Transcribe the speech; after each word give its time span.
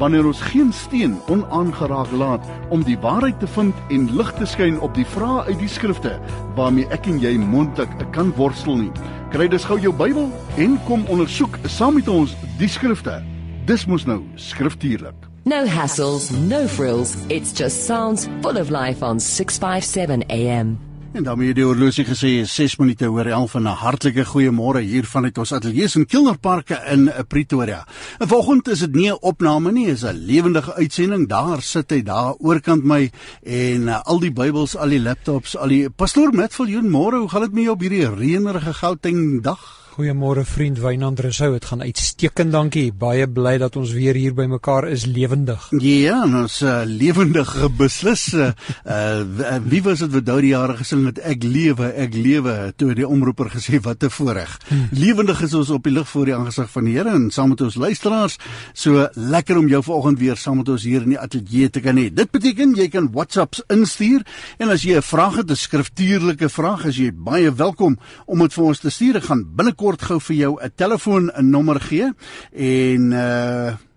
wanneer 0.00 0.26
ons 0.26 0.40
geen 0.50 0.72
steen 0.72 1.18
onaangeraak 1.28 2.10
laat 2.16 2.46
om 2.72 2.82
die 2.86 2.98
waarheid 2.98 3.38
te 3.40 3.48
vind 3.54 3.76
en 3.92 4.08
lig 4.16 4.32
te 4.38 4.48
skyn 4.48 4.80
op 4.80 4.94
die 4.96 5.06
vrae 5.14 5.44
uit 5.50 5.60
die 5.60 5.68
skrifte 5.68 6.16
waarmee 6.56 6.88
ek 6.96 7.06
en 7.12 7.20
jy 7.20 7.36
mondelik 7.38 7.92
kan 8.16 8.32
worstel 8.40 8.80
nie. 8.80 8.92
Kry 9.30 9.46
dus 9.52 9.68
gou 9.68 9.78
jou 9.80 9.92
Bybel 9.94 10.30
en 10.58 10.78
kom 10.88 11.04
ondersoek 11.12 11.60
saam 11.68 12.00
met 12.00 12.08
ons 12.08 12.34
die 12.58 12.68
skrifte. 12.68 13.20
Dis 13.68 13.86
mos 13.86 14.08
nou 14.08 14.22
skriftuurlik. 14.40 15.28
No 15.44 15.64
hassles, 15.68 16.30
no 16.30 16.66
frills. 16.68 17.16
It's 17.28 17.52
just 17.52 17.86
sounds 17.86 18.28
full 18.42 18.58
of 18.58 18.70
life 18.70 19.02
on 19.02 19.20
657 19.20 20.24
AM. 20.28 20.89
En 21.10 21.24
daarmee 21.26 21.54
die 21.54 21.64
horlosie 21.66 22.04
gesê 22.06 22.28
is 22.38 22.52
6 22.54 22.76
minute 22.78 23.08
oor 23.10 23.26
11 23.26 23.54
en 23.54 23.62
'n 23.62 23.80
hartlike 23.82 24.24
goeiemôre 24.24 24.80
hier 24.80 25.04
vanuit 25.04 25.38
ons 25.38 25.52
ateljee 25.52 25.88
in 25.94 26.06
Kilnerparke 26.06 26.78
in 26.86 27.10
Pretoria. 27.28 27.86
En 28.18 28.28
vanoggend 28.28 28.68
is 28.68 28.78
dit 28.78 28.94
nie 28.94 29.10
'n 29.10 29.18
opname 29.20 29.72
nie, 29.72 29.86
is 29.86 30.04
'n 30.04 30.14
lewendige 30.14 30.74
uitsending. 30.74 31.28
Daar 31.28 31.62
sit 31.62 31.90
hy 31.90 32.02
daar 32.02 32.34
oorkant 32.38 32.84
my 32.84 33.10
en 33.42 33.82
uh, 33.82 34.00
al 34.02 34.20
die 34.20 34.32
Bybels, 34.32 34.76
al 34.76 34.88
die 34.88 35.00
laptops, 35.00 35.56
al 35.56 35.68
die 35.68 35.90
Pastoor 35.90 36.32
Matthew, 36.32 36.82
môre, 36.82 37.18
hoe 37.18 37.28
gaan 37.28 37.40
dit 37.42 37.52
met 37.52 37.62
jou 37.62 37.74
op 37.74 37.80
hierdie 37.80 38.14
reënerige 38.14 38.74
Gauteng 38.74 39.42
dag? 39.42 39.79
Goeiemôre 39.90 40.44
vriend 40.46 40.78
Wynand 40.78 41.18
Resou, 41.18 41.48
dit 41.56 41.64
gaan 41.66 41.80
uitstekend, 41.82 42.52
dankie. 42.54 42.92
Baie 42.94 43.24
bly 43.26 43.56
dat 43.58 43.74
ons 43.74 43.90
weer 43.90 44.14
hier 44.14 44.36
by 44.38 44.44
mekaar 44.46 44.84
is 44.86 45.02
lewendig. 45.10 45.64
Ja, 45.82 46.20
ons 46.28 46.60
uh, 46.62 46.84
lewendig 46.86 47.50
beslis. 47.74 48.28
Uh, 48.38 48.52
uh, 48.86 49.56
wie 49.66 49.80
was 49.82 50.04
dit 50.04 50.12
wat 50.14 50.28
daai 50.28 50.52
jare 50.52 50.76
gesing 50.78 51.02
het 51.08 51.18
ek 51.26 51.42
lewe, 51.42 51.88
ek 52.04 52.14
lewe 52.14 52.54
toe 52.78 52.92
die 52.94 53.08
omroeper 53.08 53.50
gesê 53.50 53.80
wat 53.82 54.06
'n 54.06 54.14
voorreg. 54.14 54.52
Hmm. 54.68 54.84
Lewendig 54.94 55.42
is 55.42 55.56
ons 55.58 55.72
op 55.74 55.82
die 55.82 55.92
lig 55.96 56.06
voor 56.08 56.30
die 56.30 56.36
aangesig 56.38 56.70
van 56.70 56.84
die 56.84 56.94
Here 56.94 57.10
en 57.10 57.30
saam 57.30 57.48
met 57.48 57.60
ons 57.60 57.74
luisteraars. 57.74 58.38
So 58.72 59.08
lekker 59.14 59.58
om 59.58 59.66
jou 59.66 59.82
vanoggend 59.82 60.18
weer 60.18 60.36
saam 60.36 60.62
met 60.62 60.68
ons 60.68 60.84
hier 60.86 61.02
in 61.02 61.16
die 61.16 61.18
ateljee 61.18 61.70
te 61.70 61.80
kan 61.80 61.96
hê. 61.96 62.14
Dit 62.14 62.30
beteken 62.30 62.76
jy 62.76 62.88
kan 62.88 63.10
WhatsApps 63.10 63.64
instuur 63.66 64.22
en 64.58 64.70
as 64.70 64.82
jy 64.82 64.94
'n 64.96 65.02
vraag 65.02 65.36
het, 65.36 65.50
'n 65.50 65.56
skriftuurlike 65.56 66.48
vraag, 66.48 66.86
is 66.86 66.96
jy 66.96 67.10
baie 67.10 67.50
welkom 67.50 67.98
om 68.26 68.38
dit 68.38 68.52
vir 68.52 68.64
ons 68.64 68.78
te 68.78 68.90
stuur. 68.90 69.16
Ek 69.16 69.24
gaan 69.24 69.44
binne 69.56 69.74
kort 69.80 70.02
gou 70.08 70.20
vir 70.28 70.36
jou 70.36 70.52
'n 70.60 70.72
telefoonnommer 70.76 71.80
gee 71.80 72.12
en 72.52 73.12
uh 73.12 73.89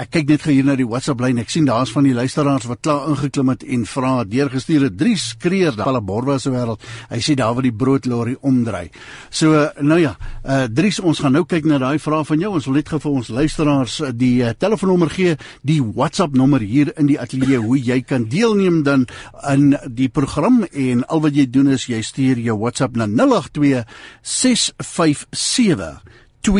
Ek 0.00 0.10
kyk 0.14 0.30
net 0.32 0.46
hier 0.48 0.66
na 0.66 0.76
die 0.78 0.86
WhatsApp 0.88 1.22
lyn. 1.22 1.40
Ek 1.42 1.52
sien 1.52 1.68
daar's 1.68 1.92
van 1.94 2.06
die 2.06 2.14
luisteraars 2.16 2.66
wat 2.70 2.82
klaar 2.84 3.08
ingeklim 3.12 3.52
het 3.52 3.64
en 3.64 3.84
vra 3.88 4.12
deurgestuur 4.28 4.88
het. 4.88 4.96
Dries 4.98 5.26
Kreer 5.40 5.74
daar. 5.76 5.88
Hulle 5.90 6.02
Borwa 6.04 6.38
se 6.38 6.52
wêreld. 6.52 6.82
Hy 7.10 7.20
sê 7.24 7.36
daar 7.38 7.54
waar 7.54 7.66
die 7.66 7.74
broodlorry 7.74 8.36
omdry. 8.40 8.88
So 9.30 9.68
nou 9.80 10.00
ja, 10.00 10.14
uh 10.44 10.64
Dries, 10.74 10.98
ons 11.00 11.20
gaan 11.22 11.36
nou 11.36 11.44
kyk 11.48 11.66
na 11.68 11.78
daai 11.78 11.98
vraag 12.02 12.26
van 12.26 12.40
jou. 12.40 12.54
Ons 12.58 12.66
wil 12.68 12.78
net 12.80 12.90
gou 12.90 13.00
vir 13.02 13.18
ons 13.20 13.30
luisteraars 13.38 13.98
uh, 14.00 14.10
die 14.14 14.42
uh, 14.42 14.54
telefoonnommer 14.58 15.12
gee, 15.12 15.36
die 15.62 15.80
WhatsApp 15.84 16.34
nommer 16.34 16.64
hier 16.64 16.90
in 16.98 17.08
die 17.10 17.18
ateljee 17.20 17.60
hoe 17.62 17.78
jy 17.78 18.00
kan 18.02 18.26
deelneem 18.30 18.82
dan 18.86 19.06
in 19.50 19.74
die 19.86 20.08
program 20.08 20.64
en 20.72 21.04
al 21.08 21.22
wat 21.24 21.36
jy 21.36 21.46
doen 21.50 21.72
is 21.74 21.88
jy 21.90 22.00
stuur 22.04 22.40
jou 22.42 22.56
WhatsApp 22.60 22.98
na 22.98 23.08
082 23.10 23.84
657 24.22 26.23
0724572729 26.44 26.52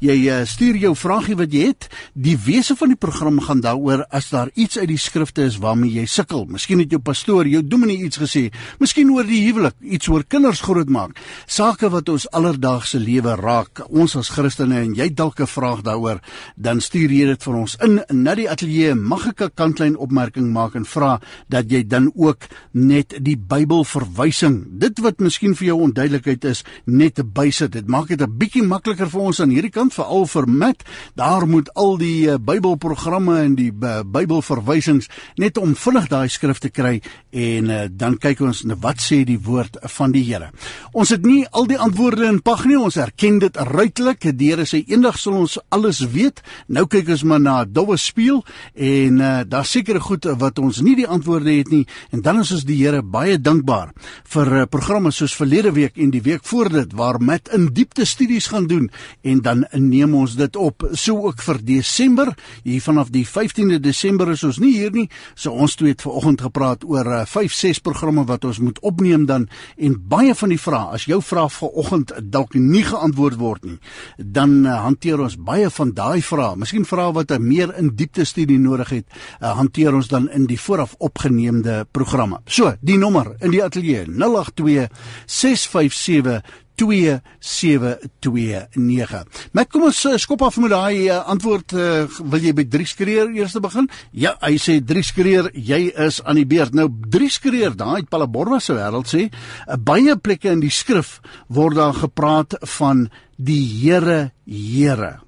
jy 0.00 0.16
uh, 0.24 0.46
stuur 0.48 0.76
jou 0.80 0.94
vragie 0.96 1.36
wat 1.36 1.52
jy 1.52 1.66
het 1.68 1.88
die 2.16 2.38
wese 2.40 2.76
van 2.78 2.88
die 2.94 3.00
program 3.00 3.40
gaan 3.44 3.60
daaroor 3.64 4.06
as 4.08 4.30
daar 4.32 4.48
iets 4.54 4.78
uit 4.78 4.88
die 4.88 4.98
skrifte 5.00 5.42
is 5.44 5.58
waarmee 5.60 5.92
jy 5.98 6.06
sukkel. 6.08 6.46
Miskien 6.48 6.80
het 6.80 6.90
jou 6.94 7.00
pastoor 7.04 7.46
jou 7.48 7.62
dominee 7.64 8.04
iets 8.06 8.18
gesê 8.20 8.48
miskien 8.80 9.10
oor 9.12 9.26
die 9.28 9.44
huwelik 9.44 9.76
iets 9.82 10.08
oor 10.08 10.24
kinders 10.24 10.60
grootmaak 10.64 11.10
sake 11.46 11.88
wat 11.92 12.08
ons 12.08 12.30
alledaagse 12.32 12.98
lewe 13.02 13.36
raak. 13.36 13.80
Ons 13.88 14.16
as 14.16 14.30
Christene 14.32 14.78
en 14.86 14.94
jy 14.96 15.08
dalk 15.12 15.40
'n 15.40 15.46
vraag 15.46 15.82
daaroor 15.84 16.20
dan 16.56 16.80
stuur 16.80 17.10
jy 17.12 17.26
dit 17.26 17.42
vir 17.42 17.54
ons 17.54 17.76
in 17.84 18.00
na 18.10 18.34
die 18.34 18.50
ateljee 18.50 18.94
mag 18.94 19.26
ek 19.28 19.40
'n 19.42 19.50
kantlyn 19.54 19.96
opmerking 19.96 20.52
maak 20.52 20.74
en 20.74 20.84
vra 20.84 21.20
dat 21.48 21.70
jy 21.70 21.86
dan 21.86 22.12
ook 22.14 22.38
net 22.72 23.14
die 23.20 23.36
Bybel 23.36 23.84
verwysing. 23.98 24.58
Dit 24.80 25.00
wat 25.02 25.22
miskien 25.22 25.54
vir 25.58 25.70
jou 25.70 25.78
onduidelikheid 25.88 26.44
is, 26.48 26.64
net 26.86 27.16
te 27.18 27.24
bysit. 27.24 27.72
Dit 27.74 27.88
maak 27.88 28.08
dit 28.08 28.20
'n 28.20 28.38
bietjie 28.38 28.62
makliker 28.62 29.08
vir 29.08 29.20
ons 29.20 29.40
aan 29.40 29.50
hierdie 29.50 29.70
kant 29.70 29.94
veral 29.94 30.26
vir 30.26 30.46
Mac. 30.46 30.82
Daar 31.14 31.46
moet 31.46 31.68
al 31.74 31.98
die 31.98 32.28
uh, 32.28 32.38
Bybelprogramme 32.38 33.40
en 33.40 33.54
die 33.54 33.72
uh, 33.72 34.02
Bybelverwysings 34.02 35.08
net 35.36 35.58
om 35.58 35.74
vinnig 35.74 36.08
daai 36.08 36.28
skrif 36.28 36.58
te 36.58 36.70
kry 36.70 37.00
en 37.30 37.70
uh, 37.70 37.86
dan 37.90 38.18
kyk 38.18 38.40
ons 38.40 38.64
na 38.64 38.74
wat 38.80 39.00
sê 39.00 39.24
die 39.24 39.38
woord 39.38 39.76
van 39.82 40.12
die 40.12 40.24
Here. 40.28 40.50
Ons 40.92 41.10
het 41.10 41.24
nie 41.24 41.46
al 41.50 41.66
die 41.66 41.78
antwoorde 41.78 42.26
in 42.26 42.42
pag 42.42 42.64
nie. 42.66 42.78
Ons 42.78 42.96
erken 42.96 43.38
dit 43.38 43.56
ruitelik. 43.56 44.36
Die 44.36 44.50
Here 44.50 44.66
sê 44.66 44.84
eendag 44.86 45.18
sal 45.18 45.34
ons 45.34 45.58
alles 45.68 46.00
weet. 46.12 46.42
Nou 46.68 46.86
kyk 46.86 47.08
ons 47.08 47.24
maar 47.24 47.40
na 47.40 47.64
dowwe 47.64 47.96
speel 47.96 48.44
en 48.74 49.20
uh, 49.20 49.40
daar 49.46 49.64
seker 49.64 50.00
goed 50.00 50.24
wat 50.38 50.58
ons 50.58 50.80
nie 50.80 50.96
die 50.96 51.08
antwoorde 51.08 51.52
het 51.52 51.70
nie 51.70 51.86
en 52.10 52.22
dan 52.22 52.40
is 52.40 52.52
ons 52.52 52.66
die 52.68 52.78
Here 52.78 53.02
baie 53.02 53.38
dankbaar 53.40 53.87
vir 54.34 54.52
uh, 54.52 54.64
programme 54.70 55.10
soos 55.14 55.34
verlede 55.36 55.72
week 55.76 55.98
en 55.98 56.10
die 56.10 56.22
week 56.22 56.44
voor 56.44 56.68
dit 56.72 56.92
waar 56.98 57.20
met 57.20 57.48
in 57.54 57.68
diepte 57.74 58.04
studies 58.04 58.46
gaan 58.52 58.66
doen 58.66 58.90
en 59.22 59.42
dan 59.42 59.64
neem 59.72 60.14
ons 60.14 60.36
dit 60.38 60.56
op 60.56 60.86
so 60.92 61.26
ook 61.28 61.42
vir 61.42 61.58
Desember. 61.64 62.32
Hier 62.64 62.82
vanaf 62.82 63.10
die 63.14 63.24
15de 63.26 63.80
Desember 63.80 64.30
is 64.30 64.44
ons 64.44 64.58
nie 64.62 64.74
hier 64.76 64.92
nie 64.94 65.08
so 65.34 65.52
ons 65.52 65.74
twee 65.78 65.92
het 65.92 66.02
vanoggend 66.02 66.40
gepraat 66.40 66.84
oor 66.84 67.26
5 67.26 67.36
uh, 67.44 67.58
6 67.58 67.82
programme 67.86 68.24
wat 68.28 68.44
ons 68.44 68.58
moet 68.58 68.78
opneem 68.80 69.26
dan 69.26 69.48
en 69.76 69.96
baie 70.08 70.34
van 70.34 70.54
die 70.54 70.60
vrae 70.60 70.94
as 70.98 71.08
jou 71.10 71.20
vraag 71.22 71.52
vanoggend 71.52 72.12
dalk 72.22 72.54
nie 72.54 72.84
geantwoord 72.86 73.38
word 73.40 73.64
nie 73.64 73.78
dan 74.16 74.64
uh, 74.66 74.78
hanteer 74.84 75.20
ons 75.20 75.36
baie 75.38 75.70
van 75.70 75.92
daai 75.94 76.22
vrae. 76.22 76.56
Miskien 76.58 76.86
vrae 76.88 77.12
wat 77.14 77.30
'n 77.32 77.42
meer 77.42 77.74
in 77.78 77.90
diepte 77.94 78.24
studie 78.24 78.58
nodig 78.58 78.88
het 78.88 79.06
uh, 79.40 79.56
hanteer 79.56 79.94
ons 79.94 80.08
dan 80.08 80.28
in 80.30 80.46
die 80.46 80.60
vooraf 80.60 80.94
opgeneemde 80.98 81.86
programme. 81.90 82.40
So 82.46 82.74
die 82.80 82.98
nommer 82.98 83.34
in 83.40 83.50
die 83.50 83.62
ateljee 83.78 84.06
082 84.06 84.88
657 85.26 86.42
2729. 86.78 89.26
Maar 89.52 89.66
kom 89.66 89.82
ons 89.88 90.04
uh, 90.06 90.14
skop 90.14 90.42
af 90.46 90.56
met 90.62 90.70
daai 90.70 91.08
uh, 91.08 91.26
antwoord 91.26 91.72
uh, 91.74 92.06
wil 92.30 92.42
jy 92.44 92.52
by 92.54 92.64
Dries 92.70 92.94
Kreer 92.94 93.26
eers 93.34 93.58
begin? 93.58 93.90
Ja, 94.14 94.38
hy 94.44 94.54
sê 94.62 94.78
Dries 94.78 95.10
Kreer, 95.16 95.50
jy 95.54 95.90
is 96.06 96.22
aan 96.22 96.36
die 96.38 96.46
beurt. 96.46 96.74
Nou 96.78 96.86
Dries 97.10 97.38
Kreer, 97.42 97.74
daai 97.74 98.06
Palaborwa 98.06 98.62
se 98.62 98.78
wêreld 98.78 99.10
sê, 99.10 99.26
uh, 99.26 99.74
baie 99.74 100.14
plekke 100.22 100.54
in 100.54 100.62
die 100.62 100.70
skrif 100.70 101.18
word 101.50 101.74
daar 101.80 101.98
gepraat 101.98 102.54
van 102.78 103.10
die 103.34 103.66
Here, 103.82 104.30
Here. 104.46 105.27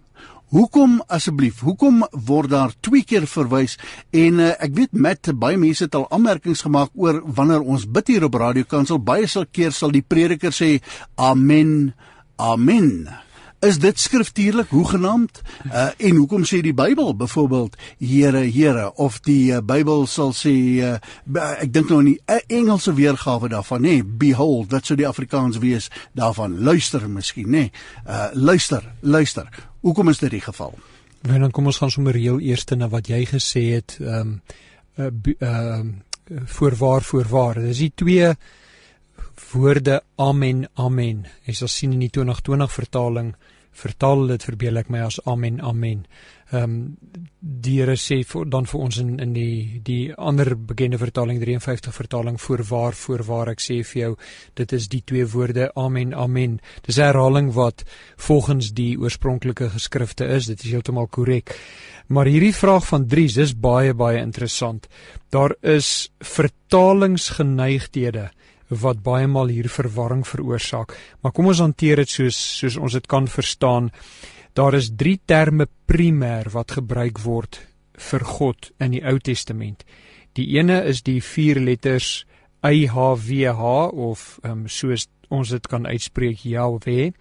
Hoekom 0.50 0.96
asseblief? 1.06 1.60
Hoekom 1.62 2.00
word 2.26 2.50
daar 2.50 2.72
twee 2.82 3.04
keer 3.06 3.22
verwys? 3.30 3.76
En 4.10 4.40
uh, 4.42 4.48
ek 4.58 4.74
weet 4.74 4.96
met 4.98 5.30
baie 5.38 5.58
mense 5.60 5.86
het 5.86 5.94
al 5.94 6.08
aanmerkings 6.10 6.64
gemaak 6.66 6.90
oor 6.98 7.20
wanneer 7.22 7.62
ons 7.62 7.86
bid 7.86 8.10
hier 8.10 8.26
op 8.26 8.34
Radio 8.34 8.66
Kansel, 8.66 8.98
baie 8.98 9.30
sal 9.30 9.46
keer 9.46 9.70
sal 9.70 9.94
die 9.94 10.02
prediker 10.02 10.50
sê 10.50 10.80
amen. 11.14 11.92
Amen. 12.34 13.06
Is 13.62 13.78
dit 13.78 13.98
skriftuurlik 14.00 14.72
hoegenaamd? 14.74 15.38
Uh, 15.68 15.86
en 16.08 16.18
hoekom 16.18 16.42
sê 16.48 16.62
die 16.66 16.74
Bybel 16.74 17.14
byvoorbeeld 17.14 17.78
Here, 18.03 18.42
Here 18.50 18.91
of 18.98 19.20
die 19.22 19.53
uh, 19.54 19.62
Bybel 19.62 20.06
sal 20.10 20.34
sê 20.34 20.56
uh, 20.82 20.94
ek 21.60 21.70
dink 21.70 21.94
nou 21.94 22.03
in 22.03 22.14
die 22.16 22.20
uh, 22.26 22.42
Engelse 22.58 22.96
weergawe 22.98 23.54
daarvan 23.54 23.86
nê, 23.86 24.00
nee, 24.00 24.12
behold, 24.26 24.72
wat 24.74 24.91
sou 24.91 24.98
die 24.98 25.06
Afrikaans 25.06 25.62
wees 25.62 25.92
daarvan? 26.18 26.58
Luister 26.64 27.06
miskien 27.06 27.53
nê. 27.53 27.68
Nee. 27.68 27.74
Uh, 28.03 28.32
luister, 28.34 28.96
luister. 29.06 29.46
Hoekom 29.80 30.09
is 30.12 30.18
dit 30.21 30.30
die 30.30 30.44
geval? 30.44 30.74
Nou 31.28 31.38
dan 31.38 31.50
kom 31.50 31.68
ons 31.68 31.78
gaan 31.80 31.92
sommer 31.92 32.16
heel 32.16 32.41
eers 32.41 32.65
na 32.77 32.88
wat 32.88 33.09
jy 33.09 33.24
gesê 33.28 33.62
het 33.77 33.97
ehm 34.00 34.21
um, 34.21 34.41
ehm 34.97 35.36
uh, 35.41 35.48
uh, 35.48 36.44
voorwaar 36.47 37.03
voorwaar. 37.03 37.59
Dis 37.60 37.78
die 37.78 37.92
twee 37.94 38.34
woorde 39.53 40.03
amen 40.16 40.68
amen. 40.74 41.27
Jy 41.47 41.54
sal 41.54 41.68
sien 41.68 41.92
in 41.92 42.04
die 42.04 42.10
2020 42.10 42.72
vertaling 42.72 43.34
vertaal 43.71 44.27
dit 44.27 44.44
verbeel 44.44 44.77
ek 44.82 44.91
my 44.91 45.00
as 45.06 45.21
amen 45.24 45.60
amen. 45.60 46.04
Ehm 46.50 46.62
um, 46.62 46.97
die 47.41 47.80
Here 47.80 47.97
sê 47.97 48.24
vir, 48.26 48.44
dan 48.50 48.66
vir 48.66 48.80
ons 48.80 48.98
in 48.98 49.18
in 49.22 49.32
die 49.32 49.80
die 49.84 50.14
ander 50.14 50.56
bekende 50.56 50.98
vertaling 50.98 51.41
53 51.41 51.94
vertaling 51.94 52.41
voorwaar 52.41 52.92
voorwaar 52.92 53.48
ek 53.52 53.60
sê 53.64 53.84
vir 53.86 54.00
jou 54.00 54.16
dit 54.58 54.72
is 54.72 54.88
die 54.88 55.02
twee 55.06 55.26
woorde 55.26 55.70
amen 55.74 56.14
amen. 56.14 56.60
Dis 56.86 56.98
'n 56.98 57.02
herhaling 57.02 57.54
wat 57.54 57.84
volgens 58.16 58.72
die 58.72 58.98
oorspronklike 58.98 59.70
geskrifte 59.70 60.26
is. 60.26 60.47
Dit 60.47 60.64
is 60.64 60.70
heeltemal 60.70 61.06
korrek. 61.06 61.58
Maar 62.08 62.26
hierdie 62.26 62.54
vraag 62.54 62.86
van 62.86 63.06
Dries 63.06 63.36
is 63.36 63.54
baie 63.54 63.94
baie 63.94 64.18
interessant. 64.18 64.88
Daar 65.30 65.54
is 65.62 66.10
vertalingsgeneigthede 66.18 68.30
wat 68.68 69.03
baie 69.03 69.26
maal 69.26 69.46
hier 69.46 69.68
verwarring 69.68 70.26
veroorsaak. 70.26 70.96
Maar 71.20 71.32
kom 71.32 71.46
ons 71.46 71.58
hanteer 71.58 71.96
dit 71.96 72.08
soos 72.08 72.58
soos 72.58 72.76
ons 72.76 72.92
dit 72.92 73.06
kan 73.06 73.28
verstaan. 73.28 73.91
Daar 74.54 74.74
is 74.74 74.91
3 74.97 75.20
terme 75.24 75.66
primêr 75.86 76.50
wat 76.50 76.72
gebruik 76.78 77.20
word 77.22 77.60
vir 77.94 78.24
God 78.24 78.70
in 78.80 78.97
die 78.97 79.02
Ou 79.06 79.18
Testament. 79.18 79.84
Die 80.34 80.48
ene 80.58 80.80
is 80.91 81.02
die 81.06 81.20
vier 81.22 81.60
letters 81.60 82.24
YHWH 82.66 83.62
of 83.94 84.41
um, 84.44 84.66
soos 84.68 85.06
ons 85.30 85.52
dit 85.54 85.68
kan 85.70 85.86
uitspreek 85.86 86.42
Yahweh. 86.44 87.12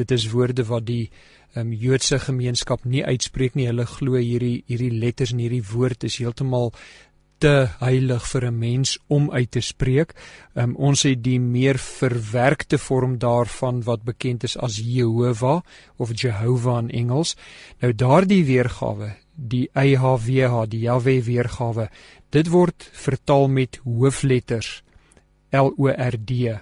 Dit 0.00 0.14
is 0.14 0.30
woorde 0.32 0.64
wat 0.68 0.86
die 0.88 1.10
um, 1.56 1.72
Joodse 1.72 2.18
gemeenskap 2.24 2.86
nie 2.88 3.04
uitspreek 3.04 3.58
nie. 3.58 3.68
Hulle 3.68 3.86
glo 3.86 4.16
hierdie 4.16 4.62
hierdie 4.70 4.94
letters 4.94 5.34
en 5.34 5.42
hierdie 5.44 5.64
woord 5.68 6.08
is 6.08 6.18
heeltemal 6.22 6.72
te 7.38 7.68
heilig 7.80 8.26
vir 8.26 8.44
'n 8.46 8.58
mens 8.58 8.98
om 9.06 9.30
uit 9.30 9.50
te 9.50 9.60
spreek. 9.60 10.14
Um, 10.54 10.76
ons 10.76 11.02
het 11.02 11.22
die 11.22 11.40
meer 11.40 11.78
verwerkte 11.78 12.78
vorm 12.78 13.18
daarvan 13.18 13.82
wat 13.82 14.02
bekend 14.02 14.44
is 14.44 14.56
as 14.56 14.76
Jehovah 14.76 15.62
of 15.96 16.10
Jehovah 16.14 16.78
in 16.78 16.90
Engels. 16.90 17.36
Nou 17.80 17.92
daardie 17.92 18.44
weergawe, 18.44 19.16
die 19.34 19.70
YHWH, 19.74 20.68
die 20.68 20.80
Yahweh 20.80 21.22
weergawe, 21.24 21.88
dit 22.30 22.48
word 22.48 22.90
vertaal 22.92 23.48
met 23.48 23.80
hoofletters 23.84 24.82
L 25.50 25.72
O 25.78 25.88
R 25.88 26.16
D 26.24 26.58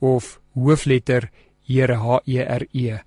of 0.00 0.40
hoofletter 0.54 1.30
Here 1.62 1.96
H 1.96 2.20
E 2.26 2.40
R 2.40 2.66
E 2.72 2.98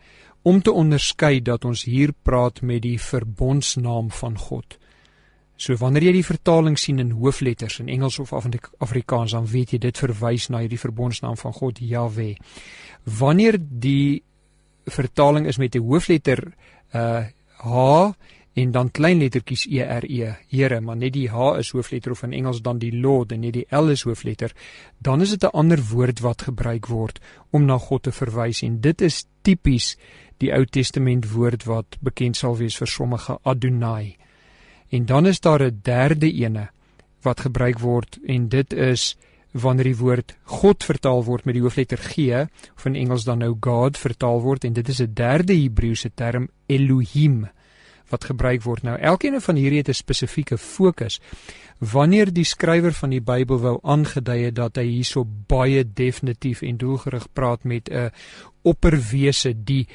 om 0.42 0.62
te 0.62 0.72
onderskei 0.72 1.42
dat 1.42 1.66
ons 1.66 1.84
hier 1.86 2.14
praat 2.14 2.62
met 2.62 2.82
die 2.82 2.98
verbondsnaam 3.00 4.10
van 4.12 4.38
God. 4.38 4.78
So 5.62 5.78
wanneer 5.78 6.08
jy 6.08 6.16
die 6.16 6.26
vertaling 6.26 6.78
sien 6.82 6.98
in 7.04 7.12
hoofletters 7.14 7.78
in 7.84 7.90
Engels 7.94 8.18
of 8.20 8.32
Afrikaans, 8.34 9.36
dan 9.36 9.46
weet 9.46 9.76
jy 9.76 9.80
dit 9.84 10.00
verwys 10.04 10.48
na 10.50 10.64
hierdie 10.64 10.82
verbondsnaam 10.82 11.38
van 11.38 11.54
God 11.54 11.82
Jahwe. 11.86 12.34
Wanneer 13.06 13.60
die 13.62 14.24
vertaling 14.90 15.46
is 15.46 15.60
met 15.62 15.76
'n 15.76 15.86
hoofletter 15.86 16.54
uh 16.94 17.26
H 17.62 18.14
en 18.54 18.72
dan 18.72 18.90
kleinlettertjies 18.92 19.68
E 19.70 19.82
R 19.82 20.04
E, 20.10 20.34
Here, 20.50 20.82
maar 20.82 20.98
net 20.98 21.14
die 21.14 21.30
H 21.30 21.58
is 21.60 21.72
hoofletter 21.72 22.12
of 22.12 22.24
in 22.24 22.34
Engels 22.34 22.62
dan 22.62 22.80
die 22.80 22.92
Lord 22.92 23.32
en 23.32 23.40
net 23.40 23.54
die 23.54 23.68
L 23.70 23.90
is 23.90 24.04
hoofletter, 24.04 24.52
dan 24.98 25.22
is 25.22 25.30
dit 25.30 25.44
'n 25.44 25.54
ander 25.54 25.80
woord 25.92 26.20
wat 26.20 26.42
gebruik 26.42 26.88
word 26.88 27.20
om 27.52 27.66
na 27.66 27.78
God 27.78 28.04
te 28.04 28.12
verwys 28.12 28.64
en 28.64 28.82
dit 28.82 29.02
is 29.02 29.26
tipies 29.42 29.96
die 30.38 30.52
Ou 30.54 30.66
Testament 30.66 31.32
woord 31.32 31.64
wat 31.66 31.98
bekend 32.02 32.36
sal 32.36 32.58
wees 32.58 32.78
vir 32.78 32.88
sommige 32.88 33.38
Adonai. 33.44 34.18
En 34.92 35.06
dan 35.06 35.28
is 35.28 35.40
daar 35.40 35.64
'n 35.64 35.80
derde 35.84 36.32
ene 36.32 36.70
wat 37.22 37.40
gebruik 37.40 37.80
word 37.80 38.20
en 38.26 38.50
dit 38.50 38.74
is 38.74 39.18
wanneer 39.52 39.92
die 39.92 39.98
woord 39.98 40.36
God 40.44 40.84
vertaal 40.84 41.24
word 41.24 41.46
met 41.46 41.58
die 41.58 41.64
hoofletter 41.64 42.00
G 42.00 42.32
of 42.76 42.86
in 42.86 42.96
Engels 42.96 43.24
dan 43.28 43.44
nou 43.44 43.56
God 43.60 43.98
vertaal 44.00 44.42
word 44.42 44.64
en 44.68 44.74
dit 44.74 44.90
is 44.90 45.02
'n 45.02 45.14
derde 45.14 45.54
Hebreëse 45.54 46.12
term 46.16 46.50
Elohim 46.66 47.48
wat 48.10 48.28
gebruik 48.28 48.64
word. 48.64 48.84
Nou 48.84 48.98
elkeen 49.00 49.42
van 49.42 49.56
hierdie 49.56 49.80
het 49.80 49.90
'n 49.90 49.94
spesifieke 49.94 50.58
fokus. 50.58 51.22
Wanneer 51.78 52.34
die 52.34 52.44
skrywer 52.44 52.94
van 52.94 53.10
die 53.10 53.22
Bybel 53.22 53.60
wou 53.60 53.80
aangedui 53.82 54.44
het 54.44 54.56
dat 54.56 54.76
hy 54.76 54.86
hierso 54.86 55.26
baie 55.48 55.84
definitief 55.94 56.62
en 56.62 56.78
doelgerig 56.78 57.28
praat 57.34 57.64
met 57.64 57.90
'n 57.90 58.12
opperwese 58.62 59.64
die 59.64 59.88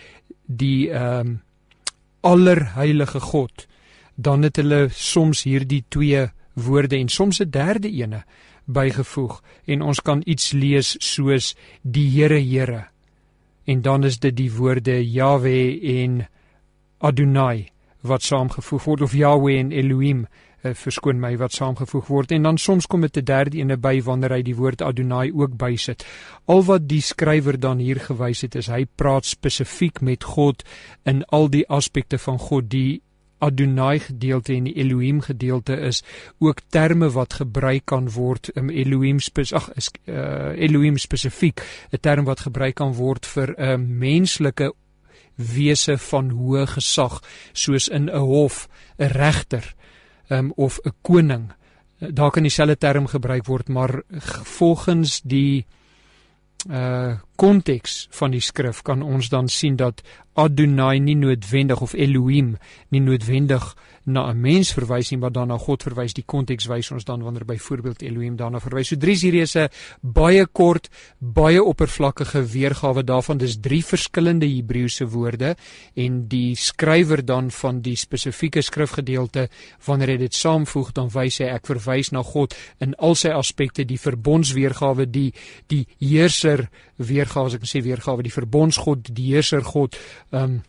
die 0.47 0.91
ehm 0.91 1.27
um, 1.27 1.43
allerheilige 2.21 3.21
God 3.21 3.67
dan 4.17 4.43
het 4.43 4.57
hulle 4.57 4.89
soms 4.93 5.45
hierdie 5.45 5.85
twee 5.89 6.27
woorde 6.55 6.97
en 6.97 7.09
soms 7.09 7.41
'n 7.41 7.51
derde 7.51 7.91
ene 7.91 8.25
bygevoeg 8.65 9.43
en 9.65 9.83
ons 9.83 10.01
kan 10.01 10.23
iets 10.25 10.53
lees 10.53 10.97
soos 10.99 11.55
die 11.83 12.09
Here 12.11 12.41
Here 12.41 12.87
en 13.65 13.83
dan 13.83 14.05
is 14.05 14.19
dit 14.19 14.37
die 14.37 14.53
woorde 14.53 15.11
Yahweh 15.11 16.03
en 16.03 16.27
Adonai 16.99 17.69
wat 18.07 18.23
saamgevoeg 18.23 18.85
word 18.85 19.01
of 19.01 19.15
Yahweh 19.15 19.59
en 19.59 19.73
Elohim 19.73 20.27
uh, 20.27 20.75
verskoon 20.75 21.21
my 21.21 21.33
wat 21.41 21.55
saamgevoeg 21.57 22.11
word 22.11 22.35
en 22.37 22.47
dan 22.47 22.59
soms 22.59 22.87
kom 22.87 23.01
dit 23.01 23.17
'n 23.17 23.25
derde 23.25 23.59
ene 23.59 23.77
by 23.77 24.01
wanneer 24.03 24.33
hy 24.33 24.43
die 24.43 24.57
woord 24.57 24.83
Adonai 24.83 25.33
ook 25.33 25.57
bysit. 25.57 26.07
Al 26.47 26.63
wat 26.65 26.89
die 26.89 27.01
skrywer 27.01 27.61
dan 27.61 27.79
hier 27.79 28.01
gewys 28.01 28.43
het 28.43 28.55
is 28.55 28.67
hy 28.67 28.87
praat 28.97 29.25
spesifiek 29.25 30.01
met 30.01 30.25
God 30.25 30.63
in 31.05 31.25
al 31.25 31.51
die 31.51 31.67
aspekte 31.69 32.19
van 32.19 32.39
God 32.39 32.71
die 32.71 33.03
Adonai 33.39 33.99
gedeelte 34.01 34.55
en 34.55 34.65
die 34.65 34.75
Elohim 34.75 35.21
gedeelte 35.21 35.77
is 35.77 36.03
ook 36.39 36.61
terme 36.69 37.11
wat 37.11 37.39
gebruik 37.41 37.85
kan 37.85 38.11
word 38.11 38.51
um, 38.57 38.71
Elohim 38.71 39.21
spes 39.21 39.53
ag 39.53 39.69
is 39.77 39.91
uh, 40.09 40.57
Elohim 40.57 40.97
spesifiek 40.99 41.61
'n 41.93 42.01
term 42.01 42.25
wat 42.25 42.41
gebruik 42.41 42.75
kan 42.75 42.95
word 42.95 43.27
vir 43.27 43.55
'n 43.57 43.63
uh, 43.63 43.77
menslike 43.77 44.73
wese 45.37 45.99
van 45.99 46.31
hoë 46.31 46.67
gesag 46.67 47.21
soos 47.53 47.89
in 47.89 48.09
'n 48.09 48.19
hof 48.19 48.69
'n 48.99 49.13
regter 49.13 49.75
um, 50.29 50.53
of 50.57 50.81
'n 50.85 50.93
koning. 51.03 51.53
Daar 51.99 52.31
kan 52.31 52.43
dieselfde 52.43 52.79
term 52.79 53.07
gebruik 53.07 53.47
word 53.47 53.69
maar 53.69 54.03
volgens 54.45 55.21
die 55.21 55.67
uh 56.71 57.17
konteks 57.37 58.07
van 58.11 58.31
die 58.31 58.41
skrif 58.41 58.83
kan 58.83 59.03
ons 59.03 59.29
dan 59.29 59.49
sien 59.49 59.77
dat 59.77 60.03
Adonai 60.37 61.01
nie 61.01 61.17
noodwendig 61.17 61.81
of 61.81 61.95
Elohim 61.97 62.57
nie 62.93 63.01
noodwendig 63.01 63.75
na 64.07 64.31
'n 64.31 64.41
mens 64.41 64.73
verwys 64.73 65.11
nie, 65.11 65.19
maar 65.19 65.33
dan 65.33 65.49
na 65.49 65.59
God 65.59 65.83
verwys. 65.83 66.13
Die 66.13 66.25
konteks 66.25 66.67
wys 66.67 66.91
ons 66.91 67.05
dan 67.05 67.23
wanneer 67.23 67.45
byvoorbeeld 67.45 68.03
Elohim 68.03 68.37
daarna 68.37 68.61
verwys. 68.61 68.89
So 68.89 68.97
drie 68.97 69.17
hierdie 69.17 69.41
is 69.41 69.57
'n 69.57 69.69
baie 70.01 70.47
kort, 70.47 70.89
baie 71.19 71.63
oppervlakkige 71.63 72.47
weergawe 72.53 73.05
daarvan. 73.05 73.39
Dis 73.39 73.61
drie 73.61 73.85
verskillende 73.85 74.47
Hebreëse 74.47 75.09
woorde 75.09 75.57
en 75.95 76.29
die 76.29 76.55
skrywer 76.55 77.25
dan 77.25 77.51
van 77.51 77.81
die 77.81 77.97
spesifieke 77.97 78.63
skrifgedeelte 78.63 79.49
wanneer 79.85 80.09
hy 80.09 80.17
dit 80.17 80.35
saamvoeg, 80.35 80.93
dan 80.93 81.09
wys 81.09 81.39
hy 81.39 81.47
ek 81.47 81.67
verwys 81.67 82.11
na 82.11 82.23
God 82.23 82.55
in 82.79 82.95
al 82.95 83.15
sy 83.15 83.29
aspekte, 83.29 83.85
die 83.85 83.99
verbondsweergawe, 83.99 85.11
die 85.11 85.33
die 85.67 85.87
heerser 85.99 86.69
weergawe, 87.27 87.51
as 87.51 87.59
ek 87.59 87.69
sê 87.69 87.83
weergawe, 87.85 88.25
die 88.25 88.35
verbondsgod, 88.35 89.13
die 89.17 89.35
heerser 89.35 89.63
God. 89.67 89.99
Ehm 90.33 90.57
um, 90.57 90.65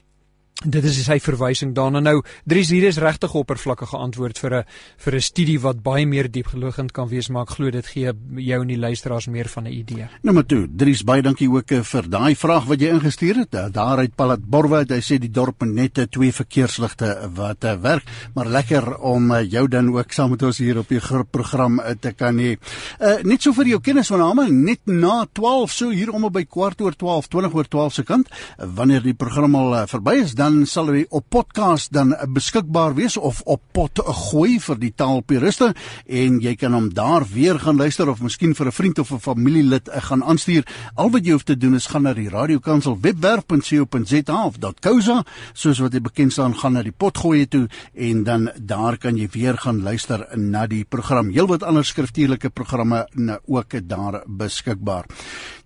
Dit 0.65 0.87
is 0.89 0.95
sy 1.05 1.19
verwysing 1.21 1.75
daarna. 1.77 1.99
Nou, 2.01 2.23
Dries 2.49 2.71
hier 2.73 2.87
is 2.87 2.97
regtig 2.97 3.35
oppervlakkige 3.37 3.93
antwoord 3.93 4.39
vir 4.41 4.53
'n 4.57 4.63
vir 4.97 5.13
'n 5.13 5.21
studie 5.21 5.59
wat 5.61 5.83
baie 5.83 6.07
meer 6.07 6.31
diepgeloggend 6.31 6.91
kan 6.91 7.07
wees, 7.07 7.29
maar 7.29 7.43
ek 7.43 7.49
glo 7.49 7.69
dit 7.69 7.85
gee 7.85 8.11
jou 8.35 8.61
en 8.61 8.67
die 8.67 8.77
luisteraars 8.77 9.27
meer 9.27 9.47
van 9.47 9.67
'n 9.67 9.71
idee. 9.71 10.07
Nou 10.23 10.33
maar 10.33 10.45
toe, 10.45 10.67
Dries, 10.75 11.03
baie 11.03 11.21
dankie 11.21 11.47
ook 11.47 11.71
eh, 11.71 11.83
vir 11.83 12.09
daai 12.09 12.35
vraag 12.35 12.65
wat 12.65 12.81
jy 12.81 12.89
ingestuur 12.89 13.35
het. 13.35 13.53
Eh, 13.53 13.67
daar 13.71 13.97
uit 13.97 14.15
Palat 14.15 14.49
Borwe, 14.49 14.85
hy 14.89 14.99
sê 14.99 15.19
die 15.19 15.29
dorp 15.29 15.61
het 15.61 15.69
net 15.69 15.97
eh, 15.99 16.05
twee 16.09 16.33
verkeersligte 16.33 17.29
wat 17.35 17.61
werk, 17.81 18.03
maar 18.33 18.47
lekker 18.47 18.97
om 18.97 19.31
jou 19.43 19.67
dan 19.67 19.89
ook 19.89 20.11
saam 20.11 20.31
met 20.31 20.41
ons 20.41 20.57
hier 20.57 20.79
op 20.79 20.89
die 20.89 21.01
program 21.31 21.79
te 21.99 22.13
kan 22.13 22.35
hê. 22.37 22.57
Uh 22.99 23.21
net 23.23 23.41
so 23.41 23.53
vir 23.53 23.65
jou 23.65 23.79
kennis 23.79 24.07
van 24.07 24.19
name, 24.19 24.49
net 24.49 24.79
na 24.85 25.27
12 25.33 25.71
so 25.71 25.89
hier 25.89 26.11
om 26.11 26.31
by 26.31 26.45
kwart 26.45 26.81
oor 26.81 26.95
12, 26.95 27.27
20 27.27 27.53
oor 27.53 27.67
12 27.67 27.93
se 27.93 28.03
kant, 28.03 28.27
wanneer 28.57 29.03
die 29.03 29.13
program 29.13 29.55
al 29.55 29.87
verby 29.87 30.23
is, 30.23 30.33
dan 30.33 30.47
dan 30.48 30.62
sal 30.70 30.88
hy 30.94 31.01
op 31.12 31.25
podcast 31.34 31.92
dan 31.92 32.13
beskikbaar 32.32 32.94
wees 32.96 33.18
of 33.20 33.42
op 33.51 33.60
pot 33.75 34.00
gooi 34.30 34.58
vir 34.63 34.77
die 34.80 34.94
taalpuriste 34.96 35.74
en 36.20 36.38
jy 36.44 36.54
kan 36.60 36.75
hom 36.77 36.88
daar 36.96 37.25
weer 37.27 37.60
gaan 37.60 37.80
luister 37.82 38.08
of 38.08 38.22
miskien 38.24 38.56
vir 38.56 38.68
'n 38.68 38.77
vriend 38.77 39.00
of 39.00 39.12
'n 39.12 39.20
familielid 39.20 39.88
eh, 39.88 40.01
gaan 40.01 40.24
aanstuur. 40.24 40.63
Al 40.96 41.12
wat 41.12 41.25
jy 41.25 41.32
hoef 41.32 41.44
te 41.44 41.58
doen 41.58 41.75
is 41.75 41.88
gaan 41.88 42.04
na 42.04 42.13
die 42.13 42.30
Radio 42.30 42.60
Kansel 42.60 42.98
webwerf.co.za 43.01 44.46
of 44.46 44.56
.co.za 44.60 45.25
soos 45.54 45.80
wat 45.80 45.94
jy 45.94 46.01
bekend 46.01 46.32
staan 46.32 46.56
gaan 46.56 46.74
na 46.74 46.84
die 46.84 46.96
pot 46.98 47.18
gooi 47.18 47.48
toe 47.48 47.68
en 47.94 48.24
dan 48.24 48.50
daar 48.56 48.98
kan 48.98 49.18
jy 49.18 49.27
weer 49.32 49.58
gaan 49.58 49.84
luister 49.84 50.27
na 50.38 50.68
die 50.68 50.86
program. 50.86 51.30
Heelwat 51.30 51.63
ander 51.63 51.86
skriftuurlike 51.86 52.50
programme 52.50 53.08
nou 53.13 53.39
ook 53.46 53.88
daar 53.88 54.24
beskikbaar. 54.27 55.06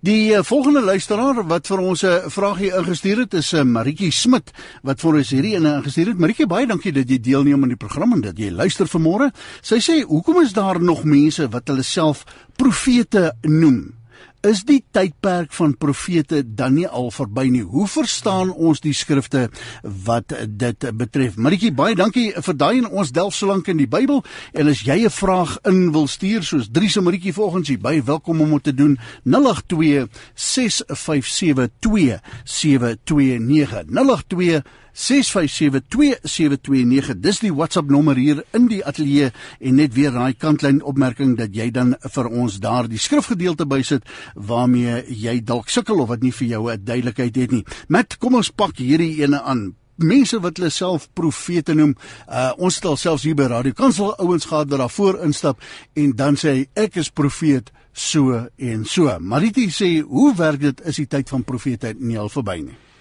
Die 0.02 0.32
uh, 0.34 0.40
volgende 0.42 0.80
luisteraar 0.82 1.44
wat 1.46 1.68
vir 1.70 1.78
ons 1.78 2.00
'n 2.02 2.30
vraagie 2.34 2.72
ingestuur 2.74 3.18
het 3.22 3.34
is 3.38 3.52
uh, 3.52 3.60
eh, 3.60 3.66
Maritjie 3.66 4.10
Smit 4.10 4.50
wat 4.82 4.98
vir 5.00 5.14
ons 5.14 5.30
hierdie 5.30 5.54
ene 5.54 5.76
ingestuur 5.78 6.08
het. 6.10 6.18
Maritjie, 6.18 6.46
baie 6.50 6.66
dankie 6.66 6.92
dat 6.92 7.06
jy 7.06 7.20
deelneem 7.22 7.62
aan 7.62 7.70
die 7.70 7.78
program 7.78 8.12
en 8.12 8.20
dat 8.20 8.34
jy 8.38 8.50
luister 8.50 8.90
vanmôre. 8.90 9.30
Sy 9.62 9.78
sê, 9.78 10.02
"Hoekom 10.02 10.42
is 10.42 10.52
daar 10.52 10.82
nog 10.82 11.04
mense 11.04 11.48
wat 11.48 11.68
hulle 11.68 11.82
self 11.82 12.24
profete 12.56 13.32
noem?" 13.42 14.01
Is 14.42 14.64
die 14.66 14.80
tydperk 14.94 15.52
van 15.54 15.76
profete 15.78 16.42
dan 16.42 16.74
nie 16.74 16.88
al 16.88 17.10
verby 17.14 17.46
nie. 17.52 17.62
Hoe 17.62 17.86
verstaan 17.90 18.50
ons 18.50 18.80
die 18.82 18.94
skrifte 18.96 19.48
wat 19.82 20.34
dit 20.46 20.86
betref? 20.98 21.36
Maritjie, 21.36 21.72
baie 21.74 21.94
dankie 21.98 22.32
vir 22.34 22.58
daai 22.58 22.80
en 22.80 22.90
ons 22.90 23.12
delf 23.14 23.36
so 23.36 23.46
lank 23.50 23.68
in 23.70 23.78
die 23.78 23.90
Bybel 23.90 24.22
en 24.52 24.68
as 24.68 24.82
jy 24.82 25.06
'n 25.06 25.10
vraag 25.10 25.58
in 25.64 25.92
wil 25.92 26.06
stuur 26.06 26.42
soos 26.42 26.70
Drie 26.70 26.90
se 26.90 27.00
Maritjie 27.00 27.32
volgens 27.32 27.68
jy 27.68 27.78
baie 27.78 28.02
welkom 28.02 28.40
om 28.40 28.50
dit 28.50 28.64
te 28.64 28.74
doen 28.74 28.98
082 29.24 30.08
657 30.34 31.70
2729 31.80 33.84
082 33.86 34.62
06572729 34.92 37.16
dis 37.24 37.38
die 37.40 37.52
WhatsApp 37.52 37.90
nommer 37.90 38.16
hier 38.16 38.44
in 38.52 38.68
die 38.68 38.84
ateljee 38.84 39.32
en 39.60 39.74
net 39.80 39.94
weer 39.96 40.12
daai 40.12 40.34
kantlyn 40.36 40.82
opmerking 40.84 41.36
dat 41.38 41.56
jy 41.56 41.70
dan 41.72 41.96
vir 42.14 42.26
ons 42.28 42.60
daar 42.60 42.88
die 42.90 42.98
skrifgedeelte 43.00 43.66
bysit 43.68 44.02
waarmee 44.34 45.04
jy 45.08 45.40
dalk 45.40 45.68
sukkel 45.72 46.00
of 46.04 46.08
wat 46.12 46.22
nie 46.22 46.32
vir 46.32 46.48
jou 46.48 46.70
'n 46.70 46.84
duidelikheid 46.84 47.36
het 47.36 47.50
nie. 47.52 47.64
Met 47.88 48.18
kom 48.18 48.34
ons 48.34 48.50
pak 48.50 48.76
hierdie 48.76 49.22
ene 49.22 49.42
aan. 49.42 49.74
Mense 49.96 50.40
wat 50.40 50.56
hulle 50.56 50.70
self 50.70 51.08
profete 51.14 51.74
noem, 51.74 51.96
uh, 52.28 52.52
ons 52.56 52.74
het 52.74 52.84
alselfs 52.84 53.22
hier 53.22 53.34
by 53.34 53.42
Radio 53.42 53.72
Kansel 53.72 54.18
ouens 54.18 54.44
gehad 54.44 54.70
wat 54.70 54.78
daarvoor 54.78 55.24
instap 55.24 55.60
en 55.94 56.12
dan 56.16 56.36
sê 56.36 56.48
hy 56.48 56.66
ek 56.74 56.96
is 56.96 57.10
profeet 57.10 57.70
so 57.92 58.48
en 58.56 58.84
so. 58.84 59.18
Maritie 59.20 59.70
sê, 59.70 60.00
hoe 60.00 60.36
werk 60.36 60.60
dit 60.60 60.80
is 60.84 60.96
die 60.96 61.06
tyd 61.06 61.28
van 61.28 61.44
profete 61.44 61.94
nie 61.98 62.18
al 62.18 62.28
verby 62.28 62.62
nie? 62.62 62.91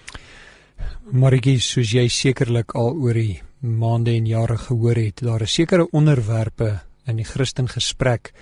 Maritjie, 1.12 1.60
soos 1.60 1.94
jy 1.94 2.08
sekerlik 2.10 2.76
al 2.76 2.94
oor 2.96 3.18
die 3.18 3.42
maande 3.62 4.16
en 4.16 4.28
jare 4.30 4.58
gehoor 4.58 4.98
het, 4.98 5.22
daar 5.26 5.44
is 5.46 5.54
sekere 5.54 5.88
onderwerpe 5.92 6.80
in 7.08 7.20
die 7.22 7.28
Christen 7.28 7.68
gesprek 7.70 8.34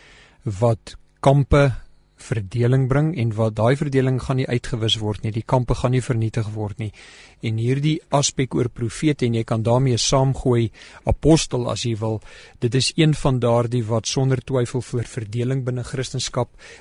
wat 0.60 0.96
kampe 1.20 1.72
verdeling 2.30 2.88
bring 2.90 3.12
en 3.18 3.34
wat 3.38 3.56
daai 3.58 3.76
verdeling 3.80 4.20
gaan 4.22 4.40
nie 4.42 4.48
uitgewis 4.48 5.00
word 5.02 5.24
nie. 5.24 5.34
Die 5.36 5.46
kampe 5.46 5.76
gaan 5.76 5.96
nie 5.96 6.04
vernietig 6.06 6.52
word 6.56 6.80
nie. 6.80 6.92
En 7.42 7.60
hierdie 7.62 7.98
aspek 8.16 8.56
oor 8.56 8.70
profete 8.70 9.26
en 9.28 9.38
jy 9.38 9.46
kan 9.48 9.64
daarmee 9.64 9.98
saamgooi 9.98 10.70
apostel 11.10 11.70
as 11.72 11.86
jy 11.88 11.96
wil. 12.02 12.20
Dit 12.60 12.76
is 12.76 12.92
een 12.98 13.16
van 13.16 13.40
daardie 13.40 13.84
wat 13.88 14.10
sonder 14.12 14.42
twyfel 14.44 14.84
vir 14.84 15.08
verdeling 15.08 15.64
binne 15.66 15.84
Christendom 15.88 16.18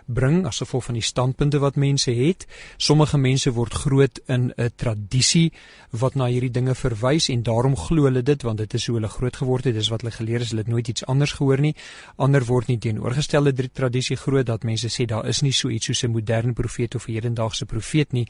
bring 0.06 0.42
as 0.48 0.58
gevolg 0.62 0.88
van 0.88 0.98
die 0.98 1.04
standpunte 1.04 1.60
wat 1.62 1.76
mense 1.76 2.12
het. 2.14 2.46
Sommige 2.76 3.18
mense 3.18 3.52
word 3.54 3.74
groot 3.84 4.20
in 4.26 4.52
'n 4.56 4.70
tradisie 4.76 5.52
wat 5.90 6.14
na 6.14 6.26
hierdie 6.26 6.50
dinge 6.50 6.74
verwys 6.74 7.28
en 7.28 7.42
daarom 7.42 7.76
glo 7.76 8.04
hulle 8.04 8.22
dit 8.22 8.42
want 8.42 8.58
dit 8.58 8.74
is 8.74 8.86
hoe 8.86 8.96
hulle 8.96 9.08
groot 9.08 9.36
geword 9.36 9.64
het. 9.64 9.74
Dis 9.74 9.88
wat 9.88 10.02
hulle 10.02 10.12
geleer 10.12 10.40
het. 10.40 10.50
Hulle 10.50 10.62
het 10.62 10.70
nooit 10.70 10.88
iets 10.88 11.06
anders 11.06 11.32
gehoor 11.32 11.60
nie. 11.60 11.74
Ander 12.16 12.44
word 12.44 12.68
nie 12.68 12.78
teenoorgestelde 12.78 13.52
tradisie 13.72 14.16
groot 14.16 14.46
dat 14.46 14.64
mense 14.64 14.88
sê 14.88 15.06
daar 15.06 15.26
is 15.26 15.37
nie 15.42 15.52
so 15.52 15.68
iets 15.68 15.86
soos 15.86 16.04
'n 16.04 16.10
moderne 16.10 16.52
profeet 16.52 16.94
of 16.94 17.08
'n 17.08 17.12
hedendaagse 17.12 17.66
profeet 17.66 18.12
nie. 18.12 18.28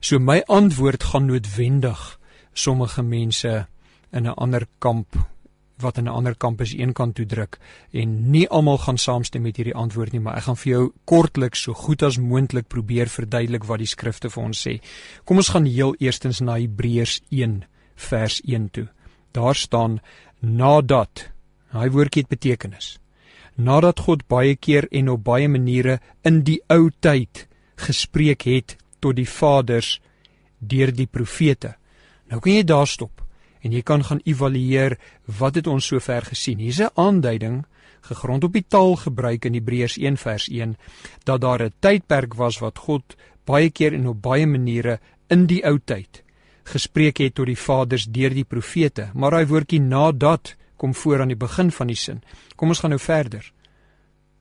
So 0.00 0.18
my 0.18 0.42
antwoord 0.46 1.04
gaan 1.04 1.26
noodwendig 1.26 2.18
sommige 2.52 3.02
mense 3.02 3.66
in 4.12 4.26
'n 4.26 4.34
ander 4.34 4.66
kamp 4.78 5.16
wat 5.82 5.98
in 5.98 6.04
'n 6.04 6.14
ander 6.14 6.36
kamp 6.36 6.60
is 6.60 6.72
een 6.72 6.92
kant 6.92 7.14
toe 7.14 7.26
druk 7.26 7.58
en 7.90 8.30
nie 8.30 8.48
almal 8.48 8.78
gaan 8.78 8.98
saamstem 8.98 9.42
met 9.42 9.56
hierdie 9.56 9.74
antwoord 9.74 10.12
nie, 10.12 10.20
maar 10.20 10.36
ek 10.36 10.42
gaan 10.42 10.56
vir 10.56 10.72
jou 10.72 10.92
kortliks 11.04 11.62
so 11.62 11.72
goed 11.72 12.02
as 12.02 12.18
moontlik 12.18 12.68
probeer 12.68 13.08
verduidelik 13.08 13.64
wat 13.64 13.78
die 13.78 13.86
skrifte 13.86 14.30
vir 14.30 14.42
ons 14.42 14.68
sê. 14.68 14.80
Kom 15.24 15.36
ons 15.36 15.48
gaan 15.48 15.64
heel 15.64 15.94
eerstens 15.98 16.40
na 16.40 16.56
Hebreërs 16.56 17.20
1 17.30 17.64
vers 17.94 18.40
1 18.44 18.70
toe. 18.70 18.88
Daar 19.32 19.54
staan 19.54 20.00
nadat. 20.40 21.30
Daai 21.72 21.90
woordjie 21.90 22.22
het 22.22 22.28
betekenis 22.28 23.01
nadat 23.56 24.00
God 24.00 24.26
baie 24.28 24.56
keer 24.56 24.88
en 24.90 25.08
op 25.08 25.24
baie 25.24 25.48
maniere 25.48 26.00
in 26.24 26.42
die 26.46 26.60
ou 26.68 26.90
tyd 27.00 27.46
gespreek 27.76 28.46
het 28.48 28.76
tot 29.00 29.16
die 29.16 29.28
vaders 29.28 30.00
deur 30.58 30.92
die 30.94 31.06
profete. 31.06 31.74
Nou 32.30 32.40
kan 32.40 32.52
jy 32.52 32.64
daar 32.64 32.86
stop 32.86 33.22
en 33.62 33.72
jy 33.72 33.82
kan 33.82 34.02
gaan 34.04 34.22
evalueer 34.24 34.96
wat 35.38 35.58
het 35.58 35.66
ons 35.66 35.86
sover 35.86 36.22
gesien. 36.22 36.58
Hier's 36.58 36.80
'n 36.80 36.90
aanduiding 36.94 37.64
gegrond 38.00 38.44
op 38.44 38.52
die 38.52 38.64
taalgebruik 38.68 39.44
in 39.44 39.54
Hebreërs 39.54 39.96
1 39.98 40.16
vers 40.16 40.48
1 40.48 40.76
dat 41.24 41.40
daar 41.40 41.62
'n 41.62 41.72
tydperk 41.80 42.34
was 42.34 42.58
wat 42.58 42.78
God 42.78 43.16
baie 43.44 43.70
keer 43.70 43.92
en 43.94 44.06
op 44.06 44.22
baie 44.22 44.46
maniere 44.46 45.00
in 45.28 45.46
die 45.46 45.64
ou 45.64 45.78
tyd 45.84 46.22
gespreek 46.64 47.18
het 47.18 47.34
tot 47.34 47.46
die 47.46 47.58
vaders 47.58 48.06
deur 48.06 48.34
die 48.34 48.46
profete. 48.46 49.10
Maar 49.14 49.30
daai 49.30 49.46
woordjie 49.46 49.80
nadat 49.80 50.54
kom 50.82 50.94
voor 50.98 51.20
aan 51.22 51.30
die 51.30 51.38
begin 51.38 51.70
van 51.70 51.86
die 51.86 51.98
sin. 51.98 52.22
Kom 52.58 52.74
ons 52.74 52.82
gaan 52.82 52.90
nou 52.90 53.00
verder. 53.00 53.44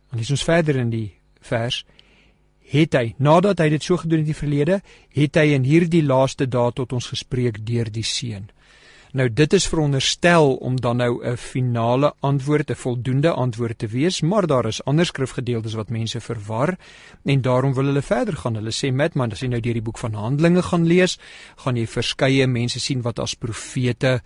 Dan 0.09 0.17
lees 0.17 0.33
ons 0.33 0.43
verder 0.43 0.79
in 0.81 0.89
die 0.89 1.11
vers. 1.45 1.83
Het 2.71 2.97
hy 2.97 3.11
nadat 3.21 3.61
hy 3.61 3.69
dit 3.75 3.85
so 3.85 3.99
gedoen 4.01 4.23
het 4.23 4.25
in 4.25 4.33
die 4.33 4.39
verlede, 4.39 4.79
het 5.13 5.37
hy 5.37 5.51
in 5.53 5.67
hierdie 5.67 6.01
laaste 6.01 6.47
dae 6.49 6.73
tot 6.73 6.95
ons 6.97 7.11
gespreek 7.13 7.61
deur 7.67 7.91
die 7.93 8.07
seun. 8.07 8.49
Nou 9.11 9.25
dit 9.27 9.53
is 9.53 9.65
veronderstel 9.67 10.53
om 10.63 10.77
dan 10.79 10.97
nou 10.97 11.19
'n 11.23 11.37
finale 11.37 12.13
antwoord, 12.19 12.71
'n 12.71 12.75
voldoende 12.75 13.31
antwoord 13.31 13.77
te 13.77 13.87
wees, 13.87 14.21
maar 14.21 14.47
daar 14.47 14.65
is 14.65 14.83
ander 14.85 15.05
skrifgedeeltes 15.05 15.73
wat 15.73 15.89
mense 15.89 16.19
verwar 16.19 16.77
en 17.23 17.41
daarom 17.41 17.73
wil 17.73 17.85
hulle 17.85 18.01
verder 18.01 18.37
gaan. 18.37 18.55
Hulle 18.55 18.71
sê 18.71 18.93
met 18.93 19.13
man, 19.13 19.31
as 19.31 19.39
jy 19.39 19.47
nou 19.47 19.59
deur 19.59 19.73
die 19.73 19.81
boek 19.81 19.97
van 19.97 20.13
Handelinge 20.13 20.61
gaan 20.61 20.85
lees, 20.85 21.19
gaan 21.55 21.75
jy 21.75 21.87
verskeie 21.87 22.47
mense 22.47 22.79
sien 22.79 23.01
wat 23.01 23.19
as 23.19 23.35
profete 23.35 24.21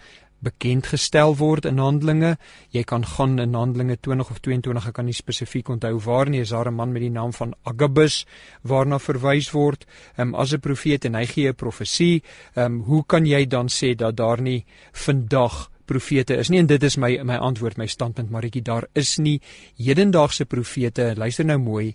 bekend 0.46 0.88
gestel 0.94 1.36
word 1.40 1.66
in 1.66 1.82
Handelinge. 1.82 2.36
Jy 2.76 2.84
kan 2.88 3.06
gaan 3.16 3.40
in 3.42 3.58
Handelinge 3.58 3.98
20 3.98 4.32
of 4.32 4.40
22, 4.46 4.88
ek 4.90 4.98
kan 5.00 5.10
nie 5.10 5.18
spesifiek 5.18 5.70
onthou 5.74 5.98
waar 6.06 6.30
nie, 6.30 6.42
is 6.46 6.54
daar 6.54 6.70
'n 6.70 6.76
man 6.76 6.94
met 6.94 7.02
die 7.02 7.12
naam 7.12 7.34
van 7.34 7.54
Agabus 7.64 8.26
waarna 8.64 9.00
verwys 9.00 9.52
word 9.52 9.86
um, 10.18 10.36
as 10.36 10.54
'n 10.54 10.60
profeet 10.60 11.06
en 11.06 11.16
hy 11.16 11.26
gee 11.26 11.50
'n 11.50 11.56
profesie. 11.56 12.24
Ehm 12.56 12.66
um, 12.66 12.82
hoe 12.86 13.04
kan 13.06 13.26
jy 13.26 13.46
dan 13.46 13.68
sê 13.68 13.96
dat 13.96 14.16
daar 14.16 14.42
nie 14.42 14.66
vandag 14.94 15.70
profete 15.86 16.36
is 16.38 16.50
nie 16.50 16.60
en 16.60 16.68
dit 16.68 16.84
is 16.84 16.98
my 16.98 17.20
my 17.24 17.38
antwoord 17.38 17.78
my 17.78 17.88
standpunt 17.88 18.32
Maritjie 18.34 18.64
daar 18.66 18.88
is 18.94 19.18
nie 19.18 19.40
hedendaagse 19.78 20.46
profete 20.46 21.14
luister 21.16 21.46
nou 21.46 21.58
mooi 21.58 21.94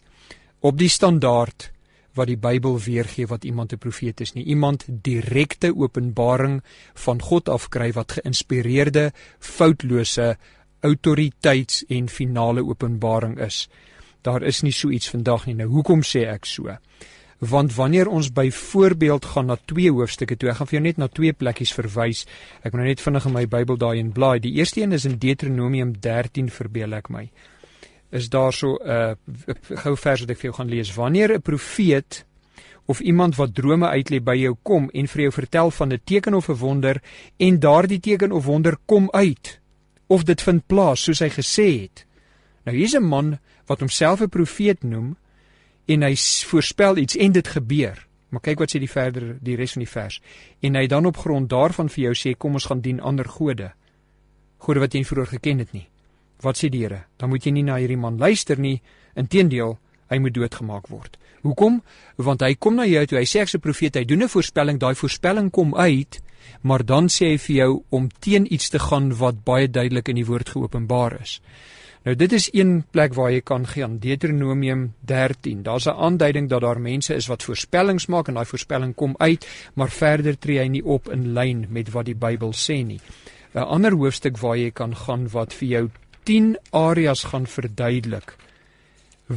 op 0.61 0.79
die 0.79 0.89
standaard 0.89 1.71
wat 2.21 2.29
die 2.29 2.39
Bybel 2.41 2.77
weergee 2.85 3.29
wat 3.31 3.45
iemand 3.45 3.73
'n 3.73 3.79
profeet 3.79 4.21
is 4.21 4.33
nie. 4.33 4.45
Iemand 4.45 4.85
direkte 4.89 5.77
openbaring 5.77 6.63
van 6.95 7.23
God 7.23 7.49
afkry 7.49 7.93
wat 7.93 8.13
geïnspireerde, 8.13 9.13
foutlose 9.39 10.37
autoriteits 10.81 11.85
en 11.89 12.09
finale 12.09 12.65
openbaring 12.65 13.39
is. 13.39 13.69
Daar 14.23 14.43
is 14.43 14.63
nie 14.63 14.73
so 14.73 14.91
iets 14.91 15.11
vandag 15.11 15.47
nie. 15.47 15.55
Nou 15.55 15.69
hoekom 15.69 16.03
sê 16.03 16.27
ek 16.29 16.45
so? 16.45 16.77
Want 17.39 17.75
wanneer 17.75 18.09
ons 18.09 18.33
byvoorbeeld 18.33 19.25
gaan 19.25 19.47
na 19.47 19.57
twee 19.65 19.91
hoofstukke 19.91 20.37
toe, 20.37 20.51
ek 20.51 20.57
gaan 20.57 20.67
vir 20.67 20.79
jou 20.79 20.83
net 20.83 20.97
na 20.97 21.09
twee 21.09 21.33
plekkies 21.33 21.73
verwys. 21.73 22.27
Ek 22.63 22.73
moet 22.73 22.83
nou 22.83 22.89
net 22.89 23.01
vinnig 23.01 23.27
in 23.27 23.33
my 23.33 23.47
Bybel 23.47 23.77
daai 23.77 23.99
in 23.99 24.13
blaai. 24.13 24.41
Die 24.41 24.53
eerste 24.53 24.81
een 24.81 24.93
is 24.93 25.05
in 25.05 25.19
Deuteronomium 25.19 26.01
13 26.01 26.51
verbeel 26.51 26.93
ek 26.93 27.09
my 27.09 27.31
is 28.11 28.29
daar 28.29 28.53
so 28.53 28.75
'n 28.75 28.89
uh, 28.89 29.13
gou 29.83 29.97
vers 29.97 30.21
wat 30.21 30.31
ek 30.31 30.39
vir 30.39 30.51
jou 30.51 30.55
gaan 30.55 30.69
lees. 30.69 30.95
Wanneer 30.95 31.35
'n 31.35 31.43
profeet 31.43 32.25
of 32.87 33.01
iemand 33.01 33.37
wat 33.37 33.55
drome 33.55 33.89
uitlê 33.89 34.23
by 34.23 34.35
jou 34.35 34.57
kom 34.63 34.91
en 34.93 35.07
vir 35.09 35.23
jou 35.23 35.33
vertel 35.33 35.71
van 35.71 35.93
'n 35.93 36.01
teken 36.05 36.35
of 36.35 36.49
'n 36.49 36.59
wonder 36.59 37.03
en 37.37 37.59
daardie 37.59 38.01
teken 38.01 38.33
of 38.33 38.45
wonder 38.45 38.77
kom 38.87 39.11
uit 39.11 39.61
of 40.07 40.25
dit 40.25 40.43
vind 40.43 40.67
plaas 40.67 41.03
soos 41.03 41.19
hy 41.19 41.29
gesê 41.29 41.81
het. 41.81 42.07
Nou 42.65 42.77
hier's 42.77 42.95
'n 42.95 43.03
man 43.03 43.39
wat 43.67 43.79
homself 43.79 44.21
'n 44.21 44.29
profeet 44.29 44.83
noem 44.83 45.17
en 45.87 46.03
hy 46.03 46.15
voorspel 46.47 46.97
iets 46.97 47.17
en 47.17 47.33
dit 47.33 47.49
gebeur. 47.49 48.07
Maar 48.29 48.41
kyk 48.41 48.59
wat 48.59 48.71
sê 48.71 48.79
die 48.79 48.91
verder 48.91 49.39
die 49.43 49.57
res 49.57 49.73
van 49.73 49.83
die 49.83 49.91
vers. 49.91 50.21
En 50.61 50.75
hy 50.75 50.87
dan 50.87 51.07
op 51.07 51.17
grond 51.17 51.49
daarvan 51.51 51.89
vir 51.89 52.05
jou 52.05 52.15
sê 52.15 52.37
kom 52.39 52.53
ons 52.53 52.67
gaan 52.67 52.81
dien 52.81 53.01
ander 53.01 53.29
gode. 53.29 53.73
Gode 54.59 54.81
wat 54.81 54.93
jy 54.93 54.99
nie 54.99 55.07
vroeër 55.07 55.27
geken 55.27 55.59
het 55.59 55.73
nie. 55.73 55.89
Wat 56.43 56.57
sê 56.57 56.69
die 56.69 56.83
Here? 56.85 57.05
Dan 57.17 57.29
moet 57.29 57.45
jy 57.45 57.53
nie 57.53 57.63
na 57.63 57.77
hierdie 57.77 58.01
man 58.01 58.19
luister 58.19 58.59
nie. 58.59 58.81
Inteendeel, 59.15 59.79
hy 60.09 60.19
moet 60.19 60.35
doodgemaak 60.35 60.89
word. 60.89 61.19
Hoekom? 61.43 61.81
Want 62.17 62.43
hy 62.45 62.55
kom 62.55 62.77
na 62.77 62.87
jou 62.89 63.05
toe. 63.07 63.19
Hy 63.19 63.29
sê 63.29 63.41
ek's 63.41 63.55
'n 63.55 63.61
profeet. 63.61 63.97
Hy 63.97 64.05
doen 64.05 64.23
'n 64.23 64.29
voorspelling. 64.29 64.79
Daai 64.79 64.95
voorspelling 64.95 65.51
kom 65.51 65.75
uit, 65.75 66.21
maar 66.63 66.85
dan 66.85 67.09
sê 67.09 67.33
hy 67.33 67.39
vir 67.39 67.57
jou 67.57 67.85
om 67.91 68.09
teen 68.09 68.53
iets 68.53 68.69
te 68.69 68.79
gaan 68.79 69.17
wat 69.17 69.45
baie 69.45 69.69
duidelik 69.69 70.09
in 70.09 70.17
die 70.17 70.27
woord 70.27 70.49
geopenbaar 70.49 71.21
is. 71.21 71.41
Nou 72.05 72.15
dit 72.17 72.33
is 72.33 72.49
een 72.53 72.85
plek 72.91 73.15
waar 73.15 73.31
jy 73.31 73.41
kan 73.41 73.67
gaan, 73.67 73.99
Deuteronomium 73.99 74.95
13. 75.05 75.63
Daar's 75.63 75.87
'n 75.87 76.01
aanduiding 76.01 76.49
dat 76.49 76.61
daar 76.61 76.81
mense 76.81 77.15
is 77.15 77.27
wat 77.27 77.43
voorspellings 77.43 78.07
maak 78.07 78.29
en 78.29 78.35
daai 78.35 78.47
voorspelling 78.47 78.95
kom 78.95 79.15
uit, 79.19 79.47
maar 79.75 79.91
verder 79.91 80.39
tree 80.39 80.59
hy 80.59 80.69
nie 80.69 80.85
op 80.85 81.09
in 81.09 81.33
lyn 81.33 81.67
met 81.69 81.91
wat 81.91 82.05
die 82.05 82.15
Bybel 82.15 82.53
sê 82.53 82.85
nie. 82.87 83.01
'n 83.55 83.59
Ander 83.59 83.93
hoofstuk 83.93 84.39
waar 84.39 84.57
jy 84.57 84.71
kan 84.71 84.97
gaan 84.97 85.29
wat 85.29 85.53
vir 85.53 85.69
jou 85.69 85.91
10 86.25 86.57
areas 86.71 87.25
gaan 87.33 87.47
verduidelik 87.47 88.37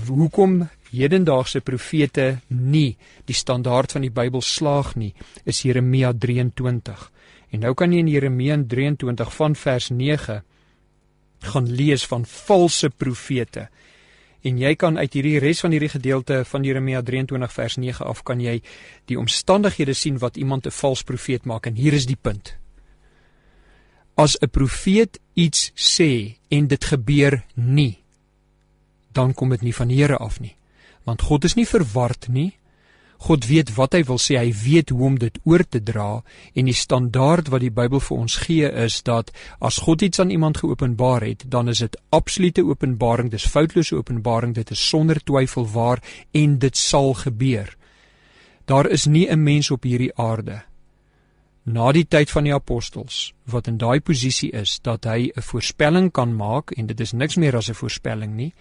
hoekom 0.08 0.70
hedendaagse 0.92 1.62
profete 1.62 2.40
nie 2.48 2.98
die 3.26 3.36
standaard 3.36 3.92
van 3.92 4.02
die 4.02 4.14
Bybel 4.14 4.42
slaag 4.42 4.96
nie 4.96 5.14
is 5.46 5.62
Jeremia 5.62 6.14
23 6.14 7.12
en 7.52 7.60
nou 7.60 7.74
kan 7.74 7.94
jy 7.94 8.00
in 8.00 8.10
Jeremia 8.10 8.58
23 8.58 9.36
van 9.36 9.56
vers 9.56 9.90
9 9.90 10.42
gaan 11.44 11.68
lees 11.70 12.06
van 12.06 12.26
valse 12.26 12.90
profete. 12.90 13.68
En 14.44 14.58
jy 14.60 14.74
kan 14.76 14.98
uit 15.00 15.14
hierdie 15.16 15.40
res 15.40 15.62
van 15.64 15.72
hierdie 15.72 15.92
gedeelte 15.94 16.42
van 16.48 16.66
Jeremia 16.68 17.02
23 17.02 17.54
vers 17.54 17.78
9 17.80 18.06
af 18.06 18.24
kan 18.28 18.42
jy 18.44 18.60
die 19.12 19.20
omstandighede 19.20 19.96
sien 19.96 20.20
wat 20.20 20.38
iemand 20.38 20.68
'n 20.68 20.72
vals 20.72 21.04
profeet 21.04 21.46
maak. 21.46 21.66
En 21.66 21.76
hier 21.76 21.94
is 21.94 22.06
die 22.06 22.20
punt. 22.22 22.58
As 24.16 24.38
'n 24.40 24.50
profeet 24.50 25.20
iets 25.34 25.72
sê 25.76 26.38
en 26.50 26.68
dit 26.68 26.84
gebeur 26.86 27.44
nie, 27.54 27.98
dan 29.12 29.34
kom 29.34 29.50
dit 29.50 29.62
nie 29.62 29.74
van 29.74 29.88
die 29.88 29.98
Here 29.98 30.18
af 30.18 30.40
nie. 30.40 30.56
Want 31.04 31.22
God 31.22 31.44
is 31.44 31.56
nie 31.56 31.68
verward 31.68 32.28
nie. 32.28 32.54
God 33.18 33.46
weet 33.48 33.76
wat 33.76 33.94
hy 33.94 34.04
wil 34.04 34.20
sê, 34.20 34.36
hy 34.36 34.52
weet 34.52 34.90
hoe 34.90 35.04
om 35.08 35.18
dit 35.20 35.38
oor 35.48 35.64
te 35.64 35.80
dra 35.84 36.24
en 36.54 36.66
die 36.66 36.76
standaard 36.76 37.48
wat 37.54 37.62
die 37.64 37.72
Bybel 37.72 38.00
vir 38.04 38.18
ons 38.18 38.36
gee 38.36 38.72
is 38.86 39.02
dat 39.02 39.32
as 39.60 39.78
God 39.78 40.02
iets 40.02 40.20
aan 40.20 40.30
iemand 40.30 40.58
geopenbaar 40.58 41.24
het, 41.24 41.46
dan 41.48 41.72
is 41.72 41.80
dit 41.80 41.96
absolute 42.10 42.66
openbaring, 42.66 43.32
dis 43.32 43.48
foutlose 43.48 43.96
openbaring, 43.96 44.54
dit 44.54 44.72
is 44.72 44.90
sonder 44.90 45.24
twyfel 45.24 45.68
waar 45.72 46.04
en 46.32 46.60
dit 46.60 46.78
sal 46.78 47.14
gebeur. 47.14 47.78
Daar 48.66 48.90
is 48.90 49.06
nie 49.06 49.28
'n 49.32 49.44
mens 49.44 49.72
op 49.72 49.84
hierdie 49.84 50.16
aarde 50.16 50.64
na 51.64 51.92
die 51.92 52.06
tyd 52.06 52.32
van 52.32 52.44
die 52.44 52.54
apostels 52.54 53.34
wat 53.48 53.68
in 53.68 53.78
daai 53.78 54.00
posisie 54.02 54.52
is 54.52 54.80
dat 54.84 55.06
hy 55.06 55.32
'n 55.36 55.42
voorspelling 55.42 56.12
kan 56.12 56.36
maak 56.36 56.72
en 56.72 56.88
dit 56.88 57.00
is 57.00 57.14
niks 57.14 57.36
meer 57.36 57.56
as 57.56 57.70
'n 57.70 57.74
voorspelling 57.74 58.36
nie 58.36 58.54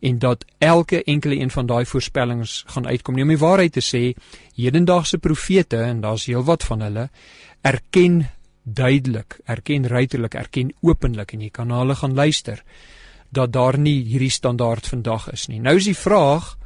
en 0.00 0.18
dat 0.18 0.44
elke 0.58 1.02
enkele 1.04 1.36
een 1.36 1.50
van 1.50 1.66
daai 1.66 1.84
voorspellings 1.86 2.64
gaan 2.66 2.86
uitkom. 2.86 3.14
Nie 3.14 3.22
om 3.22 3.28
die 3.28 3.38
waarheid 3.38 3.72
te 3.72 3.82
sê, 3.82 4.14
hedendaagse 4.54 5.18
profete 5.18 5.76
en 5.76 6.00
daar's 6.00 6.26
heelwat 6.26 6.64
van 6.64 6.80
hulle 6.80 7.08
erken 7.60 8.28
duidelik, 8.62 9.40
erken 9.44 9.86
ruiterlik, 9.86 10.34
erken 10.34 10.72
openlik 10.80 11.32
en 11.32 11.40
jy 11.40 11.50
kan 11.50 11.68
na 11.68 11.78
hulle 11.78 11.94
gaan 11.94 12.14
luister 12.14 12.62
dat 13.30 13.52
daar 13.52 13.78
nie 13.78 14.04
hierdie 14.04 14.30
standaard 14.30 14.86
vandag 14.86 15.32
is 15.32 15.48
nie. 15.48 15.60
Nou 15.60 15.76
is 15.76 15.84
die 15.84 15.96
vraag, 15.96 16.57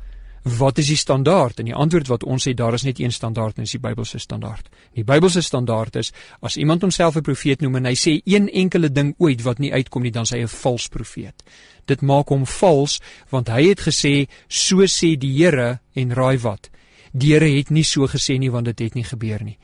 wat 0.42 0.78
is 0.78 0.86
die 0.86 0.96
standaard? 0.96 1.58
En 1.58 1.64
die 1.64 1.74
antwoord 1.74 2.08
wat 2.10 2.24
ons 2.24 2.44
het, 2.44 2.56
daar 2.56 2.74
is 2.74 2.82
net 2.82 2.98
een 3.00 3.12
standaard 3.12 3.56
en 3.56 3.62
dis 3.62 3.76
die 3.76 3.82
Bybelse 3.82 4.18
standaard. 4.18 4.68
Die 4.94 5.04
Bybelse 5.04 5.40
standaard 5.42 5.96
is 5.96 6.12
as 6.40 6.56
iemand 6.56 6.82
homself 6.82 7.16
'n 7.16 7.22
profeet 7.22 7.60
noem 7.60 7.76
en 7.76 7.84
hy 7.84 7.94
sê 7.94 8.20
een 8.24 8.48
enkele 8.48 8.92
ding 8.92 9.14
ooit 9.18 9.42
wat 9.42 9.58
nie 9.58 9.72
uitkom 9.72 10.02
nie, 10.02 10.10
dan 10.10 10.24
sê 10.24 10.38
hy 10.38 10.42
'n 10.42 10.48
vals 10.48 10.88
profeet. 10.88 11.42
Dit 11.86 12.00
maak 12.00 12.28
hom 12.28 12.46
vals 12.46 13.00
want 13.30 13.48
hy 13.48 13.68
het 13.68 13.80
gesê 13.80 14.28
so 14.48 14.76
sê 14.86 15.16
die 15.18 15.32
Here 15.42 15.80
en 15.94 16.12
raai 16.12 16.38
wat? 16.38 16.70
Die 17.12 17.32
Here 17.32 17.56
het 17.56 17.70
nie 17.70 17.84
so 17.84 18.06
gesê 18.06 18.38
nie 18.38 18.50
want 18.50 18.64
dit 18.64 18.78
het 18.78 18.94
nie 18.94 19.04
gebeur 19.04 19.44
nie. 19.44 19.58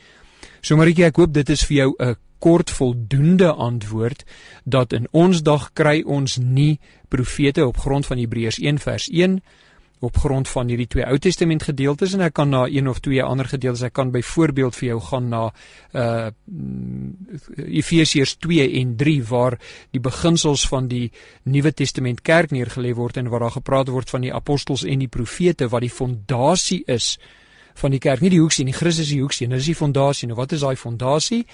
So 0.61 0.77
Maritjie, 0.77 1.05
ek 1.05 1.17
hoop 1.17 1.33
dit 1.33 1.51
is 1.51 1.65
vir 1.65 1.77
jou 1.77 1.95
'n 1.99 2.17
kort 2.39 2.71
voldoende 2.71 3.53
antwoord 3.53 4.25
dat 4.65 4.93
in 4.93 5.09
ons 5.11 5.43
dag 5.43 5.71
kry 5.73 6.03
ons 6.07 6.37
nie 6.37 6.79
profete 7.09 7.67
op 7.67 7.77
grond 7.77 8.07
van 8.07 8.19
Hebreërs 8.19 8.59
1 8.59 8.79
vers 8.79 9.09
1 9.13 9.41
op 10.01 10.17
grond 10.17 10.49
van 10.49 10.69
hierdie 10.71 10.87
twee 10.87 11.07
Ou 11.07 11.19
Testament 11.19 11.63
gedeeltes 11.67 12.15
en 12.15 12.23
ek 12.27 12.37
kan 12.39 12.51
na 12.53 12.67
een 12.71 12.89
of 12.89 13.01
twee 13.05 13.23
ander 13.23 13.49
gedeeltes 13.49 13.83
ek 13.89 13.97
kan 13.99 14.13
byvoorbeeld 14.15 14.77
vir 14.79 14.89
jou 14.89 15.01
gaan 15.11 15.29
na 15.33 15.43
uh 15.93 16.29
Efesiërs 17.69 18.37
2 18.43 18.69
en 18.81 18.95
3 18.97 19.17
waar 19.29 19.59
die 19.91 20.01
beginsels 20.01 20.67
van 20.69 20.89
die 20.89 21.11
Nuwe 21.45 21.73
Testament 21.73 22.23
kerk 22.23 22.55
neergelê 22.55 22.95
word 22.95 23.17
en 23.17 23.29
waar 23.29 23.47
daar 23.47 23.57
gepraat 23.59 23.89
word 23.89 24.11
van 24.11 24.27
die 24.27 24.35
apostels 24.35 24.85
en 24.85 25.03
die 25.03 25.11
profete 25.11 25.69
wat 25.69 25.85
die 25.87 25.93
fondasie 25.93 26.83
is 26.87 27.17
van 27.79 27.95
die 27.95 28.01
kerk, 28.03 28.23
nie 28.25 28.33
die 28.33 28.41
hoeksteen 28.43 28.69
nie, 28.69 28.77
Christus 28.77 29.07
is 29.07 29.15
die 29.15 29.21
hoeksteen. 29.23 29.53
Dit 29.55 29.63
is 29.63 29.71
die 29.71 29.79
fondasie. 29.79 30.29
Nou 30.29 30.39
wat 30.39 30.53
is 30.53 30.65
daai 30.65 30.77
fondasie? 30.77 31.45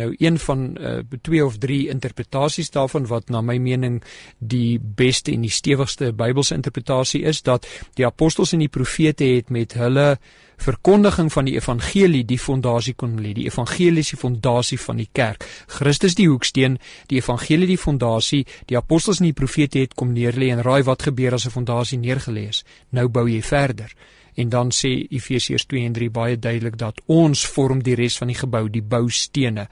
Nou 0.00 0.12
een 0.18 0.38
van 0.38 0.64
uh 0.80 0.94
twee 1.24 1.44
of 1.44 1.58
drie 1.58 1.88
interpretasies 1.92 2.70
daarvan 2.74 3.06
wat 3.10 3.30
na 3.30 3.40
my 3.40 3.56
mening 3.58 4.00
die 4.38 4.78
beste 4.78 5.32
en 5.32 5.44
die 5.44 5.52
stewigste 5.52 6.12
Bybelse 6.12 6.54
interpretasie 6.54 7.22
is 7.24 7.42
dat 7.42 7.68
die 7.98 8.06
apostels 8.06 8.52
en 8.52 8.64
die 8.64 8.72
profete 8.72 9.24
het 9.24 9.50
met 9.50 9.76
hulle 9.78 10.16
verkondiging 10.56 11.32
van 11.32 11.48
die 11.48 11.56
evangelie 11.58 12.22
die 12.24 12.38
fondasie 12.38 12.94
kon 12.94 13.16
lê, 13.20 13.32
die 13.34 13.46
evangeliese 13.50 14.16
fondasie 14.16 14.78
van 14.80 15.00
die 15.02 15.08
kerk. 15.12 15.44
Christus 15.78 16.14
die 16.18 16.28
hoeksteen, 16.30 16.78
die 17.10 17.20
evangelie 17.20 17.68
die 17.68 17.80
fondasie, 17.80 18.44
die 18.70 18.78
apostels 18.78 19.20
en 19.20 19.30
die 19.30 19.36
profete 19.36 19.82
het 19.82 19.94
kom 19.98 20.14
neerlê 20.14 20.52
en 20.54 20.62
raai 20.62 20.82
wat 20.86 21.08
gebeur 21.10 21.34
as 21.34 21.46
'n 21.46 21.56
fondasie 21.56 21.98
neergelê 21.98 22.48
is. 22.48 22.64
Nou 22.90 23.08
bou 23.08 23.28
jy 23.28 23.42
verder. 23.42 23.92
En 24.34 24.48
dan 24.48 24.70
sê 24.70 25.06
Efesiërs 25.10 25.66
2 25.66 25.84
en 25.84 25.92
3 25.92 26.10
baie 26.10 26.38
duidelik 26.38 26.78
dat 26.78 27.00
ons 27.06 27.46
vorm 27.46 27.82
die 27.82 27.94
res 27.94 28.18
van 28.18 28.28
die 28.28 28.38
gebou, 28.38 28.68
die 28.68 28.82
boustene 28.82 29.68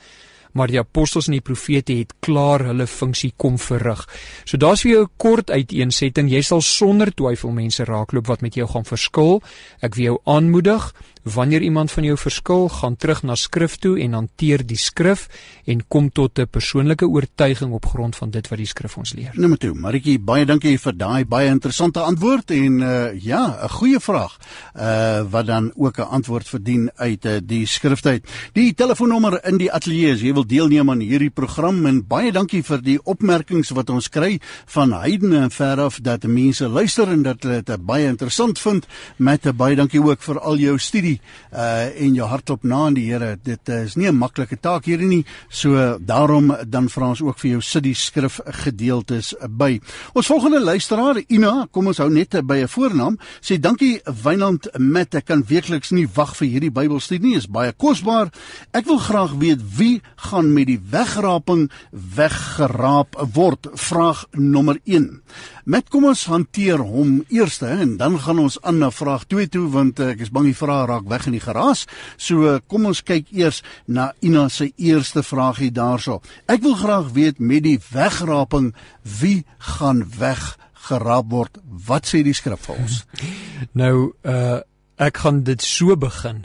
maar 0.53 0.69
die 0.69 0.81
apostels 0.81 1.29
en 1.29 1.37
die 1.37 1.45
profete 1.45 1.97
het 1.97 2.13
klaar 2.25 2.65
hulle 2.69 2.87
funksie 2.87 3.33
kom 3.41 3.59
verrig. 3.61 4.05
So 4.45 4.61
daar's 4.61 4.85
vir 4.85 4.93
jou 4.93 5.05
'n 5.05 5.11
kort 5.17 5.51
uiteensetting. 5.51 6.29
Jy 6.31 6.43
sal 6.43 6.61
sonder 6.61 7.15
twyfel 7.15 7.51
mense 7.51 7.85
raakloop 7.85 8.27
wat 8.27 8.43
met 8.43 8.55
jou 8.55 8.69
gaan 8.69 8.85
verskil. 8.85 9.43
Ek 9.81 9.95
wil 9.95 10.05
jou 10.05 10.19
aanmoedig, 10.25 10.95
wanneer 11.23 11.63
iemand 11.63 11.93
van 11.93 12.05
jou 12.05 12.17
verskil, 12.19 12.69
gaan 12.69 12.97
terug 12.97 13.23
na 13.23 13.35
skrif 13.35 13.77
toe 13.77 13.95
en 14.03 14.13
hanteer 14.13 14.65
die 14.67 14.79
skrif 14.79 15.29
en 15.65 15.83
kom 15.89 16.11
tot 16.11 16.39
'n 16.39 16.47
persoonlike 16.47 17.07
oortuiging 17.07 17.73
op 17.73 17.87
grond 17.87 18.17
van 18.17 18.31
dit 18.31 18.49
wat 18.49 18.59
die 18.59 18.67
skrif 18.67 18.97
ons 18.99 19.13
leer. 19.13 19.31
Nommer 19.35 19.59
2. 19.59 19.75
Maritjie, 19.75 20.19
baie 20.19 20.45
dankie 20.45 20.79
vir 20.79 20.97
daai 20.97 21.25
baie 21.25 21.49
interessante 21.49 22.01
antwoord 22.01 22.51
en 22.51 22.81
uh 22.81 23.23
ja, 23.23 23.59
'n 23.63 23.69
goeie 23.69 24.01
vraag. 24.01 24.39
Uh 24.75 25.23
wat 25.31 25.47
dan 25.47 25.73
ook 25.75 25.99
'n 25.99 26.03
antwoord 26.03 26.49
verdien 26.49 26.91
uit 26.97 27.25
uh, 27.25 27.39
die 27.43 27.67
skriftyd. 27.67 28.27
Die 28.53 28.75
telefoonnommer 28.75 29.45
in 29.47 29.57
die 29.57 29.73
ateljee 29.73 30.13
is 30.13 30.21
jy 30.21 30.33
wil 30.33 30.47
deelneem 30.47 30.91
aan 30.91 31.01
hierdie 31.01 31.31
program 31.31 31.87
en 31.87 32.07
baie 32.07 32.33
dankie 32.33 32.63
vir 32.63 32.83
die 32.83 32.99
opmerkings 33.03 33.71
wat 33.71 33.91
ons 33.91 34.09
kry 34.09 34.41
van 34.67 34.93
heidene 34.93 35.37
en 35.37 35.51
veraf 35.51 36.01
dat 36.01 36.25
mense 36.25 36.69
luister 36.69 37.09
en 37.09 37.23
dat 37.23 37.43
hulle 37.43 37.63
dit 37.63 37.87
baie 37.87 38.07
interessant 38.07 38.59
vind. 38.59 38.87
Met 39.17 39.47
'n 39.47 39.57
baie 39.57 39.77
dankie 39.77 40.03
ook 40.03 40.23
vir 40.23 40.41
al 40.41 40.57
jou 40.57 40.79
studie 40.79 41.12
studie 41.13 41.21
uh 41.53 42.03
en 42.03 42.15
jou 42.15 42.27
hartklop 42.27 42.65
na 42.65 42.87
aan 42.87 42.95
die 42.95 43.05
Here. 43.11 43.37
Dit 43.37 43.69
is 43.69 43.97
nie 43.97 44.09
'n 44.09 44.17
maklike 44.17 44.57
taak 44.61 44.85
hierdie 44.85 45.09
nie. 45.09 45.25
So 45.51 45.99
daarom 45.99 46.57
dan 46.67 46.89
vra 46.89 47.09
ons 47.09 47.21
ook 47.21 47.39
vir 47.39 47.51
jou 47.51 47.61
sit 47.61 47.83
die 47.83 47.95
skrif 47.95 48.41
gedeeltes 48.45 49.35
by. 49.49 49.81
Ons 50.15 50.27
volgende 50.27 50.61
luisteraar 50.61 51.23
Ina, 51.29 51.69
kom 51.71 51.87
ons 51.87 51.99
hou 51.99 52.11
net 52.11 52.47
by 52.47 52.63
'n 52.63 52.69
voornaam. 52.69 53.19
Sê 53.41 53.61
dankie 53.61 54.01
Wynand 54.23 54.69
met 54.79 55.15
ek 55.15 55.27
kan 55.27 55.45
werkliks 55.45 55.91
nie 55.91 56.09
wag 56.15 56.37
vir 56.37 56.49
hierdie 56.49 56.71
Bybelstudie 56.71 57.27
nie. 57.27 57.37
Is 57.37 57.47
baie 57.47 57.73
kosbaar. 57.73 58.31
Ek 58.73 58.87
wil 58.87 58.99
graag 58.99 59.33
weet 59.39 59.61
wie 59.77 60.01
gaan 60.17 60.53
met 60.53 60.67
die 60.67 60.81
wegraping 60.91 61.71
weggeraap 61.91 63.17
word. 63.35 63.69
Vraag 63.75 64.25
nommer 64.33 64.79
1. 64.85 65.23
Met 65.65 65.87
kom 65.95 66.09
ons 66.11 66.25
hanteer 66.27 66.81
hom 66.83 67.21
eers 67.31 67.61
en 67.63 67.95
dan 68.01 68.17
gaan 68.19 68.41
ons 68.43 68.57
aan 68.67 68.81
na 68.83 68.89
vraag 68.91 69.29
2 69.31 69.47
toe 69.55 69.69
want 69.71 70.01
ek 70.03 70.25
is 70.25 70.33
bang 70.35 70.49
die 70.51 70.59
vraag 70.59 70.89
raak 70.91 71.07
weg 71.07 71.29
in 71.31 71.37
die 71.37 71.45
geraas. 71.45 71.85
So 72.19 72.57
kom 72.67 72.89
ons 72.91 73.05
kyk 73.07 73.31
eers 73.31 73.63
na 73.87 74.11
Ina 74.27 74.49
se 74.51 74.73
eerste 74.77 75.23
vraagie 75.23 75.71
daarso. 75.71 76.19
Ek 76.51 76.65
wil 76.67 76.75
graag 76.75 77.13
weet 77.15 77.39
met 77.39 77.63
die 77.63 77.79
wegraping 77.93 78.73
wie 79.21 79.45
gaan 79.77 80.03
weg 80.19 80.57
geraap 80.89 81.31
word? 81.31 81.63
Wat 81.63 82.11
sê 82.11 82.25
die 82.27 82.35
skrif 82.35 82.67
vir 82.67 82.83
ons? 82.83 83.03
Nou 83.79 84.13
uh 84.27 84.61
ek 85.03 85.17
gaan 85.25 85.41
dit 85.43 85.63
so 85.65 85.97
begin 85.99 86.45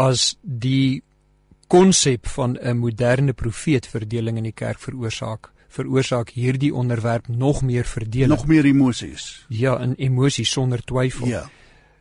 as 0.00 0.36
die 0.40 1.02
konsep 1.68 2.28
van 2.36 2.56
'n 2.56 2.78
moderne 2.78 3.32
profeet 3.32 3.86
verdeling 3.86 4.36
in 4.36 4.48
die 4.48 4.56
kerk 4.56 4.78
veroorsaak 4.78 5.50
veroorsaak 5.74 6.30
hierdie 6.34 6.72
onderwerp 6.74 7.28
nog 7.28 7.62
meer 7.62 7.84
verdeling. 7.84 8.30
Nog 8.30 8.46
meer 8.46 8.64
emosies. 8.64 9.44
Ja, 9.48 9.78
in 9.82 9.94
emosies 9.98 10.50
sonder 10.50 10.82
twyfel. 10.84 11.26
Ja. 11.26 11.44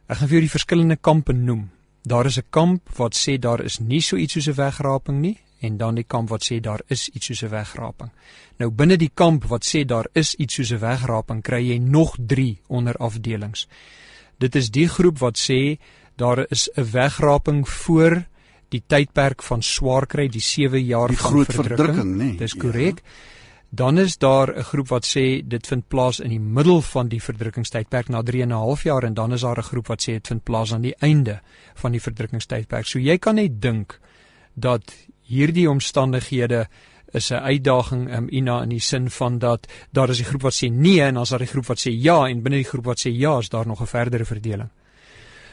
Ek 0.07 0.19
gaan 0.19 0.29
vir 0.29 0.37
jou 0.37 0.45
die 0.45 0.57
verskillende 0.57 0.97
kampe 1.01 1.33
noem. 1.33 1.69
Daar 2.03 2.25
is 2.25 2.37
'n 2.37 2.49
kamp 2.49 2.89
wat 2.97 3.15
sê 3.15 3.39
daar 3.39 3.63
is 3.63 3.79
nie 3.79 4.01
so 4.01 4.15
iets 4.17 4.33
soos 4.33 4.47
'n 4.47 4.55
wegraping 4.55 5.21
nie 5.21 5.37
en 5.61 5.77
dan 5.77 5.95
die 5.95 6.03
kamp 6.03 6.29
wat 6.29 6.43
sê 6.43 6.59
daar 6.59 6.81
is 6.87 7.09
iets 7.09 7.25
soos 7.25 7.43
'n 7.43 7.49
wegraping. 7.49 8.11
Nou 8.57 8.69
binne 8.71 8.97
die 8.97 9.11
kamp 9.13 9.45
wat 9.45 9.65
sê 9.65 9.85
daar 9.85 10.07
is 10.13 10.35
iets 10.35 10.53
soos 10.53 10.71
'n 10.71 10.79
wegraping, 10.79 11.41
kry 11.41 11.61
jy 11.69 11.77
nog 11.77 12.15
3 12.19 12.59
onderafdelings. 12.67 13.67
Dit 14.37 14.55
is 14.55 14.69
die 14.69 14.87
groep 14.87 15.19
wat 15.19 15.37
sê 15.37 15.77
daar 16.15 16.45
is 16.49 16.69
'n 16.75 16.91
wegraping 16.91 17.69
voor 17.69 18.25
die 18.69 18.83
tydperk 18.87 19.43
van 19.43 19.61
swaar 19.61 20.05
kry, 20.05 20.27
die 20.27 20.41
7 20.41 20.83
jaar 20.83 21.07
die 21.07 21.17
van 21.17 21.31
groot 21.31 21.53
verdrukking. 21.53 21.77
verdrukking, 21.77 22.15
nee. 22.15 22.37
Dis 22.37 22.55
korrek. 22.55 23.01
Ja. 23.03 23.32
Dan 23.75 23.97
is 23.97 24.17
daar 24.17 24.57
'n 24.57 24.63
groep 24.63 24.87
wat 24.87 25.05
sê 25.05 25.41
dit 25.47 25.67
vind 25.67 25.87
plaas 25.87 26.19
in 26.19 26.29
die 26.29 26.39
middel 26.39 26.81
van 26.81 27.07
die 27.07 27.21
verdrukkingstydperk 27.21 28.07
na 28.07 28.21
3 28.21 28.41
en 28.41 28.49
'n 28.49 28.51
half 28.51 28.83
jaar 28.83 29.03
en 29.03 29.13
dan 29.13 29.33
is 29.33 29.41
daar 29.41 29.57
'n 29.57 29.63
groep 29.63 29.87
wat 29.87 30.01
sê 30.01 30.05
dit 30.05 30.27
vind 30.27 30.43
plaas 30.43 30.73
aan 30.73 30.81
die 30.81 30.95
einde 30.99 31.41
van 31.73 31.91
die 31.91 32.01
verdrukkingstydperk. 32.01 32.85
So 32.85 32.99
jy 32.99 33.17
kan 33.17 33.35
net 33.35 33.61
dink 33.61 33.99
dat 34.53 34.93
hierdie 35.21 35.69
omstandighede 35.69 36.67
is 37.11 37.31
'n 37.31 37.33
uitdaging 37.33 38.15
um, 38.15 38.27
Ina 38.29 38.61
in 38.61 38.69
die 38.69 38.79
sin 38.79 39.09
van 39.09 39.39
dat 39.39 39.67
daar 39.91 40.09
is 40.09 40.19
'n 40.19 40.23
groep 40.23 40.41
wat 40.41 40.53
sê 40.53 40.71
nee 40.71 41.01
en 41.01 41.13
dan 41.13 41.23
is 41.23 41.29
daar 41.29 41.41
'n 41.41 41.47
groep 41.47 41.65
wat 41.65 41.79
sê 41.79 41.91
ja 41.91 42.27
en 42.27 42.41
binne 42.41 42.57
die 42.57 42.69
groep 42.69 42.85
wat 42.85 42.99
sê 42.99 43.09
ja 43.11 43.37
is 43.37 43.49
daar 43.49 43.67
nog 43.67 43.81
'n 43.81 43.87
verdere 43.87 44.25
verdeling. 44.25 44.69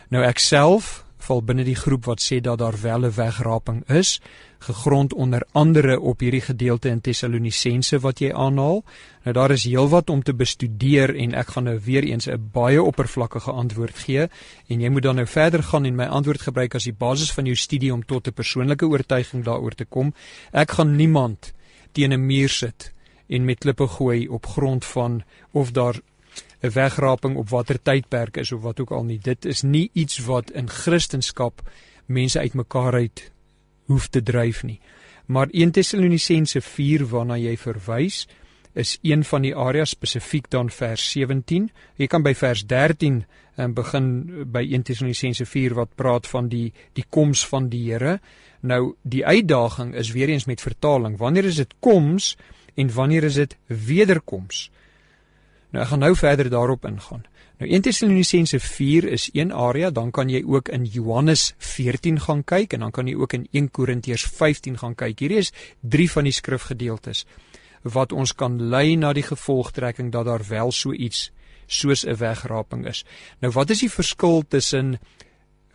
Nou 0.09 0.25
ek 0.25 0.39
self 0.39 1.05
val 1.27 1.43
binne 1.45 1.65
die 1.65 1.77
groep 1.79 2.07
wat 2.09 2.23
sê 2.25 2.41
dat 2.41 2.59
daar 2.59 2.77
wel 2.81 3.05
'n 3.07 3.15
wegraping 3.17 3.89
is, 3.89 4.21
gegrond 4.59 5.13
onder 5.13 5.47
andere 5.53 6.01
op 6.01 6.21
hierdie 6.21 6.41
gedeelte 6.41 6.89
in 6.89 7.01
Tessalonisense 7.01 7.99
wat 7.99 8.19
jy 8.21 8.33
aanhaal. 8.33 8.85
Nou 9.25 9.35
daar 9.35 9.51
is 9.51 9.65
heelwat 9.65 10.11
om 10.11 10.23
te 10.23 10.35
bestudeer 10.35 11.15
en 11.17 11.35
ek 11.35 11.49
gaan 11.49 11.65
nou 11.65 11.79
weer 11.85 12.05
eens 12.05 12.27
'n 12.27 12.51
baie 12.53 12.83
oppervlakkige 12.83 13.51
antwoord 13.51 13.99
gee 13.99 14.29
en 14.69 14.81
jy 14.81 14.89
moet 14.89 15.03
dan 15.03 15.15
nou 15.15 15.27
verder 15.27 15.63
gaan 15.63 15.85
en 15.85 15.97
my 15.97 16.05
antwoord 16.05 16.41
gebruik 16.41 16.75
as 16.75 16.85
die 16.85 16.93
basis 16.99 17.33
van 17.33 17.45
jou 17.45 17.57
studie 17.57 17.93
om 17.93 18.05
tot 18.05 18.27
'n 18.27 18.33
persoonlike 18.33 18.87
oortuiging 18.87 19.45
daaroor 19.45 19.75
te 19.75 19.85
kom. 19.85 20.15
Ek 20.53 20.71
gaan 20.71 20.97
niemand 20.97 21.53
teen 21.93 22.13
'n 22.13 22.27
muur 22.27 22.49
sit 22.49 22.93
en 23.29 23.45
met 23.45 23.59
klippe 23.59 23.87
gooi 23.87 24.29
op 24.29 24.47
grond 24.47 24.85
van 24.85 25.23
of 25.53 25.71
daar 25.71 26.01
'n 26.63 26.71
wegraping 26.71 27.37
op 27.37 27.49
watter 27.49 27.83
tydperk 27.83 28.37
is 28.37 28.53
of 28.53 28.63
wat 28.63 28.81
ook 28.81 28.91
al 28.91 29.05
nie. 29.05 29.19
Dit 29.19 29.45
is 29.45 29.63
nie 29.63 29.91
iets 29.93 30.19
wat 30.19 30.51
in 30.51 30.69
Christendom 30.69 31.55
mense 32.07 32.39
uitmekaar 32.39 32.93
uit 32.93 33.31
hoef 33.85 34.09
te 34.09 34.23
dryf 34.23 34.63
nie. 34.63 34.81
Maar 35.27 35.49
1 35.51 35.71
Tessalonisense 35.71 36.61
4 36.61 37.07
waarna 37.07 37.37
jy 37.39 37.57
verwys 37.57 38.27
is 38.73 38.99
een 39.03 39.25
van 39.25 39.43
die 39.43 39.55
areas 39.57 39.91
spesifiek 39.91 40.51
dan 40.51 40.71
vers 40.71 41.11
17. 41.11 41.71
Jy 41.97 42.07
kan 42.07 42.23
by 42.23 42.35
vers 42.35 42.67
13 42.67 43.25
en 43.55 43.75
begin 43.75 44.09
by 44.53 44.63
1 44.71 44.83
Tessalonisense 44.83 45.47
4 45.47 45.75
wat 45.75 45.95
praat 45.95 46.27
van 46.27 46.49
die 46.49 46.73
die 46.93 47.05
koms 47.09 47.47
van 47.47 47.69
die 47.69 47.83
Here. 47.93 48.19
Nou 48.61 48.95
die 49.03 49.27
uitdaging 49.27 49.95
is 49.95 50.13
weer 50.13 50.29
eens 50.29 50.45
met 50.45 50.61
vertaling. 50.61 51.19
Wanneer 51.19 51.45
is 51.45 51.57
dit 51.57 51.75
koms 51.79 52.37
en 52.75 52.93
wanneer 52.95 53.25
is 53.25 53.35
dit 53.35 53.57
wederkoms? 53.67 54.71
Nou 55.71 55.83
ek 55.85 55.91
gaan 55.93 56.03
nou 56.03 56.15
verder 56.17 56.51
daarop 56.51 56.85
ingaan. 56.85 57.25
Nou 57.61 57.71
1 57.71 57.83
Tessalonisense 57.83 58.61
4 58.61 59.05
is 59.05 59.29
een 59.33 59.53
area, 59.53 59.91
dan 59.91 60.11
kan 60.11 60.29
jy 60.29 60.43
ook 60.47 60.69
in 60.69 60.85
Johannes 60.85 61.55
14 61.59 62.21
gaan 62.21 62.45
kyk 62.45 62.73
en 62.73 62.81
dan 62.81 62.91
kan 62.91 63.07
jy 63.07 63.15
ook 63.15 63.33
in 63.37 63.47
1 63.51 63.71
Korintiërs 63.71 64.25
15 64.25 64.79
gaan 64.79 64.95
kyk. 64.95 65.19
Hierdie 65.21 65.39
is 65.39 65.53
drie 65.81 66.11
van 66.11 66.25
die 66.25 66.33
skrifgedeeltes 66.33 67.27
wat 67.83 68.13
ons 68.13 68.35
kan 68.35 68.59
lei 68.73 68.97
na 68.97 69.13
die 69.17 69.25
gevolgtrekking 69.25 70.11
dat 70.13 70.27
daar 70.29 70.43
wel 70.49 70.73
so 70.73 70.93
iets 70.93 71.31
soos 71.67 72.05
'n 72.05 72.17
wegraping 72.17 72.87
is. 72.87 73.05
Nou 73.41 73.53
wat 73.53 73.71
is 73.71 73.81
die 73.81 73.91
verskil 73.91 74.43
tussen 74.49 74.99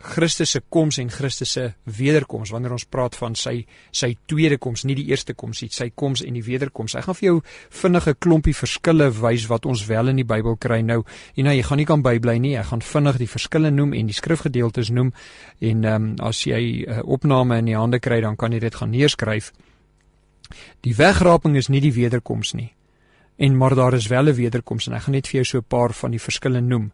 Christus 0.06 0.52
se 0.54 0.60
koms 0.70 0.98
en 1.02 1.10
Christus 1.10 1.52
se 1.56 1.64
wederkoms 1.98 2.52
wanneer 2.54 2.72
ons 2.76 2.86
praat 2.88 3.16
van 3.18 3.34
sy 3.38 3.66
sy 3.90 4.12
tweede 4.30 4.58
koms, 4.62 4.84
nie 4.86 4.96
die 4.98 5.06
eerste 5.10 5.34
koms 5.34 5.62
nie, 5.62 5.70
sy 5.74 5.90
koms 5.94 6.22
en 6.22 6.36
die 6.38 6.44
wederkoms. 6.46 6.94
Ek 6.98 7.08
gaan 7.08 7.18
vir 7.18 7.26
jou 7.26 7.36
vinnige 7.82 8.14
klompie 8.14 8.54
verskille 8.56 9.10
wys 9.20 9.48
wat 9.50 9.66
ons 9.66 9.86
wel 9.88 10.12
in 10.12 10.22
die 10.22 10.26
Bybel 10.28 10.56
kry. 10.62 10.80
Nou, 10.86 11.02
en 11.36 11.48
nou 11.48 11.54
jy 11.56 11.66
gaan 11.66 11.82
nie 11.82 11.88
kan 11.88 12.04
bybly 12.06 12.38
nie. 12.42 12.54
Ek 12.60 12.70
gaan 12.70 12.84
vinnig 12.84 13.20
die 13.22 13.30
verskille 13.30 13.72
noem 13.74 13.94
en 13.98 14.10
die 14.10 14.16
skrifgedeeltes 14.16 14.92
noem 14.94 15.12
en 15.60 15.84
ehm 15.84 15.94
um, 15.94 16.14
as 16.26 16.44
jy 16.46 16.84
'n 16.86 17.00
uh, 17.00 17.02
opname 17.04 17.58
in 17.58 17.66
die 17.66 17.76
hande 17.76 18.00
kry, 18.00 18.20
dan 18.20 18.36
kan 18.36 18.52
jy 18.52 18.60
dit 18.60 18.74
gaan 18.74 18.90
neerskryf. 18.90 19.52
Die 20.80 20.94
wegraping 20.94 21.56
is 21.56 21.68
nie 21.68 21.80
die 21.80 21.92
wederkoms 21.92 22.54
nie. 22.54 22.72
En 23.36 23.56
maar 23.56 23.74
daar 23.74 23.94
is 23.94 24.06
wel 24.06 24.28
'n 24.28 24.34
wederkoms 24.34 24.86
en 24.86 24.94
ek 24.94 25.02
gaan 25.02 25.14
net 25.14 25.28
vir 25.28 25.42
jou 25.42 25.44
so 25.44 25.58
'n 25.58 25.68
paar 25.68 25.92
van 25.92 26.10
die 26.10 26.20
verskille 26.20 26.60
noem. 26.60 26.92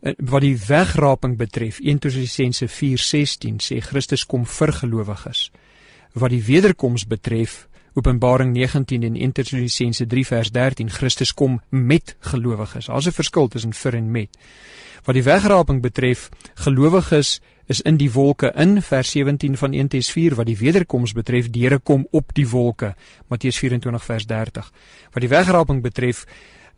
Eh, 0.00 0.12
wat 0.16 0.40
die 0.40 0.56
wegraping 0.66 1.36
betref 1.36 1.80
1 1.80 1.98
Tessalonisense 1.98 2.68
4:16 2.68 3.58
sê 3.58 3.80
Christus 3.80 4.26
kom 4.26 4.46
vir 4.46 4.72
gelowiges. 4.72 5.50
Wat 6.12 6.30
die 6.30 6.44
wederkoms 6.44 7.06
betref 7.06 7.68
Openbaring 7.98 8.52
19 8.52 9.02
en 9.02 9.16
1 9.16 9.32
Tessalonisense 9.32 10.06
3 10.06 10.26
vers 10.26 10.50
13 10.50 10.90
Christus 10.90 11.34
kom 11.34 11.60
met 11.68 12.16
gelowiges. 12.20 12.86
Daar's 12.86 13.06
'n 13.06 13.12
verskil 13.12 13.48
tussen 13.48 13.72
vir 13.72 13.94
en 13.94 14.10
met. 14.10 14.38
Wat 15.04 15.14
die 15.14 15.22
wegraping 15.22 15.80
betref, 15.82 16.28
gelowiges 16.54 17.40
is 17.66 17.80
in 17.80 17.96
die 17.96 18.12
wolke 18.12 18.52
in 18.56 18.82
vers 18.82 19.10
17 19.10 19.56
van 19.56 19.72
1 19.72 19.88
Tes 19.88 20.10
4 20.10 20.34
wat 20.34 20.46
die 20.46 20.58
wederkoms 20.58 21.12
betref, 21.12 21.50
die 21.50 21.62
Here 21.62 21.78
kom 21.78 22.06
op 22.10 22.34
die 22.34 22.48
wolke. 22.48 22.94
Matteus 23.28 23.58
24 23.58 24.04
vers 24.04 24.26
30. 24.26 24.72
Wat 25.12 25.20
die 25.20 25.28
wegraping 25.28 25.82
betref, 25.82 26.24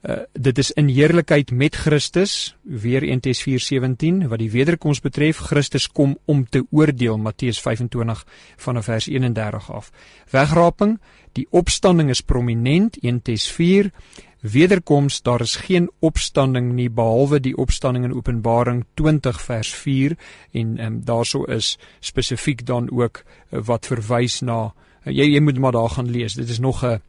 Uh, 0.00 0.22
dit 0.32 0.58
is 0.58 0.70
in 0.80 0.88
heerlikheid 0.88 1.50
met 1.50 1.74
Christus 1.76 2.56
weer 2.62 3.02
1 3.02 3.20
Tes 3.20 3.42
4:17 3.44 4.28
wat 4.28 4.38
die 4.38 4.50
wederkoms 4.50 5.00
betref 5.00 5.36
Christus 5.36 5.88
kom 5.88 6.18
om 6.24 6.46
te 6.48 6.64
oordeel 6.70 7.18
Matteus 7.18 7.60
25 7.60 8.24
vanaf 8.56 8.84
vers 8.84 9.06
31 9.06 9.70
af. 9.70 9.92
Wegraping, 10.30 11.00
die 11.32 11.46
opstanding 11.50 12.08
is 12.08 12.20
prominent 12.20 12.96
1 13.02 13.22
Tes 13.22 13.50
4 13.52 13.90
wederkoms 14.40 15.22
daar 15.22 15.40
is 15.40 15.56
geen 15.56 15.90
opstanding 15.98 16.72
nie 16.72 16.90
behalwe 16.90 17.40
die 17.40 17.56
opstanding 17.56 18.04
in 18.04 18.14
Openbaring 18.14 18.84
20 18.94 19.40
vers 19.40 19.74
4 19.74 20.16
en 20.52 20.78
um, 20.84 21.00
daarso 21.04 21.44
is 21.44 21.78
spesifiek 22.00 22.66
dan 22.66 22.90
ook 22.90 23.22
uh, 23.22 23.60
wat 23.64 23.86
verwys 23.86 24.40
na 24.40 24.72
uh, 25.04 25.12
jy 25.12 25.28
jy 25.34 25.40
moet 25.40 25.58
maar 25.58 25.76
daar 25.76 25.90
gaan 25.90 26.10
lees 26.10 26.34
dit 26.34 26.48
is 26.48 26.58
nog 26.58 26.84
'n 26.84 27.00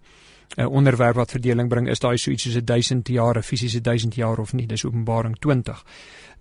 'n 0.58 0.66
onderwerp 0.66 1.16
wat 1.16 1.32
verdeling 1.32 1.70
bring 1.70 1.88
is 1.90 2.00
daai 2.00 2.18
so 2.18 2.32
iets 2.32 2.44
soos 2.44 2.56
'n 2.56 2.66
1000 2.66 3.08
jaar, 3.08 3.38
'n 3.38 3.44
fisiese 3.44 3.82
1000 3.82 4.16
jaar 4.16 4.38
of 4.40 4.54
nie, 4.54 4.68
dis 4.68 4.86
Openbaring 4.86 5.40
20. 5.40 5.84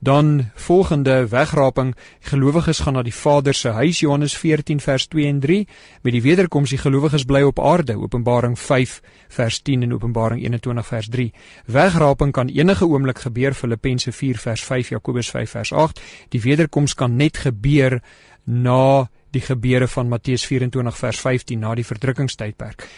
Dan 0.02 0.50
volgende 0.54 1.28
wegraping, 1.28 1.94
gelowiges 2.20 2.78
gaan 2.78 2.92
na 2.92 3.02
die 3.02 3.14
Vader 3.14 3.54
se 3.54 3.68
huis 3.68 4.00
Johannes 4.00 4.36
14 4.36 4.80
vers 4.80 5.06
2 5.06 5.26
en 5.26 5.40
3, 5.40 5.68
met 6.02 6.12
die 6.12 6.22
wederkoms 6.22 6.70
die 6.70 6.78
gelowiges 6.78 7.24
bly 7.24 7.42
op 7.42 7.60
aarde 7.60 7.98
Openbaring 7.98 8.58
5 8.58 9.00
vers 9.28 9.60
10 9.62 9.82
en 9.82 9.92
Openbaring 9.92 10.42
21 10.42 10.86
vers 10.86 11.08
3. 11.08 11.32
Wegraping 11.64 12.32
kan 12.32 12.48
enige 12.48 12.86
oomblik 12.86 13.18
gebeur 13.18 13.54
Filippense 13.54 14.12
4 14.12 14.38
vers 14.38 14.64
5 14.64 14.88
Jakobus 14.88 15.30
5 15.30 15.50
vers 15.50 15.72
8. 15.72 16.00
Die 16.28 16.40
wederkoms 16.40 16.94
kan 16.94 17.16
net 17.16 17.36
gebeur 17.36 18.02
na 18.44 19.10
die 19.30 19.40
gebeure 19.40 19.88
van 19.88 20.08
Matteus 20.08 20.46
24 20.46 20.96
vers 20.96 21.20
15 21.20 21.58
na 21.58 21.74
die 21.74 21.86
verdrukkingstydperk. 21.86 22.88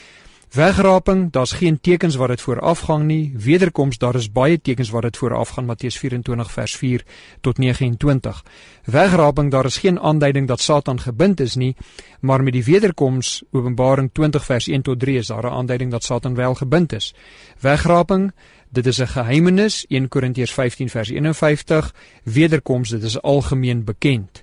Wegraping, 0.53 1.31
daar's 1.31 1.53
geen 1.53 1.81
tekens 1.81 2.15
wat 2.15 2.29
dit 2.29 2.41
voorafgang 2.41 3.05
nie. 3.05 3.33
Wederkoms, 3.37 3.99
daar 3.99 4.15
is 4.15 4.33
baie 4.33 4.61
tekens 4.61 4.91
wat 4.91 5.03
dit 5.03 5.17
voorafgaan. 5.17 5.65
Matteus 5.65 5.97
24 5.99 6.51
vers 6.53 6.77
4 6.77 7.05
tot 7.41 7.59
29. 7.59 8.45
Wegraping, 8.85 9.51
daar 9.51 9.65
is 9.65 9.79
geen 9.79 10.01
aanduiding 10.01 10.49
dat 10.49 10.61
Satan 10.61 11.01
gebind 11.01 11.41
is 11.41 11.55
nie, 11.55 11.77
maar 12.21 12.43
met 12.43 12.53
die 12.53 12.65
wederkoms, 12.65 13.43
Openbaring 13.51 14.11
20 14.13 14.45
vers 14.45 14.67
1 14.67 14.83
tot 14.83 15.01
3 15.01 15.17
is 15.19 15.27
daar 15.27 15.45
'n 15.45 15.57
aanduiding 15.57 15.91
dat 15.91 16.05
Satan 16.05 16.35
wel 16.35 16.55
gebind 16.55 16.93
is. 16.93 17.15
Wegraping, 17.61 18.33
dit 18.69 18.87
is 18.87 18.99
'n 19.01 19.07
geheimenis, 19.07 19.85
1 19.89 20.09
Korintiërs 20.09 20.53
15 20.53 20.89
vers 20.89 21.09
51. 21.09 21.95
Wederkoms, 22.23 22.89
dit 22.89 23.03
is 23.03 23.23
algemeen 23.23 23.85
bekend. 23.85 24.42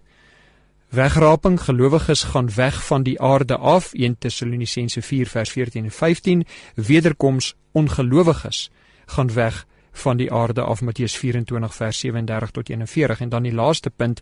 Wegraping 0.90 1.62
gelowiges 1.62 2.24
gaan 2.24 2.54
weg 2.54 2.86
van 2.86 3.04
die 3.04 3.22
aarde 3.22 3.58
af 3.58 3.94
1 3.94 4.18
Tessalonisense 4.18 5.02
4 5.02 5.28
vers 5.28 5.50
14 5.50 5.84
en 5.84 5.92
15 5.92 6.46
wederkoms 6.76 7.56
ongelowiges 7.72 8.72
gaan 9.06 9.34
weg 9.34 9.66
van 9.92 10.18
die 10.18 10.34
aarde 10.34 10.62
af 10.62 10.82
Matteus 10.82 11.18
24 11.18 11.76
vers 11.76 12.00
37 12.00 12.52
tot 12.52 12.70
41 12.70 13.20
en 13.20 13.30
dan 13.30 13.44
die 13.44 13.54
laaste 13.54 13.90
punt. 13.90 14.22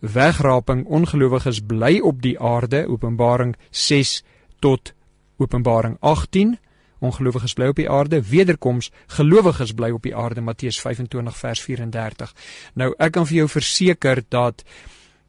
Wegraping 0.00 0.86
ongelowiges 0.86 1.60
bly 1.66 1.98
op 1.98 2.22
die 2.22 2.40
aarde 2.40 2.86
Openbaring 2.88 3.56
6 3.70 4.24
tot 4.58 4.92
Openbaring 5.36 5.96
18 6.00 6.58
ongelowiges 6.98 7.52
bly 7.52 7.66
op 7.66 7.76
die 7.76 7.90
aarde. 7.90 8.22
Wederkoms 8.28 8.90
gelowiges 9.06 9.72
bly 9.72 9.90
op 9.90 10.02
die 10.02 10.16
aarde 10.16 10.40
Matteus 10.40 10.80
25 10.80 11.36
vers 11.36 11.60
34 11.60 12.34
nou 12.74 12.94
ek 12.98 13.12
kan 13.12 13.26
vir 13.26 13.36
jou 13.36 13.48
verseker 13.48 14.22
dat 14.28 14.64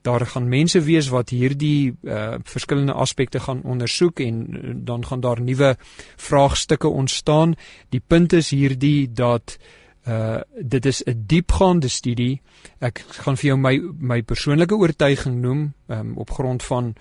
daar 0.08 0.26
gaan 0.26 0.48
mense 0.50 0.80
wees 0.88 1.10
wat 1.12 1.34
hierdie 1.36 1.96
uh, 2.08 2.38
verskillende 2.48 2.96
aspekte 2.96 3.42
gaan 3.44 3.62
ondersoek 3.64 4.24
en 4.24 4.38
uh, 4.48 4.72
dan 4.88 5.06
gaan 5.06 5.20
daar 5.20 5.42
nuwe 5.42 5.76
vraagstukke 6.16 6.88
ontstaan. 6.88 7.56
Die 7.90 8.02
punt 8.08 8.34
is 8.34 8.54
hierdie 8.56 9.12
dat 9.12 9.58
uh 10.08 10.40
dit 10.64 10.86
is 10.86 11.04
'n 11.04 11.24
diepgaande 11.28 11.88
studie. 11.88 12.42
Ek 12.80 13.04
gaan 13.08 13.38
vir 13.38 13.48
jou 13.48 13.58
my 13.58 13.82
my 14.00 14.22
persoonlike 14.22 14.76
oortuiging 14.76 15.42
noem 15.42 15.74
um, 15.88 16.18
op 16.18 16.32
grond 16.32 16.64
van 16.64 16.96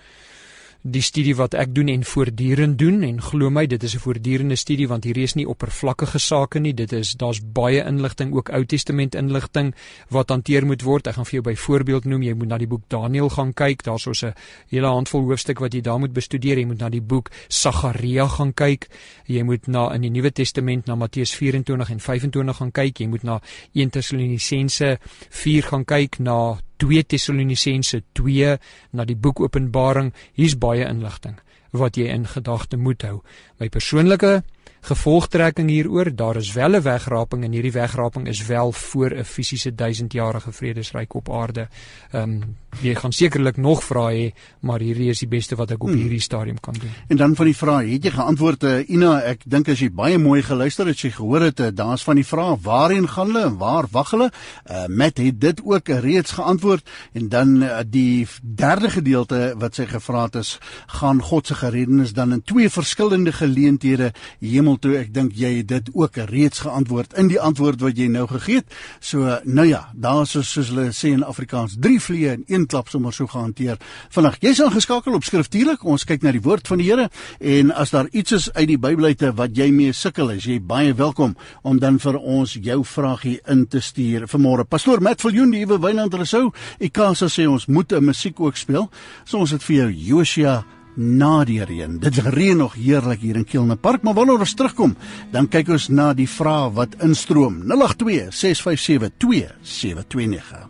die 0.81 1.01
studie 1.01 1.35
wat 1.35 1.53
ek 1.53 1.73
doen 1.75 1.87
en 1.87 2.03
voortdurend 2.03 2.77
doen 2.79 3.03
en 3.03 3.21
glo 3.21 3.49
my 3.49 3.65
dit 3.65 3.83
is 3.83 3.95
'n 3.95 3.99
voortdurende 3.99 4.55
studie 4.55 4.87
want 4.87 5.03
hierdie 5.03 5.23
is 5.23 5.35
nie 5.35 5.47
oppervlakkige 5.47 6.19
sake 6.19 6.59
nie 6.59 6.73
dit 6.73 6.91
is 6.93 7.13
daar's 7.13 7.41
baie 7.41 7.83
inligting 7.83 8.33
ook 8.33 8.49
Ou 8.49 8.65
Testament 8.65 9.15
inligting 9.15 9.73
wat 10.09 10.29
hanteer 10.29 10.65
moet 10.65 10.81
word. 10.81 11.07
Ek 11.07 11.15
gaan 11.15 11.25
vir 11.25 11.41
jou 11.41 11.41
byvoorbeeld 11.41 12.05
noem 12.05 12.23
jy 12.23 12.33
moet 12.33 12.47
na 12.47 12.57
die 12.57 12.67
boek 12.67 12.83
Daniël 12.87 13.29
gaan 13.29 13.53
kyk 13.53 13.83
daar's 13.83 14.07
ons 14.07 14.23
'n 14.23 14.33
hele 14.69 14.87
handvol 14.87 15.21
hoofstuk 15.21 15.59
wat 15.59 15.73
jy 15.73 15.81
daar 15.81 15.99
moet 15.99 16.13
bestudeer 16.13 16.57
jy 16.57 16.65
moet 16.65 16.79
na 16.79 16.89
die 16.89 17.01
boek 17.01 17.31
Sagaria 17.47 18.27
gaan 18.27 18.53
kyk 18.53 18.87
jy 19.25 19.43
moet 19.43 19.67
na 19.67 19.93
in 19.93 20.01
die 20.01 20.09
Nuwe 20.09 20.31
Testament 20.31 20.87
na 20.87 20.95
Matteus 20.95 21.35
24 21.35 21.89
en 21.89 21.99
25 21.99 22.57
gaan 22.57 22.71
kyk 22.71 22.99
jy 22.99 23.07
moet 23.07 23.23
na 23.23 23.39
1 23.73 23.89
Tessalonisense 23.89 24.99
4 25.29 25.63
gaan 25.63 25.85
kyk 25.85 26.19
na 26.19 26.57
2 26.77 27.03
Tessalonisense 27.03 28.03
2 28.13 28.57
na 28.91 29.05
die 29.05 29.17
boek 29.17 29.41
Openbaring. 29.41 30.13
Hier's 30.33 30.57
baie 30.57 30.85
inligting 30.87 31.39
wat 31.77 31.97
jy 31.99 32.07
in 32.09 32.25
gedagte 32.25 32.77
moet 32.79 33.03
hou. 33.03 33.21
My 33.59 33.67
persoonlike 33.69 34.41
gevolgtrekking 34.87 35.69
hieroor. 35.69 36.15
Daar 36.15 36.35
is 36.35 36.53
wel 36.53 36.75
'n 36.75 36.81
wegraping 36.81 37.43
en 37.43 37.51
hierdie 37.51 37.71
wegraping 37.71 38.27
is 38.27 38.45
wel 38.45 38.71
voor 38.71 39.11
'n 39.15 39.23
fisiese 39.23 39.75
duisendjarige 39.75 40.51
vredesryk 40.51 41.13
op 41.13 41.29
aarde. 41.29 41.67
Ehm 42.11 42.23
um, 42.23 42.55
jy 42.81 42.93
gaan 42.95 43.11
sekerlik 43.11 43.57
nog 43.57 43.83
vra 43.83 44.09
hê, 44.13 44.31
maar 44.59 44.79
hierdie 44.79 45.09
is 45.09 45.19
die 45.23 45.27
beste 45.27 45.55
wat 45.55 45.71
ek 45.71 45.83
op 45.83 45.89
hmm. 45.89 45.97
hierdie 45.97 46.21
stadium 46.21 46.59
kan 46.59 46.75
doen. 46.77 46.91
En 47.07 47.17
dan 47.17 47.35
van 47.35 47.45
die 47.45 47.55
vrae, 47.55 47.87
het 47.91 48.03
jy 48.03 48.11
geantwoord 48.11 48.63
uh, 48.63 48.89
Ina, 48.89 49.21
ek 49.31 49.41
dink 49.45 49.69
as 49.69 49.79
jy 49.79 49.89
baie 49.89 50.17
mooi 50.17 50.41
geluister 50.45 50.87
het, 50.87 50.99
jy 50.99 51.11
gehoor 51.15 51.41
het, 51.41 51.59
uh, 51.59 51.71
daar's 51.73 52.03
van 52.03 52.15
die 52.15 52.25
vrae, 52.25 52.57
waarheen 52.61 53.07
gaan 53.07 53.31
hulle 53.31 53.45
en 53.45 53.57
waar 53.57 53.87
wag 53.91 54.11
hulle? 54.11 54.29
Uh, 54.69 54.85
Matt 54.87 55.17
het 55.17 55.41
dit 55.41 55.61
ook 55.63 55.89
reeds 55.89 56.31
geantwoord 56.37 56.85
en 57.13 57.29
dan 57.29 57.63
uh, 57.63 57.79
die 57.85 58.27
derde 58.41 58.89
gedeelte 58.93 59.55
wat 59.57 59.75
sy 59.75 59.87
gevra 59.89 60.27
het 60.27 60.35
is, 60.35 60.57
gaan 60.99 61.21
God 61.21 61.47
se 61.47 61.55
gereddenis 61.57 62.13
dan 62.13 62.35
in 62.35 62.43
twee 62.45 62.69
verskillende 62.69 63.31
geleenthede 63.31 64.11
hemel 64.39 64.76
toe. 64.81 64.95
Ek 64.99 65.13
dink 65.13 65.35
jy 65.37 65.57
het 65.59 65.67
dit 65.71 65.89
ook 65.93 66.17
reeds 66.29 66.63
geantwoord 66.65 67.13
in 67.17 67.29
die 67.31 67.39
antwoord 67.41 67.81
wat 67.81 67.97
jy 67.97 68.07
nou 68.11 68.25
gegee 68.27 68.61
het. 68.61 68.77
So 68.99 69.37
nou 69.43 69.65
ja, 69.67 69.87
daar 69.93 70.23
is 70.25 70.35
soos 70.35 70.71
hulle 70.71 70.89
sê 70.95 71.13
in 71.15 71.25
Afrikaans, 71.25 71.77
drie 71.79 71.99
vliee 72.01 72.37
in 72.37 72.45
een 72.47 72.67
klap 72.67 72.89
sommer 72.89 73.13
so 73.13 73.27
gehanteer. 73.27 73.77
Vandag 74.13 74.39
jy's 74.43 74.61
aangeskakel 74.63 75.17
op 75.17 75.25
skriftuurlik. 75.27 75.85
Ons 75.85 76.05
kyk 76.07 76.23
na 76.23 76.31
die 76.35 76.43
woord 76.43 76.67
van 76.67 76.81
die 76.81 76.87
Here 76.87 77.09
en 77.39 77.73
as 77.75 77.91
daar 77.91 78.07
iets 78.11 78.31
is 78.37 78.47
uit 78.53 78.67
die 78.69 78.79
Bybel 78.79 79.11
uit 79.11 79.25
wat 79.35 79.57
jy 79.57 79.71
mee 79.75 79.93
sukkel, 79.93 80.31
is 80.37 80.45
jy 80.47 80.59
baie 80.63 80.93
welkom 80.95 81.35
om 81.67 81.79
dan 81.79 81.99
vir 81.99 82.17
ons 82.17 82.55
jou 82.61 82.79
vragie 82.85 83.39
in 83.47 83.65
te 83.67 83.81
stuur. 83.83 84.27
Vanmôre 84.31 84.63
Pastoor 84.67 85.01
Matt 85.03 85.21
Viljoen 85.25 85.51
die 85.51 85.65
Ewe 85.65 85.79
Wynand 85.83 86.15
Rousseau, 86.15 86.53
ek 86.79 86.95
kan 86.95 87.15
sê 87.17 87.47
ons 87.47 87.67
moet 87.67 87.91
'n 87.93 88.05
musiek 88.05 88.39
ook 88.39 88.55
speel. 88.57 88.89
So 89.25 89.39
ons 89.39 89.51
het 89.51 89.63
vir 89.63 89.75
jou 89.75 89.91
Josia 89.91 90.63
na 90.97 91.43
die 91.45 91.61
reën. 91.63 91.99
Dit 92.01 92.17
reën 92.17 92.57
nog 92.57 92.75
heerlik 92.75 93.21
hier 93.21 93.37
in 93.37 93.45
Kielne 93.45 93.75
Park, 93.75 94.03
maar 94.03 94.17
wanneer 94.17 94.41
ons 94.41 94.53
terugkom, 94.57 94.95
dan 95.31 95.47
kyk 95.47 95.69
ons 95.77 95.87
na 95.93 96.11
die 96.17 96.29
vrae 96.29 96.71
wat 96.73 96.97
instroom. 97.05 97.61
082 97.69 98.33
657 98.33 99.13
2729. 99.17 100.67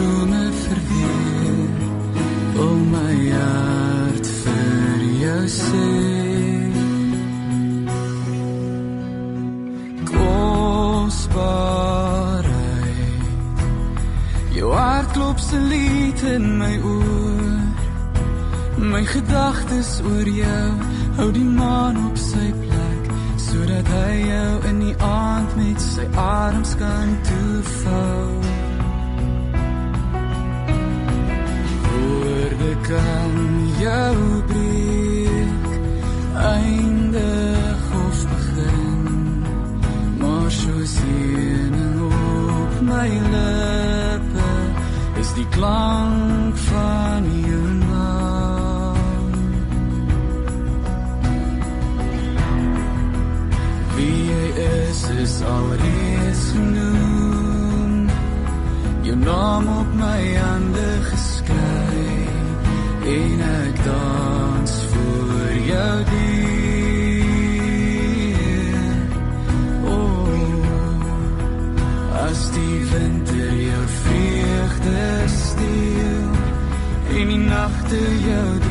in 16.25 16.57
my 16.57 16.79
oor. 16.79 17.61
My 18.77 19.03
gedagtes 19.05 20.01
oor 20.01 20.27
jou 20.27 20.69
hou 21.17 21.31
die 21.31 21.47
maan 21.47 21.97
op 22.07 22.17
sy 22.17 22.49
plek 22.63 23.11
sodat 23.37 23.87
hy 23.87 24.13
jou 24.27 24.53
in 24.69 24.79
die 24.81 24.95
aand 25.07 25.55
met 25.59 25.81
sy 25.81 26.05
arms 26.17 26.73
kan 26.79 27.13
toevou. 27.29 28.29
Woorde 31.91 32.73
kan 32.87 33.35
jou 33.83 34.15
breek 34.53 35.69
eindig 36.43 37.85
of 38.05 38.25
begin 38.33 39.45
maar 40.17 40.51
so 40.51 40.85
sien 40.85 41.77
op 42.09 42.81
my 42.81 43.09
lippe 43.09 43.72
die 45.35 45.47
klank 45.49 46.57
van 46.57 47.23
jou 47.47 47.67
naam. 47.79 49.31
Wie 53.95 54.19
jy 54.29 54.47
is 54.65 55.01
is 55.23 55.35
alreeds 55.41 56.43
genoem. 56.51 58.09
Jou 59.01 59.17
naam 59.17 59.67
op 59.67 59.95
my 59.97 60.23
hande 60.37 60.91
geskryf 61.09 62.71
en 63.17 63.45
ek 63.49 63.83
dans 63.85 64.79
vir 64.93 65.57
jou 65.73 65.97
die 66.13 66.33
en 77.73 77.89
die 77.89 78.62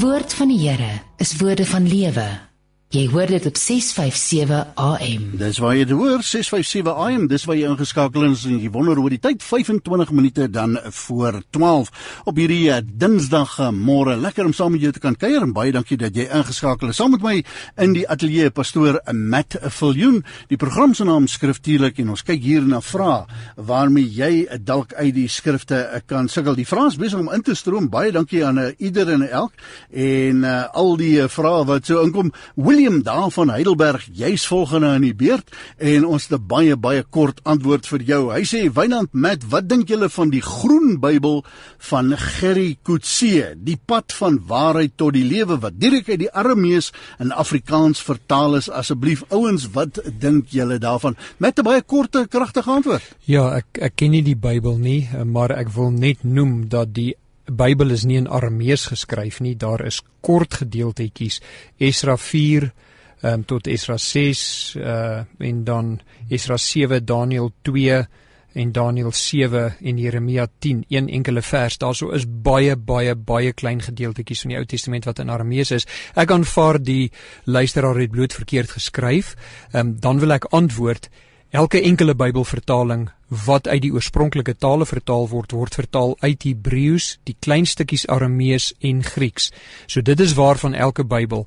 Die 0.00 0.08
woord 0.08 0.32
van 0.32 0.48
die 0.48 0.62
Here 0.64 1.02
is 1.20 1.34
woorde 1.36 1.66
van 1.66 1.88
lewe. 1.88 2.49
Jy 2.90 3.04
hoor 3.12 3.30
dit 3.30 3.44
op 3.46 3.54
657 3.54 4.72
AM. 4.74 5.26
Dis 5.38 5.60
waar 5.62 5.76
jy 5.78 5.84
dit 5.86 5.94
hoor 5.94 6.24
657 6.26 6.88
AM, 6.90 7.28
dis 7.30 7.44
waar 7.46 7.54
jy 7.54 7.68
ingeskakel 7.70 8.24
is 8.26 8.40
en 8.48 8.56
jy 8.58 8.70
wonder 8.74 8.98
oor 8.98 9.12
die 9.14 9.20
tyd 9.22 9.44
25 9.46 10.08
minute 10.10 10.48
dan 10.50 10.74
voor 10.96 11.38
12 11.54 11.92
op 12.26 12.40
hierdie 12.42 12.64
uh, 12.74 12.80
Dinsdag 12.82 13.52
uh, 13.62 13.68
môre. 13.70 14.16
Lekker 14.18 14.42
om 14.48 14.54
saam 14.58 14.74
met 14.74 14.82
jou 14.82 14.90
te 14.96 15.02
kan 15.04 15.14
kuier 15.14 15.38
en 15.46 15.52
baie 15.54 15.70
dankie 15.70 16.00
dat 16.02 16.18
jy 16.18 16.24
ingeskakel 16.34 16.90
is. 16.90 16.98
Saam 16.98 17.14
met 17.14 17.22
my 17.22 17.36
in 17.78 17.94
die 17.94 18.02
ateljee 18.10 18.50
pastoor 18.50 18.98
Matt 19.14 19.54
Viljoen. 19.76 20.24
Die 20.50 20.58
program 20.58 20.90
se 20.98 21.06
naam 21.06 21.30
skriftuurlik 21.30 22.02
en 22.02 22.10
ons 22.16 22.26
kyk 22.26 22.42
hier 22.42 22.66
na 22.66 22.82
vrae 22.82 23.20
waarmee 23.54 24.10
jy 24.18 24.32
uh, 24.48 24.58
dalk 24.58 24.96
uit 24.98 25.14
die 25.14 25.28
skrifte 25.30 26.02
kan 26.10 26.26
sukkel. 26.26 26.58
Die 26.58 26.66
vrae 26.66 26.90
is 26.90 26.98
besig 26.98 27.22
om 27.22 27.30
in 27.38 27.46
te 27.46 27.54
stroom. 27.54 27.86
Baie 27.94 28.10
dankie 28.18 28.42
aan 28.50 28.58
uh, 28.58 28.68
ieder 28.82 29.14
en 29.14 29.28
elk 29.30 29.54
en 29.94 30.42
uh, 30.42 30.58
al 30.74 30.96
die 30.98 31.14
uh, 31.22 31.30
vrae 31.30 31.62
wat 31.70 31.86
so 31.86 32.02
inkom. 32.02 32.34
Wil 32.58 32.79
William 32.80 33.02
daar 33.02 33.30
van 33.30 33.50
Heidelberg, 33.52 34.06
jy's 34.16 34.46
volgende 34.48 34.94
in 34.96 35.02
die 35.04 35.12
beurt 35.14 35.50
en 35.76 36.06
ons 36.08 36.28
het 36.28 36.40
'n 36.40 36.46
baie 36.46 36.76
baie 36.76 37.02
kort 37.02 37.40
antwoord 37.44 37.86
vir 37.86 38.02
jou. 38.02 38.32
Hy 38.32 38.40
sê 38.40 38.72
Wynand 38.72 39.12
Matt, 39.12 39.44
wat 39.50 39.68
dink 39.68 39.88
julle 39.88 40.08
van 40.08 40.30
die 40.30 40.40
Groen 40.40 40.98
Bybel 41.00 41.44
van 41.78 42.16
Gerry 42.16 42.78
Coetzee, 42.82 43.54
die 43.56 43.76
pad 43.84 44.12
van 44.12 44.40
waarheid 44.46 44.96
tot 44.96 45.12
die 45.12 45.24
lewe 45.24 45.60
wat 45.60 45.78
direk 45.78 46.08
uit 46.08 46.18
die 46.18 46.32
Aramees 46.32 46.92
in 47.18 47.32
Afrikaans 47.32 48.00
vertaal 48.02 48.56
is? 48.56 48.70
Asseblief 48.70 49.24
ouens, 49.28 49.68
wat 49.72 50.00
dink 50.18 50.48
julle 50.48 50.78
daarvan? 50.78 51.16
Met 51.36 51.58
'n 51.58 51.62
baie 51.62 51.82
korte 51.82 52.26
kragtige 52.28 52.70
antwoord. 52.70 53.16
Ja, 53.24 53.56
ek 53.56 53.66
ek 53.72 53.96
ken 53.96 54.10
nie 54.10 54.22
die 54.22 54.36
Bybel 54.36 54.78
nie, 54.78 55.08
maar 55.24 55.50
ek 55.50 55.68
wil 55.68 55.90
net 55.90 56.24
noem 56.24 56.68
dat 56.68 56.94
die 56.94 57.14
Bybel 57.50 57.90
is 57.90 58.04
nie 58.06 58.16
in 58.20 58.28
Aramees 58.28 58.86
geskryf 58.92 59.40
nie. 59.40 59.56
Daar 59.58 59.84
is 59.86 60.00
kort 60.20 60.54
gedeeltetjies. 60.62 61.40
Esra 61.78 62.16
4 62.16 62.62
um, 62.62 62.72
ehm, 63.20 63.44
tot 63.44 63.66
Esra 63.66 63.98
6 63.98 64.76
uh 64.80 65.22
en 65.38 65.64
dan 65.64 66.00
Esra 66.28 66.56
7, 66.56 67.04
Daniël 67.04 67.52
2 67.62 68.06
en 68.52 68.72
Daniël 68.72 69.12
7 69.12 69.76
en 69.80 69.98
Jeremia 69.98 70.46
10 70.58 70.84
een 70.88 71.08
enkele 71.08 71.42
vers. 71.42 71.78
Daarso 71.78 72.10
is 72.10 72.26
baie 72.26 72.76
baie 72.76 73.14
baie 73.14 73.52
klein 73.52 73.82
gedeeltetjies 73.82 74.40
van 74.40 74.54
die 74.54 74.58
Ou 74.58 74.66
Testament 74.66 75.04
wat 75.04 75.18
in 75.18 75.30
Aramees 75.30 75.70
is. 75.70 75.86
Ek 76.14 76.30
aanvaar 76.30 76.80
die 76.82 77.10
luisteraar 77.44 77.98
het 78.00 78.10
bloot 78.10 78.34
verkeerd 78.34 78.70
geskryf. 78.70 79.36
Um, 79.72 79.96
dan 80.00 80.18
wil 80.18 80.32
ek 80.32 80.50
antwoord. 80.50 81.10
Elke 81.50 81.82
enkele 81.82 82.14
Bybelvertaling 82.14 83.08
wat 83.30 83.68
uit 83.68 83.84
die 83.84 83.92
oorspronklike 83.94 84.56
tale 84.58 84.86
vertaal 84.86 85.28
word 85.30 85.52
word 85.54 85.74
vertaal 85.78 86.16
uit 86.20 86.42
Hebreëus, 86.42 87.12
die 87.28 87.36
klein 87.38 87.66
stukkies 87.66 88.06
Aramees 88.10 88.72
en 88.82 89.04
Grieks. 89.06 89.50
So 89.86 90.02
dit 90.02 90.20
is 90.20 90.34
waarvan 90.34 90.74
elke 90.74 91.04
Bybel. 91.06 91.44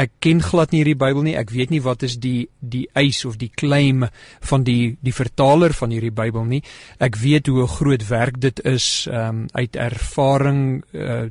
Ek 0.00 0.14
ken 0.24 0.40
glad 0.40 0.72
nie 0.72 0.80
hierdie 0.80 0.96
Bybel 0.96 1.26
nie. 1.26 1.36
Ek 1.36 1.52
weet 1.52 1.74
nie 1.74 1.82
wat 1.84 2.06
is 2.06 2.16
die 2.20 2.48
die 2.60 2.86
eis 2.96 3.24
of 3.28 3.36
die 3.36 3.50
claim 3.52 4.06
van 4.48 4.64
die 4.64 4.96
die 5.04 5.12
vertaler 5.12 5.76
van 5.76 5.92
hierdie 5.92 6.14
Bybel 6.14 6.48
nie. 6.48 6.62
Ek 6.98 7.20
weet 7.20 7.46
hoe 7.52 7.62
'n 7.62 7.68
groot 7.68 8.08
werk 8.08 8.40
dit 8.40 8.64
is 8.64 9.06
um 9.12 9.46
uit 9.52 9.76
ervaring 9.76 10.84
uh, 10.92 11.28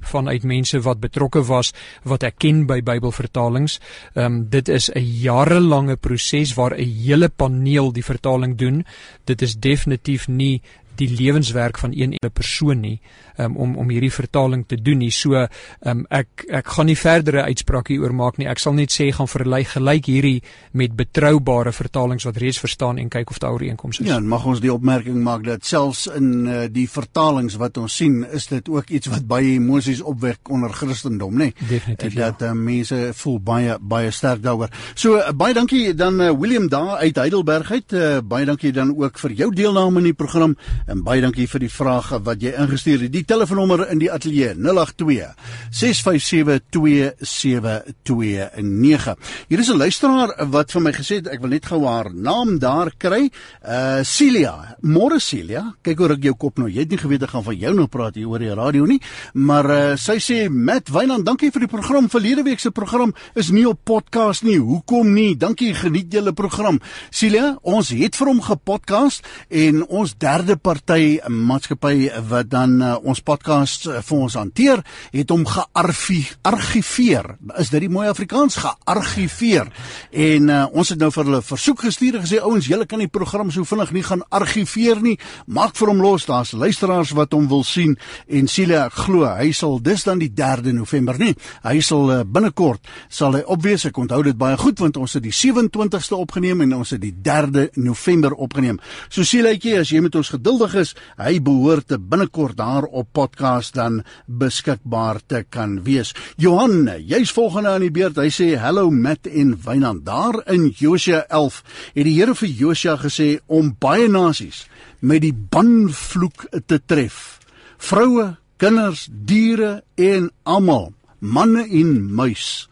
vanuit 0.00 0.42
mense 0.42 0.80
wat 0.80 1.00
betrokke 1.00 1.44
was 1.46 1.72
wat 2.02 2.22
ek 2.22 2.38
ken 2.38 2.66
by 2.66 2.82
Bybelvertalings. 2.82 3.78
Um 4.14 4.48
dit 4.50 4.68
is 4.68 4.90
'n 4.90 5.00
jarelange 5.00 5.96
proses 5.96 6.54
waar 6.54 6.74
'n 6.74 6.82
hele 6.82 7.28
paneel 7.28 7.92
die 7.92 8.04
vertaling 8.04 8.58
doen 8.58 8.84
dit 9.24 9.42
is 9.42 9.56
definitief 9.58 10.28
nie 10.28 10.62
die 10.94 11.08
lewenswerk 11.10 11.78
van 11.78 11.90
een 11.90 12.12
enkele 12.12 12.30
persoon 12.32 12.80
nie 12.80 13.00
um, 13.44 13.56
om 13.56 13.76
om 13.82 13.90
hierdie 13.90 14.12
vertaling 14.12 14.64
te 14.68 14.76
doen 14.76 15.02
nie. 15.02 15.10
So 15.14 15.36
um, 15.38 16.04
ek 16.10 16.46
ek 16.50 16.72
gaan 16.76 16.88
nie 16.90 16.98
verdere 16.98 17.46
uitsprake 17.48 17.94
hieroor 17.94 18.14
maak 18.14 18.38
nie. 18.38 18.48
Ek 18.50 18.62
sal 18.62 18.76
net 18.78 18.92
sê 18.94 19.10
gaan 19.14 19.30
vergelyk 19.30 19.74
gelyk 19.76 20.08
hierdie 20.10 20.42
met 20.78 20.94
betroubare 20.96 21.72
vertalings 21.72 22.26
wat 22.28 22.40
reeds 22.42 22.60
verstaan 22.62 22.98
en 22.98 23.10
kyk 23.12 23.30
of 23.30 23.40
daar 23.42 23.56
ooreenkomste 23.56 24.04
is. 24.04 24.10
Ja, 24.10 24.20
mag 24.20 24.46
ons 24.48 24.62
die 24.62 24.72
opmerking 24.72 25.18
maak 25.24 25.44
dat 25.46 25.66
selfs 25.68 26.06
in 26.12 26.46
uh, 26.46 26.64
die 26.72 26.88
vertalings 26.90 27.56
wat 27.60 27.78
ons 27.80 27.96
sien, 27.96 28.22
is 28.32 28.48
dit 28.50 28.68
ook 28.72 28.90
iets 28.90 29.10
wat 29.12 29.26
baie 29.28 29.56
emosies 29.56 30.02
opwek 30.02 30.50
onder 30.52 30.72
Christendom, 30.72 31.36
nê? 31.38 31.52
Definitief. 31.68 32.16
Dat 32.18 32.42
uh, 32.46 32.52
mense 32.56 33.00
voel 33.18 33.38
baie 33.42 33.78
baie 33.80 34.10
sterk 34.14 34.42
daaroor. 34.44 34.72
So 34.94 35.18
uh, 35.20 35.32
baie 35.36 35.56
dankie 35.56 35.94
dan 35.96 36.20
uh, 36.20 36.30
William 36.32 36.68
daar 36.72 37.02
uit 37.02 37.16
Heidelberg 37.16 37.70
uit. 37.70 37.92
Uh, 37.92 38.18
baie 38.24 38.46
dankie 38.48 38.72
dan 38.72 38.94
ook 38.96 39.18
vir 39.18 39.36
jou 39.42 39.50
deelname 39.54 40.02
in 40.02 40.10
die 40.10 40.16
program. 40.16 40.56
En 40.86 41.02
baie 41.04 41.22
dankie 41.24 41.48
vir 41.50 41.66
die 41.66 41.72
vrae 41.72 42.20
wat 42.24 42.42
jy 42.42 42.54
ingestuur 42.58 43.06
het. 43.06 43.12
Die 43.12 43.24
telefoonnommer 43.32 43.86
in 43.92 43.98
die 44.02 44.10
ateljee 44.12 44.52
082 44.58 45.30
657 45.72 46.60
2729. 46.74 49.16
Hier 49.48 49.60
is 49.62 49.70
'n 49.70 49.76
luisteraar 49.76 50.46
wat 50.50 50.72
vir 50.72 50.82
my 50.82 50.92
gesê 50.92 51.14
het 51.20 51.28
ek 51.28 51.40
wil 51.40 51.50
net 51.50 51.66
gou 51.66 51.86
haar 51.86 52.14
naam 52.14 52.58
daar 52.58 52.92
kry. 52.98 53.30
Uh 53.64 54.02
Celia. 54.02 54.76
Môre 54.82 55.20
Celia. 55.20 55.74
Kyk 55.82 55.98
hoe 55.98 56.12
ek 56.12 56.22
jou 56.22 56.34
kop 56.34 56.58
nou. 56.58 56.68
Jy 56.68 56.80
het 56.80 56.90
nie 56.90 56.98
geweet 56.98 57.22
ek 57.22 57.30
gaan 57.30 57.44
van 57.44 57.56
jou 57.56 57.74
nou 57.74 57.86
praat 57.86 58.14
hier 58.14 58.28
oor 58.28 58.38
die 58.38 58.54
radio 58.54 58.84
nie, 58.84 59.00
maar 59.34 59.70
uh 59.70 59.96
sy 59.96 60.18
sê 60.18 60.50
Matt 60.50 60.90
Wynand, 60.90 61.24
dankie 61.24 61.50
vir 61.50 61.60
die 61.60 61.68
program. 61.68 62.08
Verlede 62.08 62.42
week 62.42 62.60
se 62.60 62.70
program 62.70 63.14
is 63.34 63.50
nie 63.50 63.68
op 63.68 63.78
podcast 63.84 64.42
nie. 64.42 64.58
Hoekom 64.58 65.14
nie? 65.14 65.36
Dankie, 65.36 65.74
geniet 65.74 66.12
julle 66.12 66.32
program. 66.32 66.80
Celia, 67.10 67.58
ons 67.62 67.88
het 67.88 68.16
vir 68.16 68.26
hom 68.26 68.40
gepodcast 68.40 69.24
en 69.48 69.86
ons 69.88 70.14
derde 70.18 70.56
party 70.56 71.20
maatskappy 71.28 72.10
wat 72.28 72.50
dan 72.50 72.82
uh, 72.82 72.96
ons 73.12 73.22
podcast 73.24 73.86
uh, 73.86 74.00
vir 74.04 74.18
ons 74.26 74.36
hanteer, 74.40 74.82
het 75.12 75.32
hom 75.32 75.44
geargiveer. 75.48 77.34
Is 77.60 77.72
dit 77.72 77.84
die 77.84 77.92
mooi 77.92 78.08
Afrikaans 78.10 78.58
geargiveer? 78.62 79.70
En 80.10 80.50
uh, 80.52 80.62
ons 80.72 80.92
het 80.92 81.00
nou 81.00 81.10
vir 81.14 81.28
hulle 81.28 81.42
versoek 81.46 81.84
gestuur 81.86 82.18
en 82.18 82.26
gesê 82.26 82.40
ouens, 82.42 82.68
julle 82.68 82.88
kan 82.88 83.02
die 83.02 83.10
program 83.12 83.52
so 83.52 83.68
vinnig 83.68 83.92
nie 83.94 84.04
gaan 84.06 84.24
argiveer 84.32 85.02
nie. 85.04 85.16
Maak 85.46 85.76
vir 85.78 85.92
hom 85.92 86.02
los. 86.04 86.26
Daar's 86.28 86.54
luisteraars 86.56 87.14
wat 87.18 87.34
hom 87.36 87.48
wil 87.50 87.64
sien 87.66 87.96
en 88.28 88.48
Celia 88.50 88.88
glo 88.92 89.26
hy 89.28 89.50
sal 89.56 89.78
dis 89.82 90.04
dan 90.06 90.20
die 90.22 90.30
3de 90.32 90.74
November 90.76 91.18
nie. 91.20 91.34
Hy 91.64 91.78
sal 91.84 92.10
uh, 92.10 92.20
binnekort 92.24 92.88
sal 93.12 93.36
hy 93.38 93.42
opwees. 93.52 93.86
Ek 93.88 93.98
onthou 94.00 94.22
dit 94.26 94.38
baie 94.38 94.58
goed 94.60 94.80
want 94.82 94.98
ons 95.00 95.18
het 95.18 95.24
die 95.24 95.34
27ste 95.34 96.18
opgeneem 96.18 96.64
en 96.66 96.78
ons 96.80 96.94
het 96.94 97.02
die 97.02 97.14
3de 97.14 97.68
November 97.82 98.36
opgeneem. 98.36 98.80
So 99.08 99.26
Celiaetjie, 99.26 99.78
as 99.82 99.92
jy 99.92 100.02
met 100.04 100.16
ons 100.18 100.32
geduldig 100.32 100.76
is, 100.82 100.94
hy 101.20 101.36
behoort 101.44 101.90
te 101.92 101.98
binnekort 101.98 102.56
daar 102.58 102.86
op 102.88 103.01
podcast 103.04 103.74
dan 103.74 104.00
beskikbaar 104.26 105.20
te 105.26 105.42
kan 105.48 105.78
wees. 105.84 106.14
Johan, 106.36 106.88
jy's 106.98 107.32
volgende 107.34 107.74
aan 107.74 107.84
die 107.86 107.92
beurt. 107.94 108.18
Hy 108.18 108.30
sê 108.32 108.48
hallo 108.60 108.90
Matt 108.90 109.26
en 109.26 109.54
Wynand. 109.64 110.04
Daar 110.06 110.42
in 110.52 110.70
Josua 110.78 111.24
11 111.28 111.62
het 111.94 112.04
die 112.08 112.16
Here 112.16 112.34
vir 112.34 112.48
Josua 112.48 112.96
gesê 113.00 113.36
om 113.46 113.74
baie 113.78 114.08
nasies 114.08 114.66
met 115.00 115.22
die 115.24 115.34
banvloek 115.34 116.48
te 116.66 116.78
tref. 116.78 117.40
Vroue, 117.82 118.36
kinders, 118.62 119.08
diere 119.10 119.82
en 119.98 120.30
almal, 120.46 120.92
manne 121.18 121.66
en 121.66 121.96
muise 122.14 122.71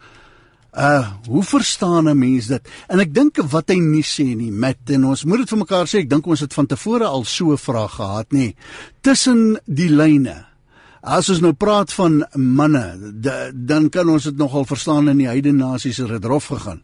Uh, 0.71 1.07
hoe 1.27 1.43
verstaan 1.43 2.07
'n 2.09 2.17
mens 2.17 2.47
dit? 2.47 2.69
En 2.87 2.99
ek 2.99 3.13
dink 3.13 3.37
wat 3.51 3.69
hy 3.69 3.75
nie 3.75 4.03
sê 4.03 4.35
nie, 4.35 4.51
met 4.51 4.77
en 4.85 5.05
ons 5.05 5.23
moet 5.23 5.37
dit 5.37 5.49
vir 5.49 5.57
mekaar 5.57 5.87
sê, 5.87 5.99
ek 5.99 6.09
dink 6.09 6.27
ons 6.27 6.39
het 6.39 6.53
van 6.53 6.65
tevore 6.65 7.05
al 7.05 7.23
so 7.23 7.51
'n 7.51 7.57
vraag 7.57 7.91
gehad, 7.91 8.31
nê. 8.31 8.55
Tussen 9.01 9.59
die 9.65 9.89
lyne. 9.89 10.50
As 11.01 11.31
ons 11.33 11.39
nou 11.41 11.49
praat 11.57 11.89
van 11.97 12.19
manne, 12.37 12.83
de, 13.25 13.33
dan 13.57 13.87
kan 13.89 14.09
ons 14.13 14.27
dit 14.29 14.37
nogal 14.37 14.67
verstaan 14.69 15.09
in 15.09 15.17
die 15.17 15.25
heidene 15.25 15.57
nasies 15.57 15.97
het 15.97 16.11
dit 16.13 16.27
rof 16.29 16.51
gegaan. 16.53 16.83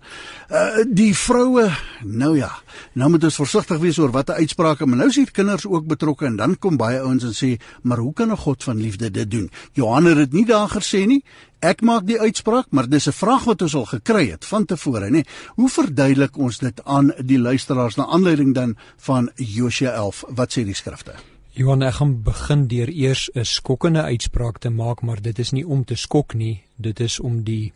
Uh 0.49 0.85
die 0.89 1.11
vroue, 1.13 1.67
nou 2.01 2.31
ja, 2.37 2.49
nou 2.97 3.11
moet 3.13 3.27
ons 3.29 3.37
versigtig 3.37 3.77
wees 3.83 3.99
oor 4.01 4.09
watter 4.15 4.41
uitsprake, 4.41 4.87
maar 4.89 5.03
nou 5.03 5.09
is 5.11 5.19
hier 5.21 5.29
kinders 5.31 5.67
ook 5.69 5.85
betrokke 5.85 6.25
en 6.25 6.39
dan 6.39 6.57
kom 6.57 6.81
baie 6.81 6.97
ouens 6.97 7.27
en 7.29 7.35
sê, 7.37 7.61
"Maar 7.83 7.97
hoe 7.97 8.13
kan 8.13 8.31
'n 8.31 8.37
God 8.37 8.63
van 8.63 8.81
liefde 8.81 9.11
dit 9.11 9.31
doen?" 9.31 9.51
Johan 9.73 10.05
het 10.05 10.17
dit 10.17 10.33
nie 10.33 10.45
daar 10.45 10.69
gesê 10.69 11.05
nie. 11.05 11.23
Ek 11.59 11.81
maak 11.81 12.07
die 12.07 12.19
uitspraak, 12.19 12.65
maar 12.71 12.89
dis 12.89 13.07
'n 13.07 13.11
vraag 13.11 13.43
wat 13.43 13.61
ons 13.61 13.75
al 13.75 13.85
gekry 13.85 14.31
het 14.31 14.45
van 14.45 14.65
tevore, 14.65 15.09
nê. 15.09 15.25
Hoe 15.55 15.69
verduidelik 15.69 16.37
ons 16.37 16.57
dit 16.57 16.83
aan 16.85 17.13
die 17.21 17.39
luisteraars 17.39 17.95
na 17.95 18.05
aanleiding 18.05 18.53
dan 18.53 18.75
van 18.97 19.29
Josua 19.35 19.91
11? 19.91 20.23
Wat 20.29 20.51
sê 20.51 20.63
die 20.63 20.73
skrifte? 20.73 21.13
Johan, 21.57 21.81
ek 21.81 21.95
gaan 21.97 22.11
begin 22.21 22.67
deur 22.69 22.89
eers 22.93 23.29
'n 23.33 23.45
skokkende 23.45 24.01
uitspraak 24.01 24.57
te 24.61 24.69
maak, 24.69 25.01
maar 25.01 25.21
dit 25.21 25.39
is 25.39 25.51
nie 25.51 25.65
om 25.67 25.83
te 25.83 25.95
skok 25.95 26.33
nie, 26.33 26.63
dit 26.75 26.99
is 26.99 27.19
om 27.19 27.43
die 27.43 27.73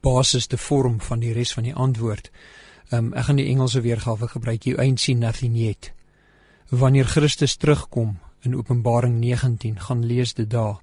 basis 0.00 0.46
te 0.46 0.56
vorm 0.56 1.00
van 1.00 1.18
die 1.20 1.32
res 1.32 1.52
van 1.52 1.64
die 1.64 1.74
antwoord. 1.74 2.30
Um, 2.92 3.12
ek 3.12 3.24
gaan 3.24 3.36
die 3.36 3.48
Engelse 3.50 3.80
weergawe 3.80 4.28
gebruik. 4.28 4.62
You 4.64 4.78
ain't 4.78 5.00
seen 5.00 5.18
nothing 5.18 5.56
yet. 5.56 5.92
Wanneer 6.70 7.04
Christus 7.04 7.56
terugkom 7.56 8.18
in 8.42 8.54
Openbaring 8.54 9.18
19, 9.20 9.80
gaan 9.80 10.06
lees 10.06 10.34
dit 10.34 10.50
daar 10.50 10.78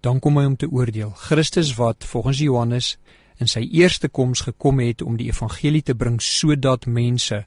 dan 0.00 0.20
kom 0.20 0.36
hy 0.36 0.44
om 0.44 0.56
te 0.56 0.70
oordeel. 0.70 1.10
Christus 1.10 1.74
wat 1.74 2.04
volgens 2.04 2.38
Johannes 2.38 2.98
in 3.36 3.48
sy 3.48 3.68
eerste 3.72 4.08
koms 4.08 4.40
gekom 4.40 4.78
het 4.78 5.02
om 5.02 5.16
die 5.16 5.26
evangelie 5.26 5.82
te 5.82 5.94
bring 5.94 6.22
sodat 6.22 6.86
mense 6.86 7.44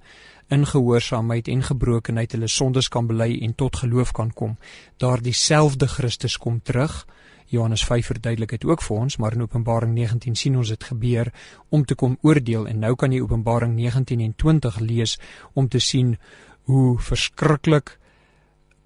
in 0.52 0.66
gehoorsaamheid 0.68 1.48
en 1.48 1.64
gebrokenheid 1.64 2.36
hulle 2.36 2.48
sondes 2.52 2.90
kan 2.92 3.08
bely 3.08 3.38
en 3.42 3.56
tot 3.56 3.76
geloof 3.84 4.12
kan 4.12 4.34
kom. 4.36 4.58
Daardie 5.00 5.34
selfde 5.34 5.88
Christus 5.88 6.38
kom 6.38 6.60
terug 6.62 7.06
Johannes 7.52 7.84
5 7.86 8.06
verduidelik 8.06 8.50
dit 8.50 8.66
ook 8.66 8.82
vir 8.82 8.98
ons, 8.98 9.18
maar 9.18 9.36
in 9.36 9.42
Openbaring 9.44 9.92
19 9.94 10.36
sien 10.40 10.56
ons 10.58 10.70
dit 10.72 10.84
gebeur 10.84 11.32
om 11.70 11.84
te 11.86 11.96
kom 11.96 12.18
oordeel 12.22 12.68
en 12.68 12.80
nou 12.80 12.94
kan 12.96 13.12
jy 13.12 13.20
Openbaring 13.24 13.76
19 13.76 14.24
en 14.24 14.36
20 14.36 14.80
lees 14.80 15.18
om 15.54 15.68
te 15.68 15.80
sien 15.80 16.16
hoe 16.72 16.96
verskriklik 17.00 17.98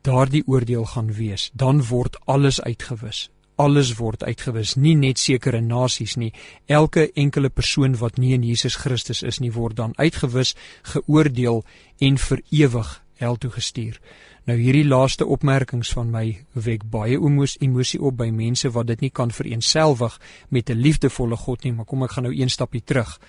daardie 0.01 0.43
oordeel 0.47 0.85
gaan 0.85 1.13
wees. 1.13 1.51
Dan 1.53 1.83
word 1.85 2.17
alles 2.25 2.61
uitgewis 2.61 3.29
alles 3.55 3.93
word 3.99 4.23
uitgewis, 4.23 4.75
nie 4.75 4.95
net 4.95 5.19
sekere 5.19 5.61
nasies 5.61 6.15
nie. 6.15 6.33
Elke 6.67 7.11
enkele 7.15 7.49
persoon 7.49 7.97
wat 7.97 8.17
nie 8.17 8.33
in 8.33 8.43
Jesus 8.43 8.75
Christus 8.75 9.23
is 9.23 9.39
nie, 9.39 9.51
word 9.51 9.75
dan 9.75 9.93
uitgewis, 9.95 10.55
geoordeel 10.83 11.63
en 11.99 12.17
vir 12.17 12.41
ewig 12.51 13.01
hel 13.21 13.37
toe 13.39 13.51
gestuur. 13.51 13.99
Nou 14.45 14.57
hierdie 14.59 14.85
laaste 14.85 15.25
opmerkings 15.25 15.89
van 15.95 16.11
my 16.13 16.25
wek 16.53 16.83
baie 16.93 17.17
emosie 17.17 18.01
op 18.01 18.17
by 18.19 18.27
mense 18.29 18.69
wat 18.75 18.91
dit 18.91 19.07
nie 19.07 19.09
kan 19.09 19.31
vereenselwig 19.31 20.19
met 20.49 20.69
'n 20.69 20.77
liefdevolle 20.77 21.37
God 21.37 21.63
nie, 21.63 21.73
maar 21.73 21.85
kom 21.85 22.03
ek 22.03 22.11
gaan 22.11 22.23
nou 22.23 22.35
een 22.35 22.49
stapie 22.49 22.83
terug. 22.83 23.19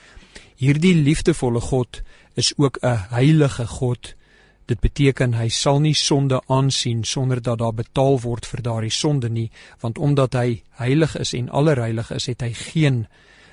Hierdie 0.56 0.94
liefdevolle 0.94 1.60
God 1.60 2.02
is 2.34 2.52
ook 2.56 2.78
'n 2.82 3.08
heilige 3.10 3.66
God 3.66 4.15
Dit 4.66 4.80
beteken 4.82 5.36
hy 5.38 5.46
sal 5.48 5.78
nie 5.80 5.94
sonde 5.94 6.40
aansien 6.50 7.04
sonder 7.04 7.42
dat 7.42 7.60
daar 7.62 7.74
betaal 7.74 8.18
word 8.20 8.46
vir 8.50 8.62
daardie 8.66 8.90
sonde 8.90 9.30
nie, 9.30 9.50
want 9.80 9.98
omdat 9.98 10.34
hy 10.34 10.62
heilig 10.80 11.14
is 11.16 11.34
en 11.38 11.50
allerheilig 11.50 12.10
is, 12.10 12.26
het 12.26 12.42
hy 12.42 12.52
geen 12.52 13.04